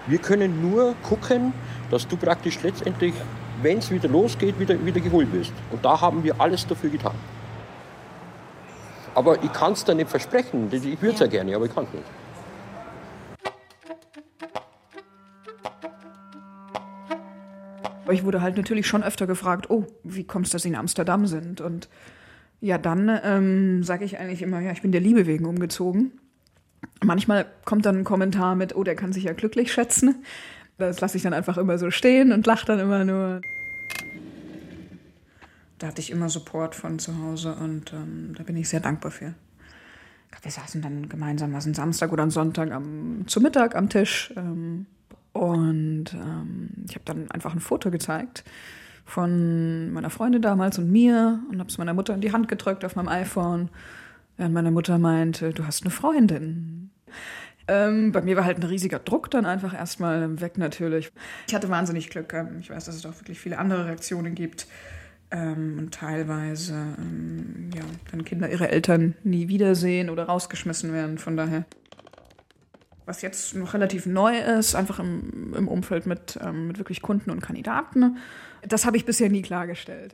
Wir 0.08 0.20
können 0.20 0.62
nur 0.62 0.96
gucken, 1.02 1.54
dass 1.90 2.08
du 2.08 2.16
praktisch 2.16 2.62
letztendlich, 2.62 3.14
wenn 3.62 3.80
es 3.80 3.90
wieder 3.90 4.08
losgeht, 4.08 4.60
wieder, 4.60 4.84
wieder 4.86 5.00
geholt 5.00 5.32
bist. 5.32 5.52
Und 5.72 5.84
da 5.84 6.00
haben 6.00 6.24
wir 6.24 6.40
alles 6.40 6.68
dafür 6.68 6.92
getan. 6.92 7.16
Aber 9.16 9.42
ich 9.44 9.52
kann 9.54 9.74
es 9.74 9.84
dir 9.84 9.96
nicht 9.96 10.10
versprechen. 10.10 10.68
Ich 10.72 11.02
würde 11.02 11.14
es 11.16 11.20
ja 11.20 11.28
gerne, 11.28 11.56
aber 11.56 11.66
ich 11.66 11.74
kann 11.74 11.86
es 11.86 11.94
nicht. 11.94 12.06
Aber 18.04 18.14
ich 18.14 18.24
wurde 18.24 18.42
halt 18.42 18.56
natürlich 18.58 18.86
schon 18.86 19.02
öfter 19.02 19.26
gefragt, 19.26 19.72
oh, 19.72 19.88
wie 20.04 20.26
kommt 20.26 20.46
es, 20.46 20.52
dass 20.52 20.62
Sie 20.62 20.70
in 20.70 20.76
Amsterdam 20.76 21.26
sind? 21.26 21.60
Und 21.60 21.90
ja, 22.62 22.78
dann 22.78 23.20
ähm, 23.24 23.84
sage 23.84 24.06
ich 24.06 24.20
eigentlich 24.20 24.44
immer, 24.44 24.60
ja, 24.60 24.72
ich 24.72 24.84
bin 24.84 24.92
der 24.92 25.02
Liebe 25.02 25.26
wegen 25.26 25.46
umgezogen. 25.46 26.12
Manchmal 27.04 27.46
kommt 27.66 27.86
dann 27.86 27.98
ein 27.98 28.04
Kommentar 28.04 28.56
mit, 28.56 28.76
oh, 28.76 28.84
der 28.84 28.96
kann 28.96 29.14
sich 29.14 29.26
ja 29.26 29.34
glücklich 29.34 29.72
schätzen. 29.72 30.24
Das 30.78 31.02
lasse 31.02 31.18
ich 31.18 31.24
dann 31.24 31.34
einfach 31.34 31.58
immer 31.58 31.78
so 31.78 31.92
stehen 31.92 32.32
und 32.32 32.46
lache 32.46 32.66
dann 32.66 32.80
immer 32.80 33.06
nur. 33.06 33.42
Da 35.78 35.88
hatte 35.88 36.02
ich 36.02 36.10
immer 36.10 36.30
Support 36.30 36.76
von 36.76 37.00
zu 37.00 37.18
Hause 37.22 37.54
und 37.56 37.94
ähm, 37.94 38.34
da 38.38 38.44
bin 38.44 38.56
ich 38.58 38.70
sehr 38.70 38.80
dankbar 38.80 39.12
für. 39.12 39.34
Wir 40.42 40.52
saßen 40.52 40.82
dann 40.82 41.10
gemeinsam, 41.10 41.54
was 41.54 41.66
ein 41.66 41.74
Samstag 41.74 42.12
oder 42.12 42.24
ein 42.24 42.30
Sonntag 42.30 42.72
am, 42.72 43.24
zu 43.28 43.42
Mittag 43.42 43.76
am 43.76 43.90
Tisch. 43.90 44.34
Ähm, 44.36 44.86
und 45.34 46.14
ähm, 46.14 46.70
ich 46.88 46.96
habe 46.96 47.06
dann 47.06 47.32
einfach 47.32 47.54
ein 47.54 47.60
Foto 47.60 47.90
gezeigt 47.92 48.44
von 49.06 49.92
meiner 49.92 50.10
Freundin 50.10 50.42
damals 50.42 50.78
und 50.80 50.92
mir 50.92 51.40
und 51.50 51.60
habe 51.60 51.70
es 51.70 51.78
meiner 51.78 51.94
Mutter 51.94 52.14
in 52.14 52.22
die 52.22 52.32
Hand 52.32 52.48
gedrückt 52.48 52.84
auf 52.84 52.96
meinem 52.96 53.08
iPhone. 53.08 53.70
Während 54.38 54.54
meine 54.54 54.72
Mutter 54.72 54.98
meinte, 54.98 55.52
du 55.52 55.66
hast 55.66 55.84
eine 55.84 55.92
Freundin. 55.92 56.85
Ähm, 57.68 58.12
bei 58.12 58.22
mir 58.22 58.36
war 58.36 58.46
halt 58.46 58.58
ein 58.58 58.64
riesiger 58.64 59.00
Druck 59.00 59.32
dann 59.32 59.46
einfach 59.46 59.74
erstmal 59.74 60.40
weg 60.40 60.58
natürlich. 60.58 61.12
Ich 61.48 61.56
hatte 61.56 61.70
wahnsinnig 61.70 62.10
Glück. 62.10 62.34
ähm, 62.34 62.60
Ich 62.60 62.70
weiß, 62.70 62.86
dass 62.86 62.96
es 62.96 63.06
auch 63.06 63.20
wirklich 63.20 63.40
viele 63.40 63.58
andere 63.58 63.86
Reaktionen 63.88 64.36
gibt. 64.36 64.68
Ähm, 65.32 65.78
und 65.80 65.94
teilweise, 65.94 66.74
ähm, 66.74 67.72
ja, 67.76 67.82
dann 68.12 68.24
Kinder 68.24 68.50
ihre 68.50 68.70
Eltern 68.70 69.16
nie 69.24 69.48
wiedersehen 69.48 70.12
oder 70.12 70.26
rausgeschmissen 70.26 70.94
werden. 70.94 71.18
Von 71.18 71.36
daher. 71.36 71.66
Was 73.08 73.22
jetzt 73.22 73.56
noch 73.56 73.74
relativ 73.74 74.06
neu 74.06 74.38
ist, 74.38 74.76
einfach 74.76 75.00
im, 75.00 75.54
im 75.56 75.68
Umfeld 75.68 76.06
mit, 76.06 76.40
ähm, 76.44 76.68
mit 76.68 76.78
wirklich 76.78 77.02
Kunden 77.02 77.30
und 77.30 77.40
Kandidaten, 77.40 78.18
das 78.68 78.86
habe 78.86 78.98
ich 78.98 79.06
bisher 79.06 79.30
nie 79.30 79.44
klargestellt. 79.44 80.14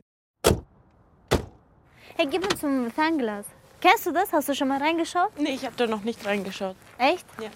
Hey, 2.16 2.26
gib 2.30 2.42
mir 2.42 2.56
zum 2.58 2.90
Fernglas. 2.90 3.46
Kennst 3.82 4.06
du 4.06 4.12
das? 4.12 4.32
Hast 4.32 4.48
du 4.48 4.54
schon 4.54 4.68
mal 4.68 4.78
reingeschaut? 4.80 5.30
Nee, 5.38 5.50
ich 5.54 5.64
habe 5.66 5.74
da 5.76 5.86
noch 5.86 6.02
nicht 6.04 6.24
reingeschaut. 6.24 6.76
Echt? 6.98 7.26
Ja. 7.40 7.48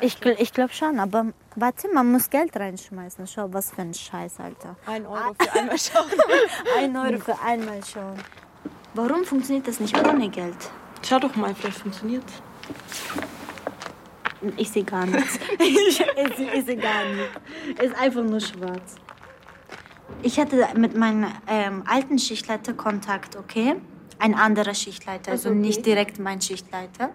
Ich, 0.00 0.14
gl- 0.16 0.36
ich 0.38 0.52
glaube 0.54 0.72
schon, 0.72 0.98
aber 0.98 1.26
warte, 1.56 1.88
man 1.92 2.10
muss 2.10 2.30
Geld 2.30 2.56
reinschmeißen. 2.56 3.26
Schau, 3.26 3.52
was 3.52 3.70
für 3.72 3.82
ein 3.82 3.92
Scheiß, 3.92 4.40
Alter. 4.40 4.76
Ein 4.86 5.04
Euro 5.06 5.34
für 5.38 5.52
einmal 5.52 5.78
schauen. 5.78 6.06
ein 6.78 6.96
Euro 6.96 7.18
für 7.18 7.38
einmal 7.44 7.80
schauen. 7.84 8.16
Warum 8.94 9.24
funktioniert 9.24 9.68
das 9.68 9.78
nicht 9.80 9.94
ohne 9.98 10.30
Geld? 10.30 10.56
Schau 11.06 11.18
doch 11.18 11.34
mal, 11.36 11.54
vielleicht 11.54 11.78
funktioniert 11.78 12.24
Ich 14.56 14.70
sehe 14.70 14.84
gar 14.84 15.04
nichts. 15.04 15.38
ich, 15.58 16.00
ich, 16.00 16.54
ich 16.54 16.64
sehe 16.64 16.76
gar 16.76 17.04
nichts. 17.04 17.82
Ist 17.82 17.94
einfach 18.00 18.22
nur 18.22 18.40
schwarz. 18.40 18.94
Ich 20.22 20.38
hatte 20.40 20.66
mit 20.76 20.96
meinem 20.96 21.26
ähm, 21.46 21.82
alten 21.86 22.18
Schichtleiter 22.18 22.72
Kontakt, 22.72 23.36
okay? 23.36 23.76
Ein 24.18 24.34
anderer 24.34 24.74
Schichtleiter, 24.74 25.32
also 25.32 25.48
Also, 25.48 25.58
okay. 25.58 25.68
nicht 25.68 25.86
direkt 25.86 26.18
mein 26.18 26.40
Schichtleiter. 26.40 27.10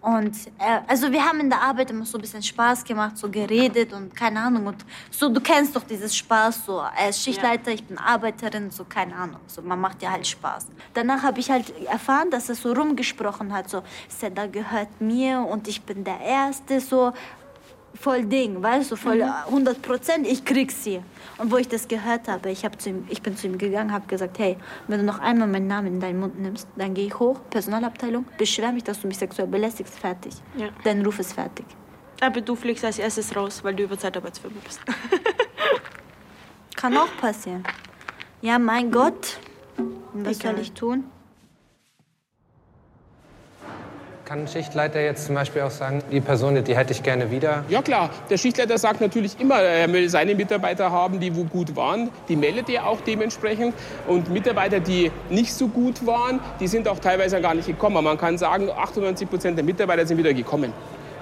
Und 0.00 0.36
äh, 0.58 0.80
also 0.86 1.10
wir 1.10 1.24
haben 1.24 1.40
in 1.40 1.50
der 1.50 1.60
Arbeit 1.60 1.90
immer 1.90 2.04
so 2.04 2.16
ein 2.16 2.20
bisschen 2.20 2.42
Spaß 2.42 2.84
gemacht, 2.84 3.18
so 3.18 3.28
geredet 3.28 3.92
und 3.92 4.14
keine 4.14 4.38
Ahnung. 4.38 4.66
Und 4.68 4.84
so, 5.10 5.28
du 5.28 5.40
kennst 5.40 5.74
doch 5.74 5.82
dieses 5.82 6.14
Spaß, 6.14 6.64
so 6.66 6.80
er 6.96 7.08
ist 7.08 7.24
Schichtleiter, 7.24 7.72
ich 7.72 7.82
bin 7.82 7.98
Arbeiterin, 7.98 8.70
so 8.70 8.84
keine 8.84 9.16
Ahnung. 9.16 9.40
So, 9.48 9.62
man 9.62 9.80
macht 9.80 10.00
ja 10.02 10.12
halt 10.12 10.24
Spaß. 10.24 10.68
Danach 10.94 11.24
habe 11.24 11.40
ich 11.40 11.50
halt 11.50 11.72
erfahren, 11.86 12.30
dass 12.30 12.48
er 12.48 12.54
so 12.54 12.72
rumgesprochen 12.72 13.52
hat, 13.52 13.68
so, 13.68 13.82
Seda 14.08 14.46
gehört 14.46 15.00
mir 15.00 15.40
und 15.40 15.66
ich 15.66 15.82
bin 15.82 16.04
der 16.04 16.20
Erste, 16.20 16.80
so 16.80 17.12
voll 18.00 18.24
Ding, 18.24 18.62
weißt 18.62 18.90
du, 18.90 18.96
voll 18.96 19.16
Mhm. 19.18 19.30
100 19.48 19.82
Prozent, 19.82 20.26
ich 20.26 20.44
krieg 20.44 20.70
sie. 20.70 21.00
Und 21.38 21.50
wo 21.50 21.56
ich 21.56 21.68
das 21.68 21.86
gehört 21.88 22.28
habe, 22.28 22.50
ich, 22.50 22.64
hab 22.64 22.80
zu 22.80 22.90
ihm, 22.90 23.04
ich 23.08 23.20
bin 23.22 23.36
zu 23.36 23.46
ihm 23.46 23.58
gegangen, 23.58 23.92
habe 23.92 24.06
gesagt, 24.06 24.38
hey, 24.38 24.56
wenn 24.88 25.00
du 25.00 25.04
noch 25.04 25.18
einmal 25.18 25.48
meinen 25.48 25.66
Namen 25.66 25.88
in 25.88 26.00
deinen 26.00 26.20
Mund 26.20 26.38
nimmst, 26.38 26.66
dann 26.76 26.94
gehe 26.94 27.06
ich 27.06 27.18
hoch, 27.18 27.40
Personalabteilung, 27.50 28.24
beschwer 28.38 28.72
mich, 28.72 28.84
dass 28.84 29.00
du 29.00 29.06
mich 29.08 29.18
sexuell 29.18 29.48
belästigst, 29.48 29.98
fertig. 29.98 30.34
Ja. 30.56 30.68
Dein 30.84 31.04
Ruf 31.04 31.18
ist 31.18 31.32
fertig. 31.34 31.66
Aber 32.20 32.40
du 32.40 32.54
fliegst 32.56 32.84
als 32.84 32.98
erstes 32.98 33.34
raus, 33.36 33.62
weil 33.62 33.74
du 33.74 33.82
über 33.82 33.98
Zeitarbeitsfirma 33.98 34.56
bist. 34.64 34.80
Kann 36.76 36.96
auch 36.96 37.08
passieren. 37.20 37.62
Ja, 38.42 38.58
mein 38.58 38.90
Gott, 38.90 39.38
was 40.12 40.38
Egal. 40.38 40.52
soll 40.54 40.62
ich 40.62 40.72
tun? 40.72 41.04
Kann 44.26 44.40
ein 44.40 44.48
Schichtleiter 44.48 45.00
jetzt 45.00 45.26
zum 45.26 45.36
Beispiel 45.36 45.62
auch 45.62 45.70
sagen, 45.70 46.02
die 46.10 46.20
Person, 46.20 46.60
die 46.64 46.76
hätte 46.76 46.92
ich 46.92 47.04
gerne 47.04 47.30
wieder? 47.30 47.62
Ja 47.68 47.80
klar, 47.80 48.10
der 48.28 48.36
Schichtleiter 48.36 48.76
sagt 48.76 49.00
natürlich 49.00 49.38
immer, 49.38 49.60
er 49.60 49.92
will 49.92 50.08
seine 50.08 50.34
Mitarbeiter 50.34 50.90
haben, 50.90 51.20
die 51.20 51.36
wo 51.36 51.44
gut 51.44 51.76
waren. 51.76 52.10
Die 52.28 52.34
meldet 52.34 52.68
er 52.68 52.88
auch 52.88 53.00
dementsprechend. 53.00 53.72
Und 54.08 54.28
Mitarbeiter, 54.28 54.80
die 54.80 55.12
nicht 55.30 55.54
so 55.54 55.68
gut 55.68 56.04
waren, 56.04 56.40
die 56.58 56.66
sind 56.66 56.88
auch 56.88 56.98
teilweise 56.98 57.40
gar 57.40 57.54
nicht 57.54 57.68
gekommen. 57.68 58.02
Man 58.02 58.18
kann 58.18 58.36
sagen, 58.36 58.68
98 58.68 59.30
Prozent 59.30 59.58
der 59.58 59.64
Mitarbeiter 59.64 60.04
sind 60.04 60.18
wieder 60.18 60.34
gekommen. 60.34 60.72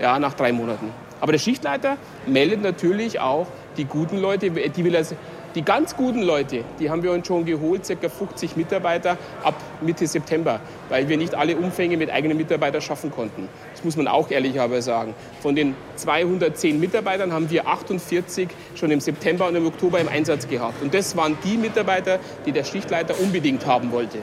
Ja, 0.00 0.18
nach 0.18 0.32
drei 0.32 0.52
Monaten. 0.52 0.90
Aber 1.20 1.32
der 1.32 1.38
Schichtleiter 1.38 1.98
meldet 2.26 2.62
natürlich 2.62 3.20
auch 3.20 3.46
die 3.76 3.84
guten 3.84 4.18
Leute, 4.18 4.50
die 4.50 4.82
will 4.82 4.94
er, 4.94 5.04
die 5.54 5.62
ganz 5.62 5.96
guten 5.96 6.22
Leute, 6.22 6.64
die 6.80 6.90
haben 6.90 7.02
wir 7.02 7.12
uns 7.12 7.26
schon 7.26 7.44
geholt, 7.44 7.82
ca. 7.86 8.08
50 8.08 8.56
Mitarbeiter 8.56 9.16
ab 9.42 9.54
Mitte 9.80 10.06
September, 10.06 10.60
weil 10.88 11.08
wir 11.08 11.16
nicht 11.16 11.34
alle 11.34 11.56
Umfänge 11.56 11.96
mit 11.96 12.10
eigenen 12.10 12.36
Mitarbeitern 12.36 12.80
schaffen 12.80 13.10
konnten. 13.10 13.48
Das 13.72 13.84
muss 13.84 13.96
man 13.96 14.08
auch 14.08 14.30
ehrlicherweise 14.30 14.82
sagen. 14.82 15.14
Von 15.40 15.54
den 15.54 15.74
210 15.96 16.80
Mitarbeitern 16.80 17.32
haben 17.32 17.50
wir 17.50 17.68
48 17.68 18.48
schon 18.74 18.90
im 18.90 19.00
September 19.00 19.46
und 19.48 19.54
im 19.54 19.66
Oktober 19.66 20.00
im 20.00 20.08
Einsatz 20.08 20.48
gehabt. 20.48 20.82
Und 20.82 20.92
das 20.92 21.16
waren 21.16 21.38
die 21.44 21.56
Mitarbeiter, 21.56 22.18
die 22.46 22.52
der 22.52 22.64
Schichtleiter 22.64 23.14
unbedingt 23.20 23.66
haben 23.66 23.92
wollte. 23.92 24.18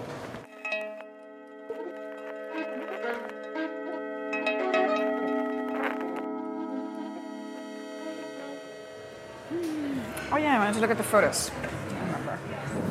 Oh 10.72 10.74
wanted 10.74 10.80
to 10.80 10.82
look 10.82 10.91
at 10.91 10.97
the 10.97 11.03
photos. 11.03 11.51
I 11.51 11.99
remember. 12.05 12.38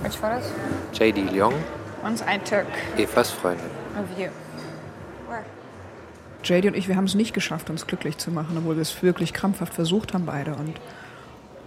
Which 0.03 0.17
photos? 0.17 0.53
J.D. 0.93 1.23
Leong, 1.23 1.55
Ones 2.03 2.23
I 2.23 2.39
took 2.39 2.67
Evas 2.97 3.31
Freundin. 3.31 3.71
of 3.97 4.19
you. 4.19 4.29
Where? 5.29 5.45
JD 6.45 6.67
und 6.67 6.77
ich, 6.77 6.89
wir 6.89 6.97
haben 6.97 7.05
es 7.05 7.15
nicht 7.15 7.33
geschafft, 7.33 7.71
uns 7.71 7.87
glücklich 7.87 8.19
zu 8.19 8.31
machen, 8.31 8.57
obwohl 8.59 8.77
wir 8.77 8.83
es 8.83 9.03
wirklich 9.03 9.33
krampfhaft 9.33 9.75
versucht 9.75 10.15
haben, 10.15 10.27
beide. 10.27 10.55
Und 10.55 10.79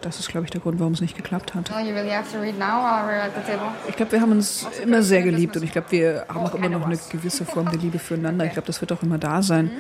das 0.02 0.20
ist, 0.20 0.30
glaube 0.30 0.46
ich, 0.46 0.52
der 0.52 0.62
Grund, 0.62 0.80
warum 0.80 0.94
es 0.94 1.02
nicht 1.02 1.16
geklappt 1.16 1.56
hat. 1.56 1.72
Oh, 1.72 1.80
you 1.80 1.94
really 1.94 2.12
have 2.12 2.32
to 2.32 2.40
read 2.40 2.58
now 2.60 2.82
while 2.84 3.08
we're 3.08 3.22
at 3.22 3.32
the 3.36 3.52
table? 3.52 3.72
Ich 3.88 3.96
glaube, 3.96 4.12
wir 4.12 4.22
haben 4.22 4.32
uns 4.32 4.68
immer 4.84 5.02
sehr 5.02 5.22
geliebt 5.24 5.56
und 5.58 5.64
ich 5.64 5.72
glaube, 5.72 5.92
wir 5.92 6.26
haben 6.28 6.46
auch 6.46 6.54
immer 6.54 6.70
noch 6.70 6.86
eine 6.86 6.98
gewisse 7.10 7.46
Form 7.46 7.70
der 7.70 7.80
Liebe 7.80 7.98
füreinander. 8.00 8.46
Ich 8.46 8.54
glaube, 8.54 8.68
das 8.68 8.82
wird 8.82 8.92
auch 8.92 9.02
immer 9.02 9.18
da 9.18 9.42
sein. 9.42 9.72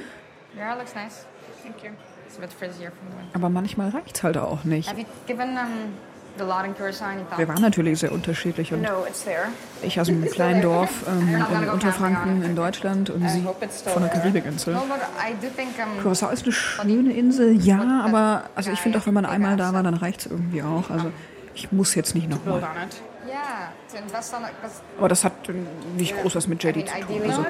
Your 0.56 0.64
hair 0.64 0.78
looks 0.78 0.96
nice. 0.96 1.26
Thank 1.64 1.84
you. 1.84 1.92
It's 2.28 2.38
a 2.38 2.42
bit 2.42 2.52
frizzier 2.52 2.92
from 2.92 3.10
the 3.10 3.36
Aber 3.36 3.50
manchmal 3.50 3.90
reicht 3.90 4.18
es 4.18 4.24
halt 4.24 4.38
auch 4.38 4.64
nicht. 4.64 4.92
Wir 6.38 7.48
waren 7.48 7.62
natürlich 7.62 8.00
sehr 8.00 8.12
unterschiedlich 8.12 8.74
und 8.74 8.88
ich 9.82 10.00
aus 10.00 10.10
einem 10.10 10.26
kleinen 10.26 10.62
Dorf 10.62 10.90
ähm, 11.08 11.36
in 11.36 11.70
Unterfranken 11.70 12.44
in 12.44 12.56
Deutschland 12.56 13.10
und 13.10 13.30
sie 13.30 13.46
von 13.86 14.02
der 14.02 14.12
Karibikinsel. 14.12 14.74
No, 14.74 14.82
but 14.82 14.98
I 15.20 15.34
do 15.40 15.48
think 15.56 15.70
Curacao 16.02 16.30
ist 16.30 16.44
eine 16.44 16.52
schöne 16.52 17.14
Insel, 17.14 17.56
ja, 17.56 18.04
aber 18.04 18.46
also 18.56 18.72
ich 18.72 18.80
finde 18.80 18.98
auch, 18.98 19.06
wenn 19.06 19.14
man 19.14 19.26
einmal 19.26 19.58
da 19.58 19.74
war, 19.74 19.84
dann 19.84 19.96
reicht 19.96 20.22
es 20.22 20.26
irgendwie 20.28 20.64
auch. 20.64 20.90
Also 20.90 21.12
ich 21.54 21.72
muss 21.72 21.94
jetzt 21.94 22.16
nicht 22.16 22.30
build 22.30 22.46
nochmal. 22.46 22.64
on 22.64 22.84
it. 22.84 22.96
Aber 24.98 25.08
das 25.08 25.24
hat 25.24 25.34
nicht 25.98 26.20
groß 26.20 26.36
was 26.36 26.48
mit 26.48 26.64
JD 26.64 26.88
zu 26.88 26.96
tun. 27.02 27.22
Also, 27.24 27.46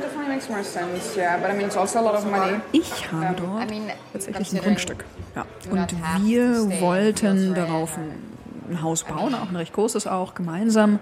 ich 2.71 3.11
habe 3.11 3.35
dort 3.35 3.67
tatsächlich 4.13 4.53
ein 4.53 4.61
Grundstück. 4.61 5.05
Ja. 5.35 5.45
Und 5.69 5.95
wir 6.25 6.81
wollten 6.81 7.53
darauf 7.53 7.97
ein 7.97 8.32
ein 8.73 8.81
Haus 8.81 9.03
bauen, 9.03 9.35
auch 9.35 9.49
ein 9.49 9.55
recht 9.55 9.73
großes 9.73 10.07
auch, 10.07 10.35
gemeinsam. 10.35 10.99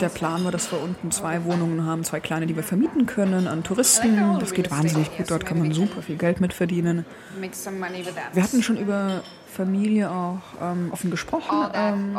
Der 0.00 0.08
Plan 0.08 0.44
war, 0.44 0.52
dass 0.52 0.70
wir 0.72 0.80
unten 0.80 1.10
zwei 1.10 1.44
Wohnungen 1.44 1.86
haben, 1.86 2.04
zwei 2.04 2.20
kleine, 2.20 2.46
die 2.46 2.56
wir 2.56 2.62
vermieten 2.62 3.06
können 3.06 3.46
an 3.46 3.62
Touristen. 3.62 4.38
Das 4.40 4.52
geht 4.52 4.70
wahnsinnig 4.70 5.16
gut, 5.16 5.30
dort 5.30 5.46
kann 5.46 5.58
man 5.58 5.72
super 5.72 6.02
viel 6.02 6.16
Geld 6.16 6.40
mit 6.40 6.52
verdienen. 6.52 7.04
Wir 8.32 8.42
hatten 8.42 8.62
schon 8.62 8.76
über 8.76 9.22
Familie 9.54 10.10
auch 10.10 10.40
ähm, 10.60 10.88
offen 10.92 11.10
gesprochen. 11.10 11.70
Ähm, 11.72 12.14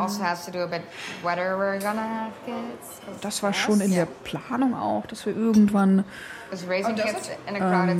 das 3.20 3.42
war 3.42 3.52
schon 3.52 3.80
in 3.80 3.90
der 3.92 4.06
Planung 4.06 4.74
auch, 4.74 5.06
dass 5.06 5.26
wir 5.26 5.36
irgendwann 5.36 6.04
ähm, 7.60 7.92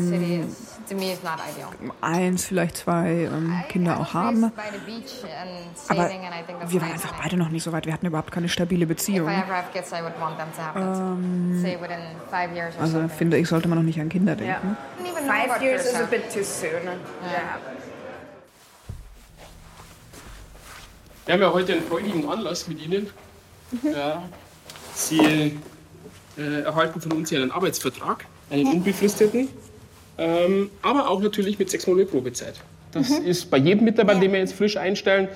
eins, 2.01 2.44
vielleicht 2.44 2.76
zwei 2.76 3.11
ähm, 3.11 3.61
Kinder 3.68 3.99
auch 3.99 4.14
haben. 4.14 4.53
Aber 5.88 6.11
wir 6.68 6.80
waren 6.80 6.92
einfach 6.92 7.14
beide 7.22 7.36
noch 7.36 7.49
nicht 7.49 7.64
so 7.64 7.72
weit. 7.72 7.86
Wir 7.86 7.92
hatten 7.92 8.07
überhaupt 8.07 8.30
keine 8.30 8.49
stabile 8.49 8.86
Beziehung. 8.86 9.28
Ähm, 9.28 9.42
also 12.78 13.09
finde 13.09 13.38
ich, 13.38 13.49
sollte 13.49 13.68
man 13.68 13.78
noch 13.78 13.84
nicht 13.84 14.01
an 14.01 14.09
Kinder 14.09 14.36
denken. 14.36 14.76
Five 15.26 15.61
years 15.61 15.86
is 15.86 15.97
a 15.97 16.05
bit 16.05 16.32
too 16.32 16.44
soon. 16.44 16.84
Yeah. 16.84 17.59
Wir 21.26 21.34
haben 21.34 21.42
ja 21.42 21.53
heute 21.53 21.72
einen 21.72 21.82
freudigen 21.82 22.28
Anlass 22.28 22.68
mit 22.68 22.80
Ihnen. 22.80 23.11
Ja, 23.82 24.22
Sie 24.94 25.59
äh, 26.38 26.61
erhalten 26.61 27.01
von 27.01 27.12
uns 27.12 27.30
hier 27.30 27.42
einen 27.42 27.51
Arbeitsvertrag, 27.51 28.24
einen 28.51 28.66
unbefristeten, 28.66 29.49
ähm, 30.18 30.70
aber 30.82 31.09
auch 31.11 31.20
natürlich 31.20 31.59
mit 31.59 31.70
sechs 31.70 31.86
Monate 31.86 32.07
Probezeit. 32.07 32.55
Das 32.92 33.11
Mhm. 33.11 33.26
ist 33.26 33.51
bei 33.51 33.59
jedem 33.59 33.84
Mitarbeiter, 33.84 34.20
den 34.20 34.32
wir 34.32 34.38
jetzt 34.38 34.55
frisch 34.55 34.76
einstellen. 34.76 35.28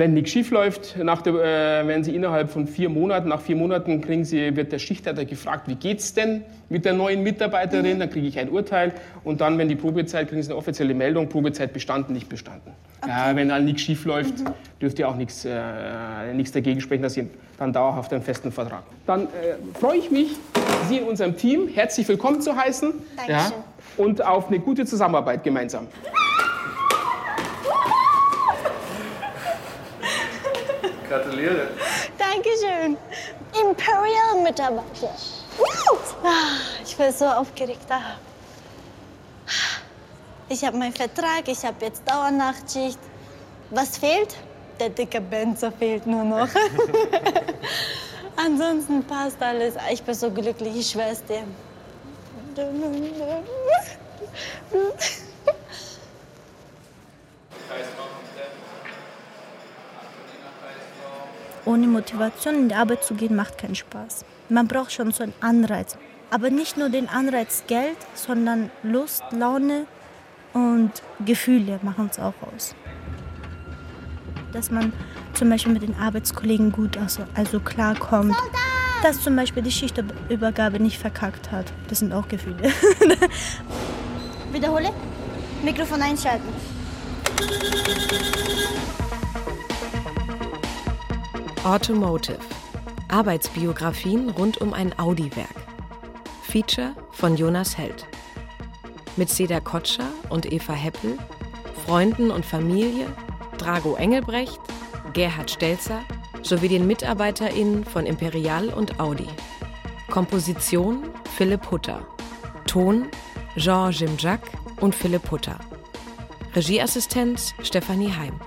Wenn 0.00 0.14
nichts 0.14 0.30
schief 0.30 0.50
läuft, 0.50 0.96
nach 0.96 1.20
der, 1.20 1.34
äh, 1.34 1.86
werden 1.86 2.04
Sie 2.04 2.16
innerhalb 2.16 2.50
von 2.50 2.66
vier 2.66 2.88
Monaten, 2.88 3.28
nach 3.28 3.42
vier 3.42 3.54
Monaten 3.54 4.00
kriegen 4.00 4.24
Sie, 4.24 4.56
wird 4.56 4.72
der 4.72 4.78
Schichtleiter 4.78 5.26
gefragt, 5.26 5.68
wie 5.68 5.74
geht's 5.74 6.14
denn 6.14 6.42
mit 6.70 6.86
der 6.86 6.94
neuen 6.94 7.22
Mitarbeiterin? 7.22 7.98
Dann 7.98 8.08
kriege 8.08 8.26
ich 8.26 8.38
ein 8.38 8.48
Urteil 8.48 8.94
und 9.24 9.42
dann, 9.42 9.58
wenn 9.58 9.68
die 9.68 9.76
Probezeit, 9.76 10.30
kriegen 10.30 10.42
Sie 10.42 10.48
eine 10.48 10.56
offizielle 10.56 10.94
Meldung, 10.94 11.28
Probezeit 11.28 11.74
bestanden, 11.74 12.14
nicht 12.14 12.30
bestanden. 12.30 12.72
Ja, 13.06 13.36
wenn 13.36 13.50
dann 13.50 13.66
nichts 13.66 13.82
schief 13.82 14.06
läuft, 14.06 14.36
dürft 14.80 14.98
ihr 14.98 15.06
auch 15.06 15.16
nichts, 15.16 15.44
äh, 15.44 16.32
nichts 16.32 16.52
dagegen 16.52 16.80
sprechen, 16.80 17.02
dass 17.02 17.12
Sie 17.12 17.28
dann 17.58 17.74
dauerhaft 17.74 18.10
einen 18.14 18.22
festen 18.22 18.52
Vertrag. 18.52 18.84
Dann 19.06 19.24
äh, 19.24 19.28
freue 19.78 19.98
ich 19.98 20.10
mich, 20.10 20.28
Sie 20.88 20.96
in 20.96 21.04
unserem 21.04 21.36
Team 21.36 21.68
herzlich 21.68 22.08
willkommen 22.08 22.40
zu 22.40 22.56
heißen. 22.56 22.94
Dankeschön. 23.18 23.52
und 23.98 24.24
auf 24.24 24.48
eine 24.48 24.60
gute 24.60 24.86
Zusammenarbeit 24.86 25.44
gemeinsam. 25.44 25.88
Gratuliere. 31.10 31.66
Dankeschön. 32.16 32.96
Imperial 33.60 34.42
Mitarbeiter. 34.44 35.10
Ah, 36.22 36.60
Ich 36.84 36.96
bin 36.96 37.12
so 37.12 37.24
aufgeregt. 37.26 37.84
Ah. 37.90 38.14
Ich 40.48 40.64
habe 40.64 40.76
meinen 40.76 40.92
Vertrag, 40.92 41.48
ich 41.48 41.64
habe 41.64 41.84
jetzt 41.84 42.08
Dauernachtschicht. 42.08 43.00
Was 43.70 43.98
fehlt? 43.98 44.36
Der 44.78 44.90
dicke 44.90 45.20
Benzer 45.20 45.72
fehlt 45.72 46.06
nur 46.06 46.22
noch. 46.22 46.48
Ansonsten 48.36 49.02
passt 49.02 49.42
alles. 49.42 49.74
Ich 49.92 50.04
bin 50.04 50.14
so 50.14 50.30
glücklich, 50.30 50.76
ich 50.76 50.90
schwör's 50.90 51.24
dir. 51.24 51.42
Ohne 61.64 61.86
Motivation 61.86 62.54
in 62.54 62.68
die 62.68 62.74
Arbeit 62.74 63.04
zu 63.04 63.14
gehen, 63.14 63.36
macht 63.36 63.58
keinen 63.58 63.74
Spaß. 63.74 64.24
Man 64.48 64.66
braucht 64.66 64.92
schon 64.92 65.12
so 65.12 65.22
einen 65.22 65.34
Anreiz. 65.40 65.96
Aber 66.30 66.50
nicht 66.50 66.76
nur 66.76 66.88
den 66.88 67.08
Anreiz 67.08 67.64
Geld, 67.66 67.96
sondern 68.14 68.70
Lust, 68.82 69.22
Laune 69.32 69.86
und 70.52 70.90
Gefühle 71.24 71.80
machen 71.82 72.08
es 72.10 72.18
auch 72.18 72.34
aus. 72.54 72.74
Dass 74.52 74.70
man 74.70 74.92
zum 75.34 75.50
Beispiel 75.50 75.72
mit 75.72 75.82
den 75.82 75.96
Arbeitskollegen 75.96 76.72
gut 76.72 76.96
also, 76.96 77.24
also 77.34 77.60
klarkommt. 77.60 78.36
Dass 79.02 79.22
zum 79.22 79.36
Beispiel 79.36 79.62
die 79.62 79.70
Schichtübergabe 79.70 80.80
nicht 80.80 80.98
verkackt 80.98 81.50
hat. 81.50 81.66
Das 81.88 82.00
sind 82.00 82.12
auch 82.12 82.28
Gefühle. 82.28 82.72
Wiederhole. 84.52 84.90
Mikrofon 85.62 86.02
einschalten. 86.02 86.48
Automotive. 91.64 92.38
Arbeitsbiografien 93.08 94.30
rund 94.30 94.58
um 94.62 94.72
ein 94.72 94.98
Audi-Werk. 94.98 95.54
Feature 96.42 96.94
von 97.10 97.36
Jonas 97.36 97.76
Held. 97.76 98.06
Mit 99.16 99.28
Seda 99.28 99.60
Kotscher 99.60 100.08
und 100.30 100.50
Eva 100.50 100.72
Heppel, 100.72 101.18
Freunden 101.84 102.30
und 102.30 102.46
Familie, 102.46 103.08
Drago 103.58 103.94
Engelbrecht, 103.96 104.58
Gerhard 105.12 105.50
Stelzer 105.50 106.00
sowie 106.42 106.68
den 106.68 106.86
MitarbeiterInnen 106.86 107.84
von 107.84 108.06
Imperial 108.06 108.68
und 108.70 108.98
Audi. 108.98 109.28
Komposition 110.08 111.10
Philipp 111.36 111.70
Hutter. 111.70 112.06
Ton 112.66 113.08
Jean 113.56 113.92
Jimjak 113.92 114.40
und 114.80 114.94
Philipp 114.94 115.30
Hutter. 115.30 115.58
Regieassistenz 116.54 117.52
Stefanie 117.62 118.12
Heim. 118.12 118.40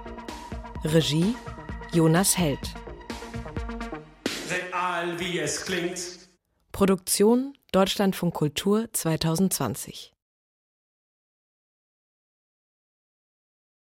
Regie 0.84 1.36
Jonas 1.91 2.36
Held. 2.36 2.74
Real 4.84 5.17
wie 5.17 5.39
es 5.39 5.63
klingt. 5.65 5.97
Produktion 6.73 7.57
Deutschlandfunk 7.71 8.34
Kultur 8.34 8.89
2020 8.91 10.12